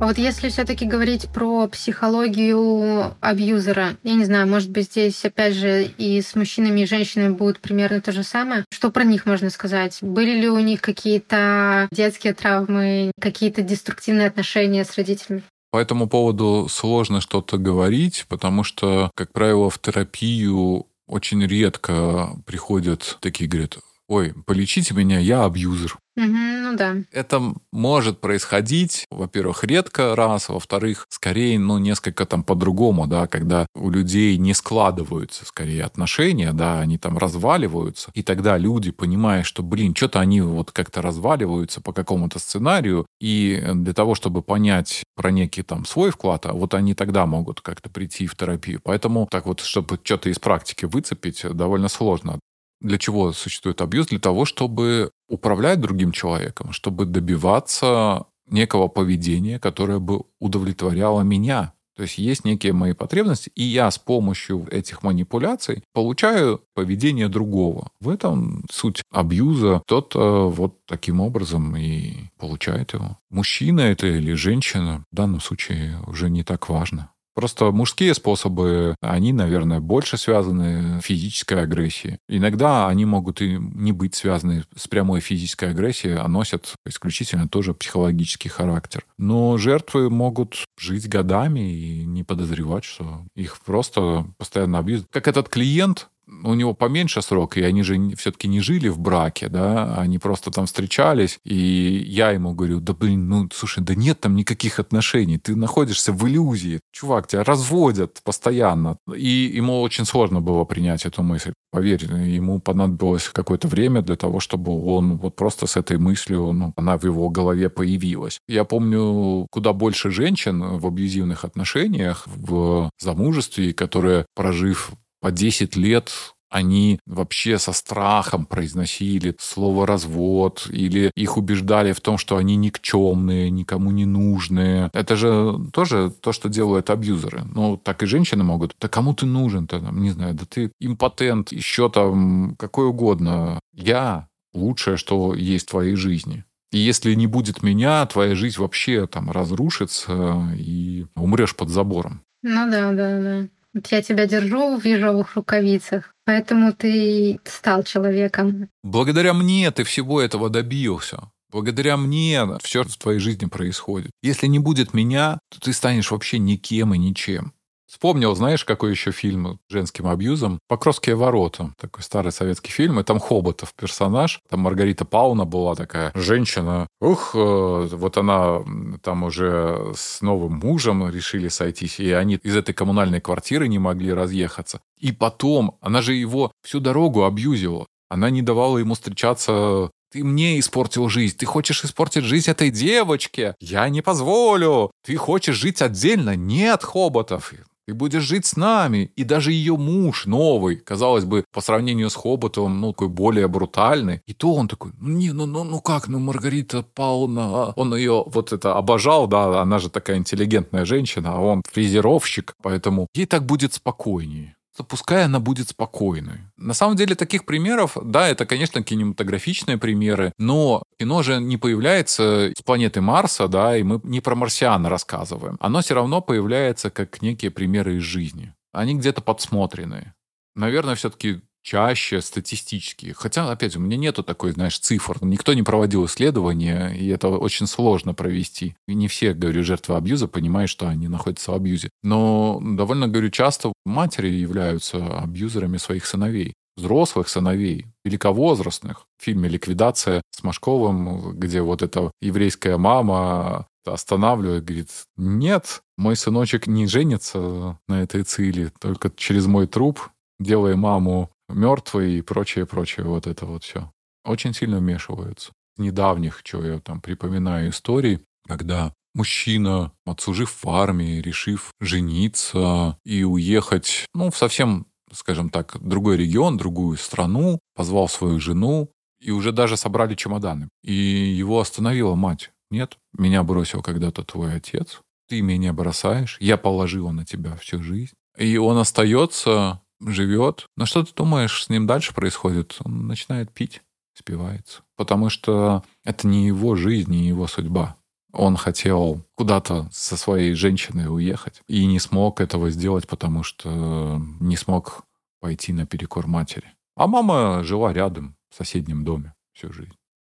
А 0.00 0.06
вот 0.06 0.16
если 0.16 0.48
все-таки 0.48 0.86
говорить 0.86 1.28
про 1.28 1.66
психологию 1.66 3.16
абьюзера, 3.20 3.96
я 4.04 4.14
не 4.14 4.24
знаю, 4.24 4.46
может 4.46 4.70
быть, 4.70 4.92
здесь, 4.92 5.24
опять 5.24 5.54
же, 5.54 5.82
и 5.98 6.22
с 6.22 6.36
мужчинами, 6.36 6.82
и 6.82 6.86
женщинами 6.86 7.30
будет 7.32 7.58
примерно 7.58 8.00
то 8.00 8.12
же 8.12 8.22
самое. 8.22 8.64
Что 8.72 8.92
про 8.92 9.02
них 9.02 9.26
можно 9.26 9.50
сказать? 9.50 9.98
Были 10.00 10.40
ли 10.40 10.48
у 10.48 10.60
них 10.60 10.82
какие-то 10.82 11.88
детские 11.90 12.32
травмы, 12.32 13.10
какие-то 13.20 13.62
деструктивные 13.62 14.28
отношения 14.28 14.84
с 14.84 14.96
родителями? 14.96 15.42
По 15.70 15.76
этому 15.78 16.08
поводу 16.08 16.66
сложно 16.70 17.20
что-то 17.20 17.58
говорить, 17.58 18.24
потому 18.28 18.64
что, 18.64 19.10
как 19.14 19.32
правило, 19.32 19.68
в 19.68 19.78
терапию 19.78 20.86
очень 21.06 21.44
редко 21.44 22.30
приходят 22.46 23.18
такие, 23.20 23.48
говорят, 23.48 23.78
ой, 24.08 24.34
полечите 24.46 24.94
меня, 24.94 25.18
я 25.18 25.44
абьюзер. 25.44 25.98
Угу, 26.16 26.47
ну 26.70 26.76
да. 26.76 26.96
Это 27.12 27.42
может 27.72 28.20
происходить, 28.20 29.06
во-первых, 29.10 29.64
редко 29.64 30.14
раз, 30.14 30.48
во-вторых, 30.48 31.06
скорее, 31.08 31.58
ну, 31.58 31.78
несколько 31.78 32.26
там 32.26 32.42
по-другому, 32.42 33.06
да, 33.06 33.26
когда 33.26 33.66
у 33.74 33.90
людей 33.90 34.36
не 34.36 34.54
складываются, 34.54 35.44
скорее, 35.44 35.84
отношения, 35.84 36.52
да, 36.52 36.80
они 36.80 36.98
там 36.98 37.18
разваливаются, 37.18 38.10
и 38.14 38.22
тогда 38.22 38.58
люди, 38.58 38.90
понимая, 38.90 39.42
что, 39.42 39.62
блин, 39.62 39.94
что-то 39.94 40.20
они 40.20 40.40
вот 40.40 40.72
как-то 40.72 41.02
разваливаются 41.02 41.80
по 41.80 41.92
какому-то 41.92 42.38
сценарию, 42.38 43.06
и 43.20 43.62
для 43.74 43.94
того, 43.94 44.14
чтобы 44.14 44.42
понять 44.42 45.02
про 45.16 45.30
некий 45.30 45.62
там 45.62 45.84
свой 45.84 46.10
вклад, 46.10 46.46
а 46.46 46.52
вот 46.52 46.74
они 46.74 46.94
тогда 46.94 47.26
могут 47.26 47.60
как-то 47.60 47.90
прийти 47.90 48.26
в 48.26 48.36
терапию. 48.36 48.80
Поэтому 48.82 49.28
так 49.30 49.46
вот, 49.46 49.60
чтобы 49.60 49.98
что-то 50.02 50.28
из 50.28 50.38
практики 50.38 50.84
выцепить, 50.84 51.44
довольно 51.52 51.88
сложно. 51.88 52.38
Для 52.80 52.98
чего 52.98 53.32
существует 53.32 53.80
абьюз? 53.80 54.08
Для 54.08 54.18
того, 54.18 54.44
чтобы 54.44 55.10
управлять 55.28 55.80
другим 55.80 56.12
человеком, 56.12 56.72
чтобы 56.72 57.04
добиваться 57.04 58.26
некого 58.48 58.88
поведения, 58.88 59.58
которое 59.58 59.98
бы 59.98 60.22
удовлетворяло 60.38 61.22
меня. 61.22 61.72
То 61.96 62.02
есть 62.02 62.16
есть 62.16 62.44
некие 62.44 62.72
мои 62.72 62.92
потребности, 62.92 63.50
и 63.56 63.64
я 63.64 63.90
с 63.90 63.98
помощью 63.98 64.68
этих 64.70 65.02
манипуляций 65.02 65.82
получаю 65.92 66.62
поведение 66.72 67.26
другого. 67.28 67.90
В 67.98 68.08
этом 68.08 68.64
суть 68.70 69.02
абьюза. 69.10 69.82
Кто-то 69.84 70.48
вот 70.48 70.76
таким 70.86 71.20
образом 71.20 71.76
и 71.76 72.30
получает 72.38 72.92
его. 72.92 73.18
Мужчина 73.30 73.80
это 73.80 74.06
или 74.06 74.34
женщина, 74.34 75.04
в 75.10 75.16
данном 75.16 75.40
случае 75.40 75.98
уже 76.06 76.30
не 76.30 76.44
так 76.44 76.68
важно. 76.68 77.10
Просто 77.38 77.70
мужские 77.70 78.14
способы, 78.14 78.96
они, 79.00 79.32
наверное, 79.32 79.78
больше 79.78 80.16
связаны 80.16 81.00
с 81.00 81.04
физической 81.04 81.62
агрессией. 81.62 82.18
Иногда 82.28 82.88
они 82.88 83.04
могут 83.04 83.40
и 83.40 83.56
не 83.60 83.92
быть 83.92 84.16
связаны 84.16 84.64
с 84.74 84.88
прямой 84.88 85.20
физической 85.20 85.70
агрессией, 85.70 86.16
а 86.16 86.26
носят 86.26 86.74
исключительно 86.84 87.46
тоже 87.46 87.74
психологический 87.74 88.48
характер. 88.48 89.04
Но 89.18 89.56
жертвы 89.56 90.10
могут 90.10 90.64
жить 90.76 91.08
годами 91.08 91.72
и 91.72 92.04
не 92.04 92.24
подозревать, 92.24 92.82
что 92.82 93.22
их 93.36 93.60
просто 93.64 94.26
постоянно 94.36 94.80
абьюзят. 94.80 95.06
Как 95.12 95.28
этот 95.28 95.48
клиент, 95.48 96.08
у 96.44 96.54
него 96.54 96.74
поменьше 96.74 97.22
срок, 97.22 97.56
и 97.56 97.62
они 97.62 97.82
же 97.82 98.14
все-таки 98.16 98.48
не 98.48 98.60
жили 98.60 98.88
в 98.88 98.98
браке, 98.98 99.48
да, 99.48 99.94
они 99.96 100.18
просто 100.18 100.50
там 100.50 100.66
встречались, 100.66 101.38
и 101.44 101.54
я 101.54 102.30
ему 102.30 102.54
говорю, 102.54 102.80
да 102.80 102.92
блин, 102.92 103.28
ну 103.28 103.48
слушай, 103.52 103.82
да 103.82 103.94
нет 103.94 104.20
там 104.20 104.34
никаких 104.34 104.78
отношений, 104.78 105.38
ты 105.38 105.56
находишься 105.56 106.12
в 106.12 106.26
иллюзии, 106.28 106.80
чувак, 106.92 107.26
тебя 107.26 107.44
разводят 107.44 108.20
постоянно. 108.24 108.98
И 109.14 109.52
ему 109.54 109.80
очень 109.80 110.04
сложно 110.04 110.40
было 110.40 110.64
принять 110.64 111.06
эту 111.06 111.22
мысль. 111.22 111.52
Поверь, 111.70 112.04
ему 112.04 112.60
понадобилось 112.60 113.28
какое-то 113.28 113.68
время 113.68 114.02
для 114.02 114.16
того, 114.16 114.40
чтобы 114.40 114.72
он 114.84 115.18
вот 115.18 115.36
просто 115.36 115.66
с 115.66 115.76
этой 115.76 115.98
мыслью, 115.98 116.52
ну, 116.52 116.72
она 116.76 116.96
в 116.96 117.04
его 117.04 117.28
голове 117.28 117.68
появилась. 117.68 118.38
Я 118.48 118.64
помню 118.64 119.46
куда 119.50 119.72
больше 119.72 120.10
женщин 120.10 120.78
в 120.78 120.86
абьюзивных 120.86 121.44
отношениях, 121.44 122.24
в 122.26 122.90
замужестве, 122.98 123.74
которые, 123.74 124.24
прожив 124.34 124.92
по 125.20 125.30
10 125.30 125.76
лет 125.76 126.10
они 126.50 126.98
вообще 127.06 127.58
со 127.58 127.72
страхом 127.72 128.46
произносили 128.46 129.36
слово 129.38 129.86
«развод» 129.86 130.66
или 130.70 131.10
их 131.14 131.36
убеждали 131.36 131.92
в 131.92 132.00
том, 132.00 132.16
что 132.16 132.36
они 132.36 132.56
никчемные, 132.56 133.50
никому 133.50 133.90
не 133.90 134.06
нужные. 134.06 134.90
Это 134.94 135.16
же 135.16 135.58
тоже 135.72 136.10
то, 136.22 136.32
что 136.32 136.48
делают 136.48 136.90
абьюзеры. 136.90 137.42
Ну, 137.44 137.76
так 137.76 138.02
и 138.02 138.06
женщины 138.06 138.44
могут. 138.44 138.74
Да 138.80 138.88
кому 138.88 139.14
ты 139.14 139.26
нужен-то? 139.26 139.78
Не 139.78 140.10
знаю, 140.10 140.34
да 140.34 140.44
ты 140.48 140.72
импотент, 140.80 141.52
еще 141.52 141.90
там 141.90 142.56
какой 142.58 142.86
угодно. 142.86 143.60
Я 143.74 144.28
лучшее, 144.54 144.96
что 144.96 145.34
есть 145.34 145.66
в 145.68 145.70
твоей 145.70 145.96
жизни. 145.96 146.44
И 146.70 146.78
если 146.78 147.14
не 147.14 147.26
будет 147.26 147.62
меня, 147.62 148.04
твоя 148.06 148.34
жизнь 148.34 148.60
вообще 148.60 149.06
там 149.06 149.30
разрушится 149.30 150.48
и 150.56 151.06
умрешь 151.14 151.56
под 151.56 151.70
забором. 151.70 152.22
Ну 152.42 152.70
да, 152.70 152.92
да, 152.92 153.20
да. 153.20 153.48
Вот 153.74 153.86
я 153.88 154.02
тебя 154.02 154.26
держу 154.26 154.78
в 154.78 154.84
ежовых 154.84 155.36
рукавицах, 155.36 156.14
поэтому 156.24 156.72
ты 156.72 157.38
стал 157.44 157.82
человеком. 157.82 158.68
Благодаря 158.82 159.34
мне 159.34 159.70
ты 159.70 159.84
всего 159.84 160.20
этого 160.20 160.48
добился. 160.48 161.30
Благодаря 161.50 161.96
мне 161.96 162.46
все 162.62 162.84
в 162.84 162.96
твоей 162.96 163.20
жизни 163.20 163.46
происходит. 163.46 164.10
Если 164.22 164.46
не 164.46 164.58
будет 164.58 164.92
меня, 164.92 165.38
то 165.50 165.60
ты 165.60 165.72
станешь 165.72 166.10
вообще 166.10 166.38
никем 166.38 166.94
и 166.94 166.98
ничем. 166.98 167.52
Вспомнил, 167.88 168.34
знаешь, 168.34 168.66
какой 168.66 168.90
еще 168.90 169.12
фильм 169.12 169.58
с 169.68 169.72
женским 169.72 170.06
абьюзом? 170.08 170.58
«Покровские 170.68 171.16
ворота». 171.16 171.72
Такой 171.80 172.02
старый 172.02 172.32
советский 172.32 172.70
фильм. 172.70 173.00
И 173.00 173.02
там 173.02 173.18
Хоботов 173.18 173.72
персонаж. 173.74 174.40
Там 174.50 174.60
Маргарита 174.60 175.06
Пауна 175.06 175.46
была 175.46 175.74
такая 175.74 176.12
женщина. 176.14 176.86
Ух, 177.00 177.30
э, 177.34 177.88
вот 177.90 178.18
она 178.18 178.62
там 179.02 179.22
уже 179.22 179.92
с 179.96 180.20
новым 180.20 180.54
мужем 180.58 181.08
решили 181.10 181.48
сойтись. 181.48 181.98
И 181.98 182.12
они 182.12 182.34
из 182.34 182.56
этой 182.56 182.74
коммунальной 182.74 183.22
квартиры 183.22 183.68
не 183.68 183.78
могли 183.78 184.12
разъехаться. 184.12 184.80
И 184.98 185.12
потом, 185.12 185.78
она 185.80 186.02
же 186.02 186.12
его 186.12 186.52
всю 186.62 186.80
дорогу 186.80 187.24
абьюзила. 187.24 187.86
Она 188.10 188.28
не 188.28 188.42
давала 188.42 188.78
ему 188.78 188.94
встречаться 188.94 189.90
ты 190.10 190.24
мне 190.24 190.58
испортил 190.58 191.08
жизнь. 191.10 191.36
Ты 191.36 191.44
хочешь 191.44 191.84
испортить 191.84 192.24
жизнь 192.24 192.50
этой 192.50 192.70
девочке? 192.70 193.54
Я 193.60 193.86
не 193.90 194.00
позволю. 194.00 194.90
Ты 195.04 195.16
хочешь 195.16 195.56
жить 195.56 195.82
отдельно? 195.82 196.34
Нет, 196.34 196.82
Хоботов. 196.82 197.52
Ты 197.88 197.94
будешь 197.94 198.22
жить 198.22 198.44
с 198.44 198.54
нами. 198.54 199.10
И 199.16 199.24
даже 199.24 199.50
ее 199.50 199.78
муж 199.78 200.26
новый, 200.26 200.76
казалось 200.76 201.24
бы, 201.24 201.42
по 201.54 201.62
сравнению 201.62 202.10
с 202.10 202.16
Хоботовым, 202.16 202.82
ну, 202.82 202.92
такой 202.92 203.08
более 203.08 203.48
брутальный. 203.48 204.20
И 204.26 204.34
то 204.34 204.52
он 204.52 204.68
такой, 204.68 204.92
ну, 205.00 205.08
не, 205.08 205.32
ну, 205.32 205.46
ну, 205.46 205.64
ну 205.64 205.80
как, 205.80 206.06
ну, 206.06 206.18
Маргарита 206.18 206.82
Павловна, 206.82 207.44
а?» 207.44 207.72
он 207.76 207.96
ее 207.96 208.24
вот 208.26 208.52
это 208.52 208.74
обожал, 208.74 209.26
да, 209.26 209.62
она 209.62 209.78
же 209.78 209.88
такая 209.88 210.18
интеллигентная 210.18 210.84
женщина, 210.84 211.36
а 211.36 211.40
он 211.40 211.62
фрезеровщик, 211.66 212.56
поэтому 212.62 213.06
ей 213.14 213.24
так 213.24 213.46
будет 213.46 213.72
спокойнее 213.72 214.57
пускай 214.84 215.24
она 215.24 215.40
будет 215.40 215.68
спокойной. 215.68 216.38
На 216.56 216.74
самом 216.74 216.96
деле 216.96 217.14
таких 217.14 217.44
примеров, 217.44 217.96
да, 218.02 218.28
это, 218.28 218.46
конечно, 218.46 218.82
кинематографичные 218.82 219.78
примеры, 219.78 220.32
но 220.38 220.82
кино 220.98 221.22
же 221.22 221.40
не 221.40 221.56
появляется 221.56 222.52
с 222.56 222.62
планеты 222.62 223.00
Марса, 223.00 223.48
да, 223.48 223.76
и 223.76 223.82
мы 223.82 224.00
не 224.04 224.20
про 224.20 224.34
марсиан 224.34 224.86
рассказываем. 224.86 225.56
Оно 225.60 225.80
все 225.80 225.94
равно 225.94 226.20
появляется 226.20 226.90
как 226.90 227.22
некие 227.22 227.50
примеры 227.50 227.96
из 227.96 228.02
жизни. 228.02 228.54
Они 228.72 228.94
где-то 228.94 229.22
подсмотрены. 229.22 230.14
Наверное, 230.54 230.94
все-таки 230.96 231.40
чаще 231.68 232.22
статистически. 232.22 233.12
Хотя, 233.12 233.50
опять 233.50 233.74
же, 233.74 233.78
у 233.78 233.82
меня 233.82 233.98
нету 233.98 234.22
такой, 234.22 234.52
знаешь, 234.52 234.78
цифр. 234.78 235.18
Никто 235.20 235.52
не 235.52 235.62
проводил 235.62 236.06
исследования, 236.06 236.88
и 236.88 237.06
это 237.08 237.28
очень 237.28 237.66
сложно 237.66 238.14
провести. 238.14 238.74
И 238.86 238.94
не 238.94 239.06
все, 239.06 239.34
говорю, 239.34 239.62
жертвы 239.64 239.96
абьюза 239.96 240.28
понимают, 240.28 240.70
что 240.70 240.88
они 240.88 241.08
находятся 241.08 241.52
в 241.52 241.54
абьюзе. 241.54 241.90
Но 242.02 242.58
довольно, 242.62 243.06
говорю, 243.06 243.28
часто 243.28 243.74
матери 243.84 244.28
являются 244.28 245.20
абьюзерами 245.20 245.76
своих 245.76 246.06
сыновей 246.06 246.54
взрослых 246.78 247.28
сыновей, 247.28 247.86
великовозрастных. 248.04 249.04
В 249.18 249.24
фильме 249.24 249.48
«Ликвидация» 249.48 250.22
с 250.30 250.44
Машковым, 250.44 251.36
где 251.36 251.60
вот 251.60 251.82
эта 251.82 252.12
еврейская 252.22 252.76
мама 252.76 253.66
останавливает, 253.84 254.64
говорит, 254.64 254.90
нет, 255.16 255.80
мой 255.96 256.14
сыночек 256.14 256.68
не 256.68 256.86
женится 256.86 257.80
на 257.88 258.00
этой 258.00 258.22
цели, 258.22 258.70
только 258.78 259.10
через 259.10 259.46
мой 259.46 259.66
труп, 259.66 260.08
делая 260.38 260.76
маму 260.76 261.30
мертвый 261.48 262.18
и 262.18 262.22
прочее, 262.22 262.66
прочее, 262.66 263.06
вот 263.06 263.26
это 263.26 263.46
вот 263.46 263.64
все. 263.64 263.90
Очень 264.24 264.54
сильно 264.54 264.78
вмешиваются. 264.78 265.52
Недавних, 265.76 266.40
что 266.44 266.64
я 266.64 266.80
там 266.80 267.00
припоминаю 267.00 267.70
истории, 267.70 268.20
когда 268.46 268.92
мужчина, 269.14 269.92
отслужив 270.04 270.62
в 270.62 270.68
армии, 270.68 271.20
решив 271.20 271.70
жениться 271.80 272.98
и 273.04 273.24
уехать, 273.24 274.06
ну, 274.14 274.30
в 274.30 274.36
совсем, 274.36 274.86
скажем 275.12 275.50
так, 275.50 275.76
другой 275.80 276.16
регион, 276.16 276.56
другую 276.56 276.96
страну, 276.96 277.58
позвал 277.74 278.08
свою 278.08 278.40
жену, 278.40 278.90
и 279.20 279.30
уже 279.30 279.52
даже 279.52 279.76
собрали 279.76 280.14
чемоданы. 280.14 280.68
И 280.82 280.92
его 280.92 281.60
остановила 281.60 282.14
мать. 282.14 282.50
Нет, 282.70 282.98
меня 283.16 283.42
бросил 283.42 283.82
когда-то 283.82 284.22
твой 284.24 284.54
отец, 284.54 285.00
ты 285.28 285.40
меня 285.42 285.72
бросаешь, 285.72 286.36
я 286.40 286.56
положила 286.56 287.10
на 287.10 287.24
тебя 287.24 287.56
всю 287.56 287.82
жизнь. 287.82 288.14
И 288.36 288.56
он 288.56 288.78
остается 288.78 289.82
живет. 290.00 290.68
Но 290.76 290.86
что 290.86 291.02
ты 291.02 291.12
думаешь, 291.14 291.64
с 291.64 291.68
ним 291.68 291.86
дальше 291.86 292.14
происходит? 292.14 292.76
Он 292.84 293.06
начинает 293.06 293.52
пить, 293.52 293.82
спивается. 294.14 294.82
Потому 294.96 295.30
что 295.30 295.84
это 296.04 296.26
не 296.26 296.46
его 296.46 296.76
жизнь, 296.76 297.10
не 297.10 297.28
его 297.28 297.46
судьба. 297.46 297.96
Он 298.32 298.56
хотел 298.56 299.24
куда-то 299.34 299.88
со 299.90 300.16
своей 300.16 300.54
женщиной 300.54 301.06
уехать 301.12 301.62
и 301.66 301.86
не 301.86 301.98
смог 301.98 302.40
этого 302.40 302.70
сделать, 302.70 303.08
потому 303.08 303.42
что 303.42 304.20
не 304.40 304.56
смог 304.56 305.04
пойти 305.40 305.72
наперекор 305.72 306.26
матери. 306.26 306.74
А 306.94 307.06
мама 307.06 307.62
жила 307.64 307.92
рядом, 307.92 308.36
в 308.50 308.56
соседнем 308.56 309.04
доме 309.04 309.34
всю 309.52 309.72
жизнь. 309.72 309.94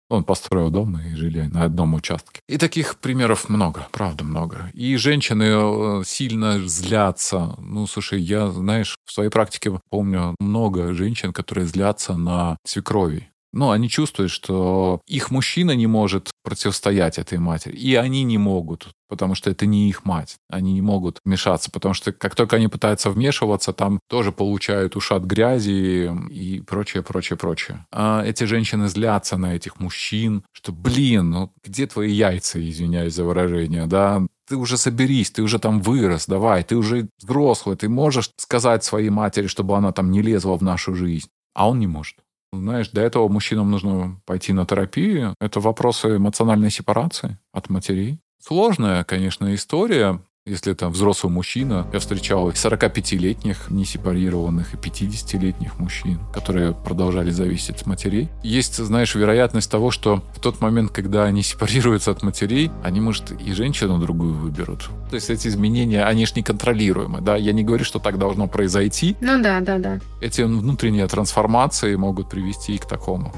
Он 0.09 0.25
построил 0.25 0.71
дом 0.71 0.99
и 0.99 1.15
жили 1.15 1.43
на 1.43 1.65
одном 1.65 1.95
участке. 1.95 2.41
И 2.49 2.57
таких 2.57 2.97
примеров 2.97 3.49
много, 3.49 3.89
правда 3.93 4.25
много. 4.25 4.71
И 4.73 4.97
женщины 4.97 5.45
э, 5.45 6.03
сильно 6.05 6.67
злятся. 6.67 7.55
Ну, 7.59 7.87
слушай, 7.87 8.21
я, 8.21 8.49
знаешь, 8.51 8.97
в 9.05 9.13
своей 9.13 9.31
практике 9.31 9.79
помню 9.91 10.35
много 10.41 10.95
женщин, 10.95 11.33
которые 11.33 11.67
злятся 11.67 12.17
на 12.17 12.57
свекрови. 12.65 13.31
Ну, 13.53 13.71
они 13.71 13.89
чувствуют, 13.89 14.31
что 14.31 15.01
их 15.07 15.31
мужчина 15.31 15.73
не 15.73 15.87
может 15.87 16.31
противостоять 16.45 17.19
этой 17.19 17.39
матери. 17.39 17.77
И 17.77 17.95
они 17.95 18.23
не 18.23 18.39
могут, 18.39 18.91
потому 19.09 19.35
что 19.35 19.51
это 19.51 19.67
не 19.67 19.89
их 19.89 20.05
мать. 20.05 20.37
Они 20.51 20.73
не 20.73 20.83
могут 20.83 21.21
вмешаться, 21.25 21.71
потому 21.71 21.95
что 21.95 22.13
как 22.13 22.35
только 22.35 22.57
они 22.57 22.69
пытаются 22.69 23.11
вмешиваться, 23.11 23.73
там 23.73 24.01
тоже 24.09 24.33
получают 24.33 24.97
ушат 24.97 25.25
грязи 25.25 26.11
и 26.31 26.61
прочее, 26.61 27.03
прочее, 27.03 27.37
прочее. 27.37 27.87
А 27.91 28.23
эти 28.25 28.45
женщины 28.45 28.89
злятся 28.89 29.37
на 29.39 29.55
этих 29.55 29.81
мужчин, 29.81 30.45
что, 30.53 30.73
блин, 30.73 31.31
ну 31.31 31.53
где 31.65 31.87
твои 31.87 32.13
яйца, 32.13 32.61
извиняюсь 32.61 33.15
за 33.15 33.25
выражение, 33.25 33.87
да? 33.87 34.23
Ты 34.47 34.57
уже 34.57 34.79
соберись, 34.79 35.31
ты 35.31 35.43
уже 35.43 35.59
там 35.59 35.81
вырос, 35.81 36.27
давай, 36.27 36.65
ты 36.65 36.77
уже 36.77 37.09
взрослый, 37.19 37.77
ты 37.77 37.89
можешь 37.89 38.31
сказать 38.37 38.83
своей 38.85 39.11
матери, 39.11 39.47
чтобы 39.47 39.77
она 39.77 39.93
там 39.93 40.11
не 40.11 40.23
лезла 40.23 40.57
в 40.57 40.63
нашу 40.63 40.95
жизнь. 40.95 41.29
А 41.55 41.69
он 41.69 41.79
не 41.81 41.87
может. 41.87 42.17
Знаешь, 42.53 42.89
для 42.91 43.03
этого 43.03 43.29
мужчинам 43.29 43.71
нужно 43.71 44.21
пойти 44.25 44.53
на 44.53 44.65
терапию. 44.65 45.35
Это 45.41 45.61
вопросы 45.61 46.17
эмоциональной 46.17 46.71
сепарации 46.71 47.39
от 47.53 47.69
матерей. 47.69 48.21
Сложная, 48.41 49.05
конечно, 49.05 49.55
история. 49.55 50.21
Если 50.49 50.73
это 50.73 50.89
взрослый 50.89 51.31
мужчина, 51.31 51.87
я 51.93 51.99
встречал 51.99 52.49
45-летних 52.51 53.71
несепарированных 53.71 54.73
и 54.73 54.77
50-летних 54.79 55.79
мужчин, 55.79 56.19
которые 56.33 56.73
продолжали 56.73 57.31
зависеть 57.31 57.83
от 57.83 57.87
матерей. 57.87 58.31
Есть, 58.43 58.77
знаешь, 58.77 59.15
вероятность 59.15 59.71
того, 59.71 59.91
что 59.91 60.23
в 60.35 60.41
тот 60.41 60.63
момент, 60.63 60.91
когда 60.91 61.25
они 61.25 61.43
сепарируются 61.43 62.13
от 62.13 62.23
матерей, 62.23 62.71
они, 62.83 63.01
может, 63.01 63.31
и 63.33 63.53
женщину 63.53 63.99
другую 63.99 64.33
выберут. 64.33 64.89
То 65.11 65.17
есть 65.17 65.29
эти 65.29 65.49
изменения, 65.49 66.05
они 66.05 66.25
же 66.25 66.33
неконтролируемы, 66.37 67.21
да? 67.21 67.37
Я 67.37 67.53
не 67.53 67.63
говорю, 67.63 67.85
что 67.85 67.99
так 67.99 68.19
должно 68.19 68.47
произойти. 68.47 69.17
Ну 69.21 69.43
да, 69.43 69.61
да, 69.61 69.79
да. 69.79 70.01
Эти 70.23 70.43
внутренние 70.43 71.07
трансформации 71.09 71.95
могут 71.97 72.31
привести 72.31 72.75
и 72.75 72.79
к 72.79 72.87
такому. 72.87 73.35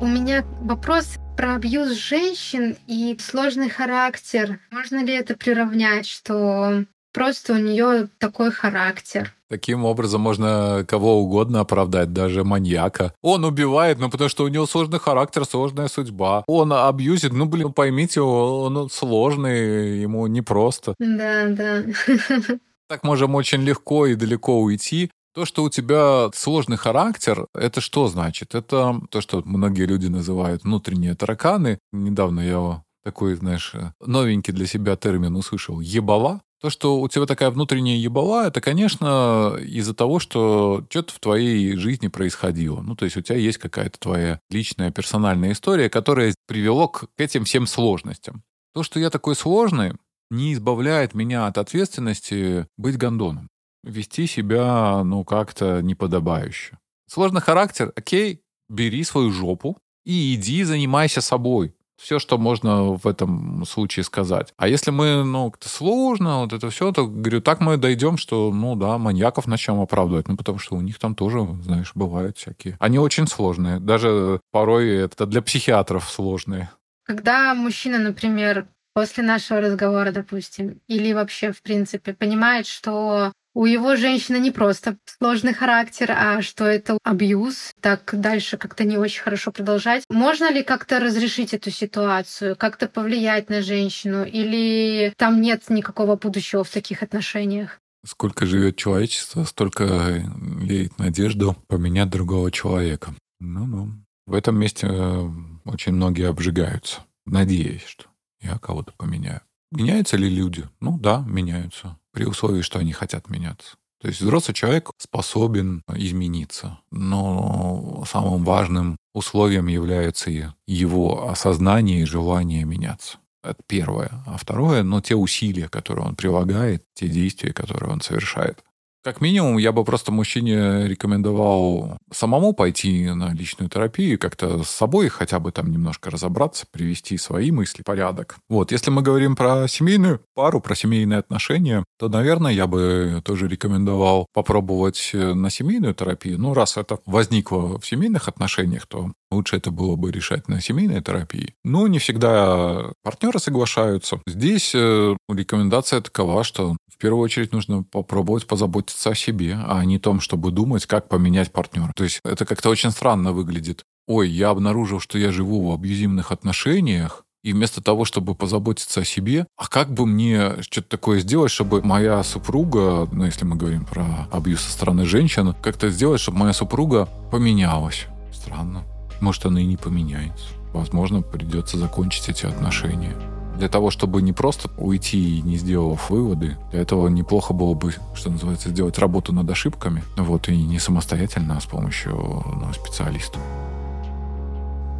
У 0.00 0.06
меня 0.06 0.44
вопрос 0.62 1.16
про 1.36 1.54
абьюз 1.54 1.92
женщин 1.92 2.76
и 2.86 3.16
сложный 3.20 3.68
характер. 3.68 4.58
Можно 4.70 5.04
ли 5.04 5.12
это 5.14 5.36
приравнять, 5.36 6.06
что 6.06 6.84
просто 7.12 7.52
у 7.52 7.58
нее 7.58 8.08
такой 8.18 8.50
характер? 8.50 9.34
Таким 9.48 9.84
образом 9.84 10.22
можно 10.22 10.84
кого 10.88 11.20
угодно 11.20 11.60
оправдать, 11.60 12.12
даже 12.12 12.42
маньяка. 12.42 13.12
Он 13.22 13.44
убивает, 13.44 13.98
ну 13.98 14.10
потому 14.10 14.28
что 14.28 14.44
у 14.44 14.48
него 14.48 14.66
сложный 14.66 14.98
характер, 14.98 15.44
сложная 15.44 15.88
судьба. 15.88 16.42
Он 16.48 16.72
абьюзит, 16.72 17.32
ну 17.32 17.44
блин, 17.44 17.72
поймите, 17.72 18.22
он 18.22 18.88
сложный, 18.90 20.00
ему 20.00 20.26
непросто. 20.26 20.94
Да, 20.98 21.46
да. 21.48 21.82
Так 22.88 23.02
можем 23.02 23.34
очень 23.34 23.62
легко 23.62 24.06
и 24.06 24.14
далеко 24.14 24.60
уйти. 24.60 25.10
То, 25.36 25.44
что 25.44 25.64
у 25.64 25.68
тебя 25.68 26.30
сложный 26.34 26.78
характер, 26.78 27.46
это 27.54 27.82
что 27.82 28.08
значит? 28.08 28.54
Это 28.54 29.02
то, 29.10 29.20
что 29.20 29.42
многие 29.44 29.84
люди 29.84 30.06
называют 30.06 30.64
внутренние 30.64 31.14
тараканы. 31.14 31.78
Недавно 31.92 32.40
я 32.40 32.82
такой, 33.04 33.34
знаешь, 33.34 33.74
новенький 34.00 34.54
для 34.54 34.66
себя 34.66 34.96
термин 34.96 35.36
услышал. 35.36 35.80
Ебала. 35.80 36.40
То, 36.62 36.70
что 36.70 36.98
у 36.98 37.08
тебя 37.08 37.26
такая 37.26 37.50
внутренняя 37.50 37.98
ебала, 37.98 38.46
это, 38.46 38.62
конечно, 38.62 39.58
из-за 39.60 39.92
того, 39.92 40.20
что 40.20 40.86
что-то 40.88 41.12
в 41.12 41.20
твоей 41.20 41.76
жизни 41.76 42.08
происходило. 42.08 42.80
Ну, 42.80 42.96
то 42.96 43.04
есть 43.04 43.18
у 43.18 43.20
тебя 43.20 43.36
есть 43.36 43.58
какая-то 43.58 44.00
твоя 44.00 44.40
личная 44.48 44.90
персональная 44.90 45.52
история, 45.52 45.90
которая 45.90 46.34
привело 46.46 46.88
к 46.88 47.08
этим 47.18 47.44
всем 47.44 47.66
сложностям. 47.66 48.42
То, 48.72 48.82
что 48.82 48.98
я 48.98 49.10
такой 49.10 49.36
сложный, 49.36 49.92
не 50.30 50.54
избавляет 50.54 51.14
меня 51.14 51.46
от 51.46 51.58
ответственности 51.58 52.66
быть 52.78 52.96
гондоном 52.96 53.50
вести 53.86 54.26
себя, 54.26 55.02
ну, 55.04 55.24
как-то 55.24 55.80
неподобающе. 55.82 56.78
Сложный 57.08 57.40
характер, 57.40 57.92
окей, 57.96 58.42
бери 58.68 59.04
свою 59.04 59.30
жопу 59.30 59.78
и 60.04 60.34
иди 60.34 60.64
занимайся 60.64 61.20
собой. 61.20 61.74
Все, 61.96 62.18
что 62.18 62.36
можно 62.36 62.92
в 62.92 63.06
этом 63.06 63.64
случае 63.64 64.04
сказать. 64.04 64.52
А 64.58 64.68
если 64.68 64.90
мы, 64.90 65.24
ну, 65.24 65.50
как-то 65.50 65.68
сложно, 65.70 66.40
вот 66.40 66.52
это 66.52 66.68
все, 66.68 66.92
то, 66.92 67.06
говорю, 67.06 67.40
так 67.40 67.60
мы 67.60 67.78
дойдем, 67.78 68.18
что, 68.18 68.52
ну, 68.52 68.76
да, 68.76 68.98
маньяков 68.98 69.46
начнем 69.46 69.80
оправдывать. 69.80 70.28
Ну, 70.28 70.36
потому 70.36 70.58
что 70.58 70.76
у 70.76 70.82
них 70.82 70.98
там 70.98 71.14
тоже, 71.14 71.46
знаешь, 71.62 71.92
бывают 71.94 72.36
всякие. 72.36 72.76
Они 72.80 72.98
очень 72.98 73.26
сложные. 73.26 73.80
Даже 73.80 74.40
порой 74.50 74.94
это 74.94 75.24
для 75.24 75.40
психиатров 75.40 76.08
сложные. 76.10 76.70
Когда 77.04 77.54
мужчина, 77.54 77.98
например, 77.98 78.68
после 78.92 79.22
нашего 79.22 79.60
разговора, 79.60 80.12
допустим, 80.12 80.80
или 80.88 81.12
вообще, 81.14 81.52
в 81.52 81.62
принципе, 81.62 82.12
понимает, 82.12 82.66
что 82.66 83.32
у 83.56 83.64
его 83.64 83.96
женщины 83.96 84.36
не 84.36 84.50
просто 84.50 84.98
сложный 85.18 85.54
характер, 85.54 86.12
а 86.12 86.42
что 86.42 86.66
это 86.66 86.98
абьюз. 87.02 87.72
Так 87.80 88.10
дальше 88.12 88.58
как-то 88.58 88.84
не 88.84 88.98
очень 88.98 89.22
хорошо 89.22 89.50
продолжать. 89.50 90.04
Можно 90.10 90.52
ли 90.52 90.62
как-то 90.62 91.00
разрешить 91.00 91.54
эту 91.54 91.70
ситуацию, 91.70 92.54
как-то 92.54 92.86
повлиять 92.86 93.48
на 93.48 93.62
женщину, 93.62 94.26
или 94.26 95.14
там 95.16 95.40
нет 95.40 95.62
никакого 95.70 96.16
будущего 96.16 96.64
в 96.64 96.70
таких 96.70 97.02
отношениях? 97.02 97.80
Сколько 98.04 98.44
живет 98.44 98.76
человечество, 98.76 99.44
столько 99.44 100.22
леет 100.60 100.98
надежду 100.98 101.56
поменять 101.66 102.10
другого 102.10 102.52
человека. 102.52 103.14
Ну-ну. 103.40 103.88
В 104.26 104.34
этом 104.34 104.58
месте 104.58 104.86
э, 104.86 105.28
очень 105.64 105.92
многие 105.92 106.28
обжигаются, 106.28 107.00
надеясь, 107.24 107.86
что 107.86 108.04
я 108.42 108.58
кого-то 108.58 108.92
поменяю. 108.98 109.40
Меняются 109.76 110.16
ли 110.16 110.28
люди? 110.28 110.64
Ну 110.80 110.98
да, 110.98 111.22
меняются 111.26 111.98
при 112.12 112.24
условии, 112.24 112.62
что 112.62 112.78
они 112.78 112.92
хотят 112.92 113.28
меняться. 113.28 113.76
То 114.00 114.08
есть 114.08 114.20
взрослый 114.20 114.54
человек 114.54 114.90
способен 114.98 115.82
измениться, 115.94 116.78
но 116.90 118.04
самым 118.08 118.44
важным 118.44 118.96
условием 119.14 119.66
является 119.66 120.30
его 120.66 121.28
осознание 121.28 122.02
и 122.02 122.06
желание 122.06 122.64
меняться. 122.64 123.18
Это 123.42 123.62
первое. 123.66 124.22
А 124.26 124.36
второе, 124.38 124.82
ну, 124.82 125.00
те 125.00 125.14
усилия, 125.14 125.68
которые 125.68 126.06
он 126.06 126.16
прилагает, 126.16 126.84
те 126.94 127.08
действия, 127.08 127.52
которые 127.52 127.92
он 127.92 128.00
совершает. 128.00 128.64
Как 129.06 129.20
минимум, 129.20 129.56
я 129.58 129.70
бы 129.70 129.84
просто 129.84 130.10
мужчине 130.10 130.88
рекомендовал 130.88 131.96
самому 132.12 132.52
пойти 132.54 133.08
на 133.10 133.32
личную 133.32 133.70
терапию, 133.70 134.18
как-то 134.18 134.64
с 134.64 134.68
собой 134.68 135.10
хотя 135.10 135.38
бы 135.38 135.52
там 135.52 135.70
немножко 135.70 136.10
разобраться, 136.10 136.66
привести 136.68 137.16
свои 137.16 137.52
мысли 137.52 137.82
в 137.82 137.84
порядок. 137.84 138.34
Вот, 138.48 138.72
если 138.72 138.90
мы 138.90 139.02
говорим 139.02 139.36
про 139.36 139.68
семейную 139.68 140.20
пару, 140.34 140.60
про 140.60 140.74
семейные 140.74 141.20
отношения, 141.20 141.84
то, 142.00 142.08
наверное, 142.08 142.50
я 142.50 142.66
бы 142.66 143.22
тоже 143.24 143.46
рекомендовал 143.46 144.26
попробовать 144.34 145.10
э, 145.12 145.34
на 145.34 145.50
семейную 145.50 145.94
терапию. 145.94 146.40
Ну, 146.40 146.52
раз 146.52 146.76
это 146.76 146.98
возникло 147.06 147.78
в 147.78 147.86
семейных 147.86 148.26
отношениях, 148.26 148.88
то 148.88 149.12
лучше 149.30 149.56
это 149.56 149.70
было 149.70 149.94
бы 149.94 150.10
решать 150.10 150.48
на 150.48 150.60
семейной 150.60 151.00
терапии. 151.00 151.54
Ну, 151.64 151.86
не 151.86 152.00
всегда 152.00 152.90
партнеры 153.04 153.38
соглашаются. 153.38 154.20
Здесь 154.26 154.72
э, 154.74 155.16
рекомендация 155.28 156.00
такова, 156.00 156.42
что 156.42 156.76
в 156.96 156.98
первую 156.98 157.22
очередь 157.22 157.52
нужно 157.52 157.82
попробовать 157.82 158.46
позаботиться 158.46 159.10
о 159.10 159.14
себе, 159.14 159.58
а 159.66 159.84
не 159.84 159.96
о 159.96 160.00
том, 160.00 160.20
чтобы 160.20 160.50
думать, 160.50 160.86
как 160.86 161.08
поменять 161.08 161.52
партнера. 161.52 161.92
То 161.94 162.04
есть 162.04 162.20
это 162.24 162.46
как-то 162.46 162.70
очень 162.70 162.90
странно 162.90 163.32
выглядит. 163.32 163.84
Ой, 164.06 164.30
я 164.30 164.50
обнаружил, 164.50 164.98
что 164.98 165.18
я 165.18 165.30
живу 165.30 165.68
в 165.68 165.74
абьюзивных 165.74 166.32
отношениях, 166.32 167.24
и 167.42 167.52
вместо 167.52 167.82
того, 167.82 168.04
чтобы 168.04 168.34
позаботиться 168.34 169.02
о 169.02 169.04
себе, 169.04 169.46
а 169.56 169.68
как 169.68 169.92
бы 169.92 170.06
мне 170.06 170.62
что-то 170.62 170.88
такое 170.88 171.20
сделать, 171.20 171.52
чтобы 171.52 171.82
моя 171.82 172.22
супруга, 172.24 173.08
ну, 173.12 173.24
если 173.24 173.44
мы 173.44 173.56
говорим 173.56 173.84
про 173.84 174.26
абьюз 174.32 174.62
со 174.62 174.72
стороны 174.72 175.04
женщины, 175.04 175.54
как-то 175.62 175.90
сделать, 175.90 176.20
чтобы 176.20 176.38
моя 176.38 176.52
супруга 176.52 177.08
поменялась. 177.30 178.06
Странно. 178.32 178.84
Может, 179.20 179.46
она 179.46 179.60
и 179.60 179.66
не 179.66 179.76
поменяется. 179.76 180.46
Возможно, 180.72 181.22
придется 181.22 181.78
закончить 181.78 182.28
эти 182.28 182.46
отношения. 182.46 183.14
Для 183.58 183.68
того, 183.68 183.90
чтобы 183.90 184.22
не 184.22 184.32
просто 184.32 184.68
уйти, 184.76 185.40
не 185.42 185.56
сделав 185.56 186.10
выводы, 186.10 186.56
для 186.70 186.82
этого 186.82 187.08
неплохо 187.08 187.54
было 187.54 187.74
бы, 187.74 187.94
что 188.14 188.30
называется, 188.30 188.68
сделать 188.68 188.98
работу 188.98 189.32
над 189.32 189.50
ошибками. 189.50 190.02
Вот, 190.16 190.48
и 190.48 190.56
не 190.56 190.78
самостоятельно, 190.78 191.56
а 191.56 191.60
с 191.60 191.66
помощью 191.66 192.12
ну, 192.12 192.72
специалиста. 192.74 193.38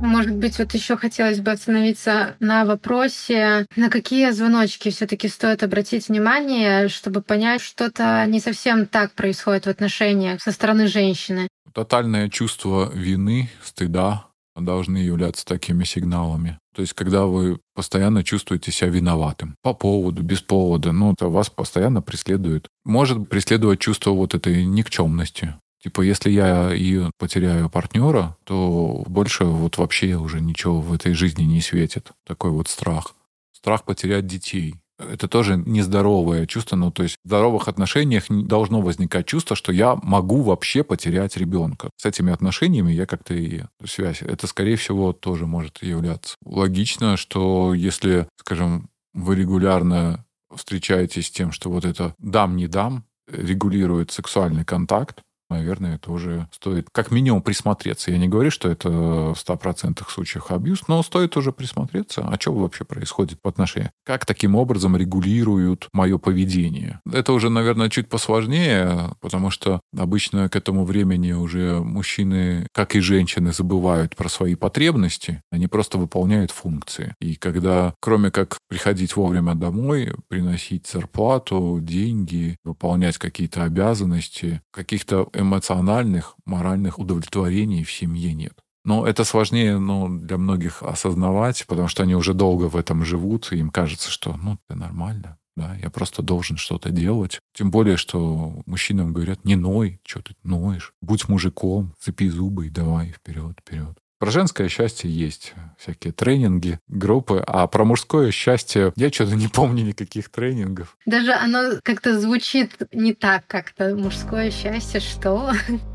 Может 0.01 0.37
быть, 0.37 0.59
вот 0.59 0.75
еще 0.75 0.97
хотелось 0.97 1.41
бы 1.41 1.51
остановиться 1.51 2.37
на 2.39 2.65
вопросе, 2.65 3.67
на 3.77 3.89
какие 3.89 4.31
звоночки 4.31 4.91
все-таки 4.91 5.29
стоит 5.29 5.63
обратить 5.63 6.09
внимание, 6.09 6.89
чтобы 6.89 7.23
понять, 7.23 7.63
что-то 7.63 8.25
не 8.27 8.41
совсем 8.41 8.87
так 8.87 9.13
происходит 9.13 9.65
в 9.65 9.71
отношениях 9.71 10.43
со 10.43 10.53
стороны 10.53 10.87
женщины. 10.87 11.49
Тотальное 11.73 12.29
чувство 12.29 12.91
вины, 12.93 13.51
стыда 13.63 14.27
должны 14.65 14.99
являться 14.99 15.45
такими 15.45 15.85
сигналами. 15.85 16.59
То 16.75 16.83
есть, 16.83 16.93
когда 16.95 17.27
вы 17.27 17.59
постоянно 17.75 18.23
чувствуете 18.23 18.71
себя 18.71 18.91
виноватым 18.91 19.57
по 19.63 19.75
поводу, 19.75 20.23
без 20.23 20.41
повода, 20.41 20.93
ну, 20.93 21.13
это 21.13 21.29
вас 21.29 21.49
постоянно 21.51 22.03
преследует. 22.03 22.69
Может 22.85 23.29
преследовать 23.29 23.81
чувство 23.81 24.11
вот 24.11 24.35
этой 24.35 24.65
никчемности. 24.65 25.55
Типа, 25.83 26.01
если 26.03 26.31
я 26.31 26.73
ее 26.73 27.11
потеряю 27.19 27.71
партнера, 27.71 28.37
то 28.45 29.05
больше 29.07 29.45
вот 29.45 29.79
вообще 29.79 30.17
уже 30.17 30.41
ничего 30.41 30.81
в 30.81 30.93
этой 30.93 31.13
жизни 31.13 31.45
не 31.45 31.61
светит. 31.61 32.11
Такой 32.27 32.51
вот 32.51 32.69
страх. 32.69 33.15
Страх 33.53 33.85
потерять 33.85 34.27
детей. 34.27 34.77
Это 34.99 35.29
тоже 35.29 35.57
нездоровое 35.57 36.47
чувство. 36.47 36.77
Ну, 36.77 36.91
то 36.91 37.03
есть 37.03 37.17
в 37.23 37.29
здоровых 37.29 37.69
отношениях 37.69 38.31
не 38.31 38.45
должно 38.45 38.81
возникать 38.81 39.27
чувство, 39.27 39.57
что 39.57 39.73
я 39.73 39.97
могу 40.03 40.43
вообще 40.43 40.83
потерять 40.83 41.37
ребенка. 41.37 41.91
С 41.97 42.07
этими 42.07 42.33
отношениями 42.33 42.93
я 42.93 43.07
как-то 43.07 43.35
и 43.35 43.63
связь. 43.85 44.23
Это, 44.23 44.47
скорее 44.47 44.77
всего, 44.77 45.13
тоже 45.13 45.47
может 45.47 45.83
являться. 45.83 46.37
Логично, 46.45 47.17
что 47.17 47.75
если, 47.75 48.27
скажем, 48.41 48.89
вы 49.13 49.37
регулярно 49.37 50.25
встречаетесь 50.55 51.27
с 51.27 51.31
тем, 51.31 51.53
что 51.53 51.71
вот 51.71 51.85
это 51.85 52.15
дам-не 52.19 52.67
дам, 52.67 53.05
регулирует 53.31 54.13
сексуальный 54.13 54.65
контакт, 54.65 55.21
наверное, 55.51 55.99
тоже 55.99 56.49
стоит 56.53 56.89
как 56.93 57.11
минимум 57.11 57.43
присмотреться. 57.43 58.11
Я 58.11 58.19
не 58.19 58.29
говорю, 58.29 58.51
что 58.51 58.69
это 58.69 58.89
в 58.89 59.35
100% 59.35 60.03
случаях 60.09 60.51
абьюз, 60.51 60.89
но 60.89 61.03
стоит 61.03 61.37
уже 61.37 61.53
присмотреться, 61.53 62.27
а 62.27 62.41
что 62.41 62.53
вообще 62.53 62.85
происходит 62.85 63.41
по 63.41 63.51
отношению. 63.51 63.91
Как 64.05 64.27
таким 64.27 64.55
образом 64.55 64.97
регулируют 64.97 65.89
мое 65.93 66.19
поведение. 66.19 67.01
Это 67.11 67.33
уже, 67.33 67.51
наверное, 67.51 67.91
чуть 67.91 68.09
посложнее, 68.09 69.15
потому 69.21 69.51
что 69.51 69.81
обычно 69.97 70.49
к 70.49 70.57
этому 70.57 70.85
времени 70.85 71.33
уже 71.33 71.81
мужчины, 71.81 72.67
как 72.73 72.97
и 72.97 73.01
женщины, 73.01 73.53
забывают 73.53 74.17
про 74.17 74.29
свои 74.29 74.55
потребности, 74.55 75.43
они 75.51 75.67
просто 75.67 75.99
выполняют 75.99 76.51
функции. 76.51 77.15
И 77.21 77.37
когда, 77.37 77.95
кроме 78.01 78.31
как 78.31 78.59
приходить 78.69 79.17
вовремя 79.17 79.55
домой, 79.55 80.13
приносить 80.29 80.87
зарплату, 80.87 81.79
деньги, 81.81 82.57
выполнять 82.65 83.19
какие-то 83.19 83.65
обязанности, 83.65 84.61
каких-то 84.73 85.29
эмоциональных, 85.37 86.35
моральных 86.45 86.99
удовлетворений 86.99 87.85
в 87.85 87.93
семье 87.93 88.35
нет. 88.35 88.55
Но 88.85 89.05
это 89.07 89.25
сложнее 89.25 89.79
ну, 89.79 90.09
для 90.09 90.39
многих 90.39 90.83
осознавать, 90.83 91.67
потому 91.67 91.89
что 91.89 92.05
они 92.05 92.15
уже 92.15 92.35
долго 92.35 92.69
в 92.69 92.77
этом 92.77 93.05
живут, 93.05 93.53
и 93.53 93.59
им 93.59 93.71
кажется, 93.71 94.11
что 94.11 94.37
ну, 94.37 94.59
это 94.69 94.79
нормально. 94.79 95.39
Да, 95.57 95.75
я 95.83 95.89
просто 95.91 96.23
должен 96.23 96.57
что-то 96.59 96.91
делать. 96.91 97.41
Тем 97.55 97.71
более, 97.71 97.97
что 97.97 98.63
мужчинам 98.67 99.13
говорят, 99.13 99.45
не 99.45 99.57
ной, 99.57 100.01
что 100.05 100.23
ты 100.23 100.35
ноешь, 100.43 100.93
будь 101.01 101.29
мужиком, 101.29 101.95
цепи 101.99 102.29
зубы 102.29 102.67
и 102.67 102.71
давай 102.71 103.13
вперед, 103.13 103.59
вперед. 103.61 103.99
Про 104.19 104.31
женское 104.31 104.69
счастье 104.71 105.11
есть 105.11 105.53
всякие 105.79 106.11
тренинги, 106.11 106.81
группы, 106.89 107.45
а 107.47 107.67
про 107.67 107.85
мужское 107.85 108.31
счастье 108.31 108.95
я 108.97 109.13
что-то 109.13 109.35
не 109.35 109.49
помню 109.49 109.85
никаких 109.85 110.31
тренингов. 110.31 110.97
Даже 111.05 111.33
оно 111.35 111.73
как-то 111.83 112.19
звучит 112.19 112.71
не 112.93 113.13
так 113.13 113.47
как-то. 113.47 113.95
Мужское 113.95 114.51
счастье, 114.51 115.01
что? 115.01 115.53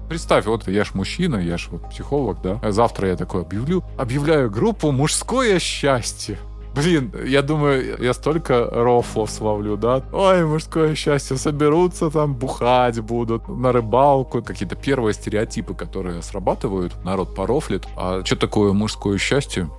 Представь, 0.07 0.45
вот 0.45 0.67
я 0.67 0.83
ж 0.83 0.93
мужчина, 0.93 1.37
я 1.37 1.57
ж 1.57 1.69
вот 1.71 1.89
психолог, 1.89 2.43
да. 2.43 2.61
Завтра 2.71 3.07
я 3.07 3.15
такой 3.15 3.41
объявлю, 3.41 3.83
объявляю 3.97 4.51
группу 4.51 4.91
«Мужское 4.91 5.57
счастье». 5.57 6.37
Блин, 6.73 7.13
я 7.25 7.41
думаю, 7.41 7.97
я 8.01 8.13
столько 8.13 8.65
рофлов 8.71 9.29
словлю, 9.29 9.75
да? 9.75 10.03
Ой, 10.13 10.45
мужское 10.45 10.95
счастье, 10.95 11.35
соберутся 11.35 12.09
там, 12.09 12.33
бухать 12.33 12.99
будут, 13.01 13.49
на 13.49 13.73
рыбалку. 13.73 14.41
Какие-то 14.41 14.75
первые 14.77 15.13
стереотипы, 15.13 15.73
которые 15.73 16.21
срабатывают, 16.21 16.93
народ 17.03 17.35
порофлит. 17.35 17.85
А 17.97 18.23
что 18.23 18.37
такое 18.37 18.71
мужское 18.71 19.17
счастье? 19.17 19.69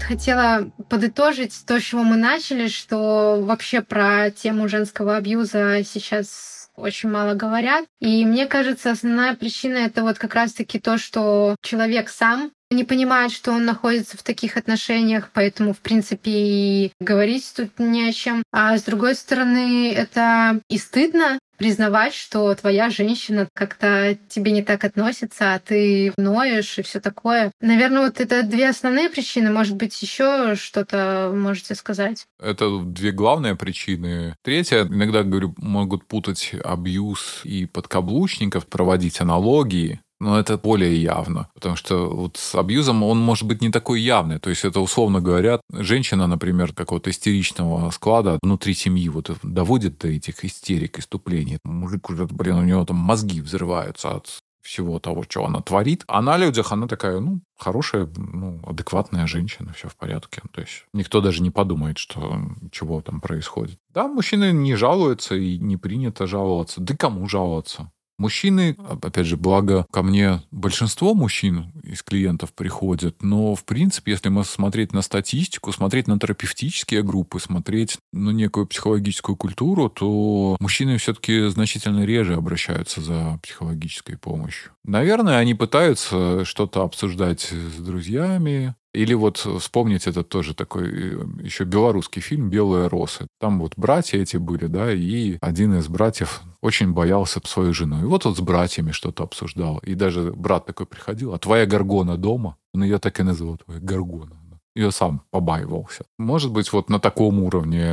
Хотела 0.00 0.70
подытожить 0.88 1.54
то, 1.64 1.78
с 1.78 1.82
чего 1.82 2.02
мы 2.02 2.16
начали, 2.16 2.66
что 2.66 3.40
вообще 3.40 3.82
про 3.82 4.30
тему 4.30 4.68
женского 4.68 5.16
абьюза 5.16 5.84
сейчас 5.84 6.70
очень 6.74 7.10
мало 7.10 7.34
говорят. 7.34 7.84
И 8.00 8.24
мне 8.24 8.46
кажется, 8.46 8.90
основная 8.90 9.34
причина 9.34 9.78
это 9.78 10.02
вот 10.02 10.18
как 10.18 10.34
раз-таки 10.34 10.78
то, 10.78 10.98
что 10.98 11.56
человек 11.62 12.08
сам 12.08 12.50
не 12.70 12.84
понимает, 12.84 13.32
что 13.32 13.52
он 13.52 13.64
находится 13.64 14.16
в 14.16 14.22
таких 14.22 14.56
отношениях, 14.56 15.30
поэтому, 15.32 15.72
в 15.72 15.78
принципе, 15.78 16.30
и 16.30 16.92
говорить 17.00 17.52
тут 17.56 17.78
не 17.78 18.08
о 18.08 18.12
чем. 18.12 18.42
А 18.52 18.76
с 18.76 18.82
другой 18.82 19.14
стороны, 19.14 19.92
это 19.92 20.60
и 20.68 20.78
стыдно 20.78 21.38
признавать, 21.58 22.14
что 22.14 22.54
твоя 22.54 22.88
женщина 22.88 23.48
как-то 23.52 24.16
тебе 24.28 24.52
не 24.52 24.62
так 24.62 24.84
относится, 24.84 25.54
а 25.54 25.58
ты 25.58 26.12
ноешь 26.16 26.78
и 26.78 26.82
все 26.82 27.00
такое. 27.00 27.50
Наверное, 27.60 28.02
вот 28.02 28.20
это 28.20 28.44
две 28.44 28.68
основные 28.68 29.10
причины. 29.10 29.50
Может 29.50 29.76
быть, 29.76 30.00
еще 30.00 30.54
что-то 30.54 31.32
можете 31.34 31.74
сказать? 31.74 32.26
Это 32.40 32.78
две 32.78 33.10
главные 33.10 33.56
причины. 33.56 34.36
Третья, 34.42 34.84
иногда, 34.84 35.24
говорю, 35.24 35.54
могут 35.58 36.06
путать 36.06 36.52
абьюз 36.62 37.40
и 37.42 37.66
подкаблучников, 37.66 38.66
проводить 38.66 39.20
аналогии 39.20 40.00
но 40.20 40.38
это 40.38 40.58
более 40.58 41.00
явно, 41.00 41.48
потому 41.54 41.76
что 41.76 42.08
вот 42.08 42.36
с 42.36 42.54
абьюзом 42.54 43.02
он 43.02 43.20
может 43.20 43.46
быть 43.46 43.62
не 43.62 43.70
такой 43.70 44.00
явный. 44.00 44.38
То 44.38 44.50
есть 44.50 44.64
это, 44.64 44.80
условно 44.80 45.20
говоря, 45.20 45.60
женщина, 45.72 46.26
например, 46.26 46.72
какого-то 46.72 47.10
истеричного 47.10 47.90
склада 47.90 48.38
внутри 48.42 48.74
семьи 48.74 49.08
вот 49.08 49.30
доводит 49.42 49.98
до 49.98 50.08
этих 50.08 50.44
истерик, 50.44 50.98
иступлений. 50.98 51.58
Мужик 51.64 52.10
уже, 52.10 52.26
блин, 52.26 52.56
у 52.56 52.64
него 52.64 52.84
там 52.84 52.96
мозги 52.96 53.40
взрываются 53.40 54.16
от 54.16 54.40
всего 54.68 54.98
того, 54.98 55.22
что 55.22 55.46
она 55.46 55.62
творит. 55.62 56.04
А 56.08 56.20
на 56.20 56.36
людях 56.36 56.72
она 56.72 56.86
такая, 56.86 57.20
ну, 57.20 57.40
хорошая, 57.56 58.06
ну, 58.16 58.60
адекватная 58.66 59.26
женщина, 59.26 59.72
все 59.72 59.88
в 59.88 59.96
порядке. 59.96 60.42
То 60.52 60.60
есть 60.60 60.84
никто 60.92 61.20
даже 61.22 61.42
не 61.42 61.50
подумает, 61.50 61.96
что 61.96 62.38
чего 62.70 63.00
там 63.00 63.20
происходит. 63.20 63.78
Да, 63.94 64.08
мужчины 64.08 64.52
не 64.52 64.74
жалуются 64.74 65.36
и 65.36 65.58
не 65.58 65.78
принято 65.78 66.26
жаловаться. 66.26 66.82
Да 66.82 66.94
кому 66.94 67.28
жаловаться? 67.28 67.90
Мужчины, 68.18 68.76
опять 68.90 69.26
же, 69.26 69.36
благо 69.36 69.86
ко 69.92 70.02
мне 70.02 70.42
большинство 70.50 71.14
мужчин 71.14 71.72
из 71.84 72.02
клиентов 72.02 72.52
приходят, 72.52 73.22
но, 73.22 73.54
в 73.54 73.64
принципе, 73.64 74.12
если 74.12 74.28
мы 74.28 74.44
смотреть 74.44 74.92
на 74.92 75.02
статистику, 75.02 75.72
смотреть 75.72 76.08
на 76.08 76.18
терапевтические 76.18 77.02
группы, 77.02 77.38
смотреть 77.38 77.98
на 78.12 78.30
некую 78.30 78.66
психологическую 78.66 79.36
культуру, 79.36 79.88
то 79.88 80.56
мужчины 80.58 80.98
все-таки 80.98 81.48
значительно 81.48 82.04
реже 82.04 82.34
обращаются 82.34 83.00
за 83.00 83.38
психологической 83.42 84.16
помощью. 84.16 84.72
Наверное, 84.84 85.38
они 85.38 85.54
пытаются 85.54 86.44
что-то 86.44 86.82
обсуждать 86.82 87.52
с 87.52 87.80
друзьями, 87.80 88.74
или 88.98 89.14
вот 89.14 89.36
вспомнить 89.36 90.08
этот 90.08 90.28
тоже 90.28 90.54
такой 90.54 90.88
э, 90.88 91.24
еще 91.40 91.62
белорусский 91.62 92.20
фильм 92.20 92.50
«Белые 92.50 92.88
росы». 92.88 93.28
Там 93.38 93.60
вот 93.60 93.74
братья 93.76 94.18
эти 94.18 94.38
были, 94.38 94.66
да, 94.66 94.92
и 94.92 95.38
один 95.40 95.78
из 95.78 95.86
братьев 95.86 96.42
очень 96.60 96.92
боялся 96.92 97.40
свою 97.44 97.72
жену. 97.72 98.00
И 98.02 98.04
вот 98.04 98.26
он 98.26 98.34
с 98.34 98.40
братьями 98.40 98.90
что-то 98.90 99.22
обсуждал. 99.22 99.78
И 99.78 99.94
даже 99.94 100.32
брат 100.32 100.66
такой 100.66 100.86
приходил, 100.86 101.32
а 101.32 101.38
твоя 101.38 101.64
Гаргона 101.64 102.16
дома? 102.16 102.56
Он 102.74 102.82
ее 102.82 102.98
так 102.98 103.20
и 103.20 103.22
называл, 103.22 103.58
твоя 103.58 103.78
Гаргона 103.80 104.36
ее 104.74 104.90
сам 104.92 105.22
побаивался. 105.30 106.04
Может 106.18 106.52
быть, 106.52 106.72
вот 106.72 106.88
на 106.88 107.00
таком 107.00 107.40
уровне 107.40 107.84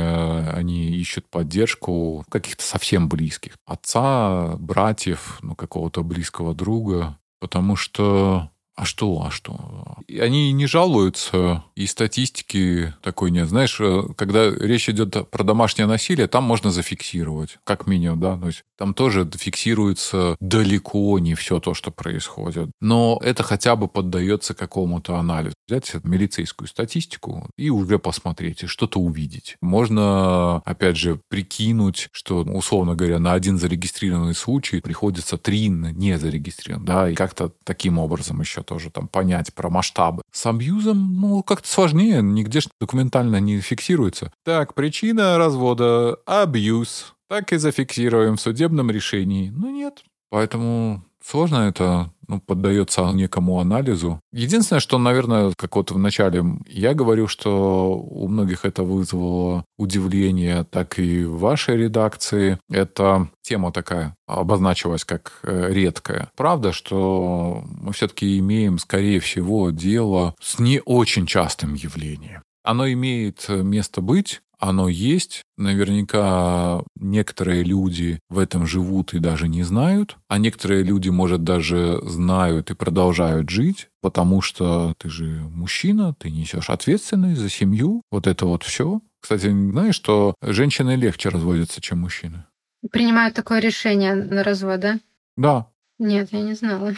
они 0.54 0.90
ищут 0.90 1.28
поддержку 1.28 2.24
каких-то 2.30 2.62
совсем 2.62 3.08
близких. 3.08 3.54
Отца, 3.66 4.56
братьев, 4.58 5.38
ну, 5.42 5.56
какого-то 5.56 6.04
близкого 6.04 6.54
друга. 6.54 7.18
Потому 7.40 7.76
что 7.76 8.50
а 8.76 8.84
что, 8.84 9.24
а 9.26 9.30
что? 9.30 9.96
Они 10.08 10.52
не 10.52 10.66
жалуются, 10.66 11.64
и 11.74 11.86
статистики 11.86 12.94
такой 13.02 13.30
нет. 13.30 13.48
Знаешь, 13.48 13.78
э, 13.80 14.02
когда 14.16 14.50
речь 14.50 14.90
идет 14.90 15.30
про 15.30 15.44
домашнее 15.44 15.86
насилие, 15.86 16.26
там 16.26 16.44
можно 16.44 16.70
зафиксировать, 16.70 17.58
как 17.64 17.86
минимум, 17.86 18.20
да, 18.20 18.36
то 18.36 18.48
есть 18.48 18.64
там 18.76 18.92
тоже 18.92 19.28
фиксируется 19.34 20.36
далеко 20.40 21.18
не 21.18 21.34
все 21.34 21.58
то, 21.58 21.72
что 21.72 21.90
происходит. 21.90 22.70
Но 22.80 23.18
это 23.22 23.42
хотя 23.42 23.76
бы 23.76 23.88
поддается 23.88 24.52
какому-то 24.54 25.16
анализу. 25.16 25.54
Взять 25.66 25.92
милицейскую 26.04 26.68
статистику 26.68 27.48
и 27.56 27.70
уже 27.70 27.98
посмотреть, 27.98 28.64
и 28.64 28.66
что-то 28.66 29.00
увидеть. 29.00 29.56
Можно, 29.62 30.58
опять 30.66 30.98
же, 30.98 31.18
прикинуть, 31.28 32.08
что, 32.12 32.42
условно 32.42 32.94
говоря, 32.94 33.18
на 33.18 33.32
один 33.32 33.58
зарегистрированный 33.58 34.34
случай 34.34 34.80
приходится 34.80 35.38
три 35.38 35.68
не 35.68 36.18
зарегистрированных, 36.18 36.86
да, 36.86 37.10
и 37.10 37.14
как-то 37.14 37.52
таким 37.64 37.98
образом 37.98 38.40
еще 38.40 38.62
тоже 38.66 38.90
там 38.90 39.08
понять 39.08 39.54
про 39.54 39.70
масштабы. 39.70 40.22
С 40.32 40.44
абьюзом, 40.46 41.20
ну, 41.20 41.42
как-то 41.42 41.68
сложнее, 41.68 42.20
нигде 42.22 42.60
же 42.60 42.68
документально 42.80 43.40
не 43.40 43.60
фиксируется. 43.60 44.32
Так, 44.44 44.74
причина 44.74 45.38
развода– 45.38 46.18
абьюз. 46.26 47.14
Так 47.28 47.52
и 47.52 47.56
зафиксируем 47.56 48.36
в 48.36 48.40
судебном 48.40 48.90
решении. 48.90 49.50
Ну, 49.50 49.70
нет. 49.70 50.04
Поэтому 50.30 51.04
сложно 51.26 51.68
это 51.68 52.10
ну, 52.28 52.40
поддается 52.40 53.10
некому 53.12 53.60
анализу. 53.60 54.20
Единственное, 54.32 54.80
что, 54.80 54.98
наверное, 54.98 55.52
как 55.56 55.76
вот 55.76 55.90
в 55.90 55.98
начале 55.98 56.44
я 56.66 56.94
говорю, 56.94 57.28
что 57.28 57.96
у 57.96 58.28
многих 58.28 58.64
это 58.64 58.82
вызвало 58.82 59.64
удивление, 59.78 60.64
так 60.64 60.98
и 60.98 61.24
в 61.24 61.38
вашей 61.38 61.76
редакции. 61.76 62.58
Это 62.70 63.28
тема 63.42 63.72
такая 63.72 64.14
обозначилась 64.26 65.04
как 65.04 65.40
э, 65.42 65.72
редкая. 65.72 66.30
Правда, 66.36 66.72
что 66.72 67.62
мы 67.64 67.92
все-таки 67.92 68.38
имеем, 68.38 68.78
скорее 68.78 69.20
всего, 69.20 69.70
дело 69.70 70.34
с 70.40 70.58
не 70.58 70.80
очень 70.84 71.26
частым 71.26 71.74
явлением. 71.74 72.42
Оно 72.64 72.90
имеет 72.90 73.48
место 73.48 74.00
быть, 74.00 74.40
оно 74.58 74.88
есть. 74.88 75.42
Наверняка 75.56 76.82
некоторые 76.96 77.62
люди 77.62 78.18
в 78.28 78.38
этом 78.38 78.66
живут 78.66 79.14
и 79.14 79.18
даже 79.18 79.48
не 79.48 79.62
знают, 79.62 80.16
а 80.28 80.38
некоторые 80.38 80.82
люди, 80.82 81.08
может, 81.08 81.44
даже 81.44 82.00
знают 82.02 82.70
и 82.70 82.74
продолжают 82.74 83.50
жить, 83.50 83.88
потому 84.00 84.42
что 84.42 84.94
ты 84.98 85.08
же 85.08 85.24
мужчина, 85.24 86.14
ты 86.14 86.30
несешь 86.30 86.70
ответственность 86.70 87.40
за 87.40 87.48
семью, 87.48 88.02
вот 88.10 88.26
это 88.26 88.46
вот 88.46 88.62
все. 88.62 89.00
Кстати, 89.20 89.48
знаешь, 89.48 89.94
что 89.94 90.34
женщины 90.42 90.94
легче 90.94 91.30
разводятся, 91.30 91.80
чем 91.80 92.00
мужчины? 92.00 92.44
Принимают 92.90 93.34
такое 93.34 93.60
решение 93.60 94.14
на 94.14 94.44
развод, 94.44 94.80
да? 94.80 95.00
Да. 95.36 95.66
Нет, 95.98 96.28
я 96.32 96.42
не 96.42 96.54
знала. 96.54 96.94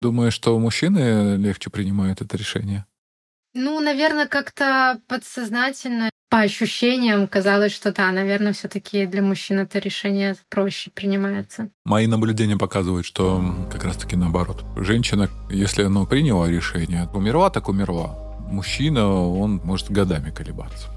Думаю, 0.00 0.30
что 0.30 0.58
мужчины 0.58 1.36
легче 1.36 1.70
принимают 1.70 2.20
это 2.20 2.36
решение? 2.36 2.86
Ну, 3.54 3.80
наверное, 3.80 4.26
как-то 4.26 5.00
подсознательно, 5.08 6.10
по 6.32 6.38
ощущениям 6.38 7.28
казалось, 7.28 7.72
что 7.72 7.92
да, 7.92 8.10
наверное, 8.10 8.54
все-таки 8.54 9.04
для 9.04 9.20
мужчин 9.20 9.58
это 9.58 9.78
решение 9.78 10.34
проще 10.48 10.90
принимается. 10.90 11.68
Мои 11.84 12.06
наблюдения 12.06 12.56
показывают, 12.56 13.04
что 13.04 13.54
как 13.70 13.84
раз-таки 13.84 14.16
наоборот. 14.16 14.64
Женщина, 14.76 15.28
если 15.50 15.82
она 15.82 16.06
приняла 16.06 16.48
решение, 16.48 17.06
умерла, 17.12 17.50
так 17.50 17.68
умерла. 17.68 18.16
Мужчина, 18.50 19.12
он 19.12 19.60
может 19.62 19.90
годами 19.90 20.30
колебаться. 20.30 20.88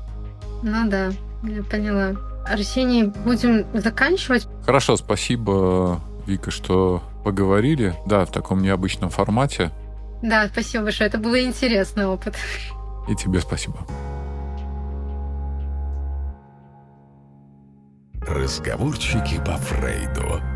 Ну 0.64 0.90
да, 0.90 1.12
я 1.44 1.64
поняла. 1.64 2.16
Арсений, 2.48 3.04
будем 3.26 3.66
заканчивать. 3.74 4.48
Хорошо, 4.66 4.96
спасибо, 4.96 6.00
Вика, 6.26 6.50
что 6.50 7.04
поговорили. 7.26 7.94
Да, 8.06 8.24
в 8.24 8.32
таком 8.32 8.62
необычном 8.62 9.10
формате. 9.10 9.72
Да, 10.22 10.48
спасибо 10.48 10.86
большое. 10.86 11.10
Это 11.10 11.18
был 11.18 11.36
интересный 11.36 12.06
опыт. 12.06 12.36
И 13.10 13.16
тебе 13.16 13.42
спасибо. 13.42 13.86
Разговорчики 18.28 19.40
по 19.46 19.56
Фрейду. 19.58 20.55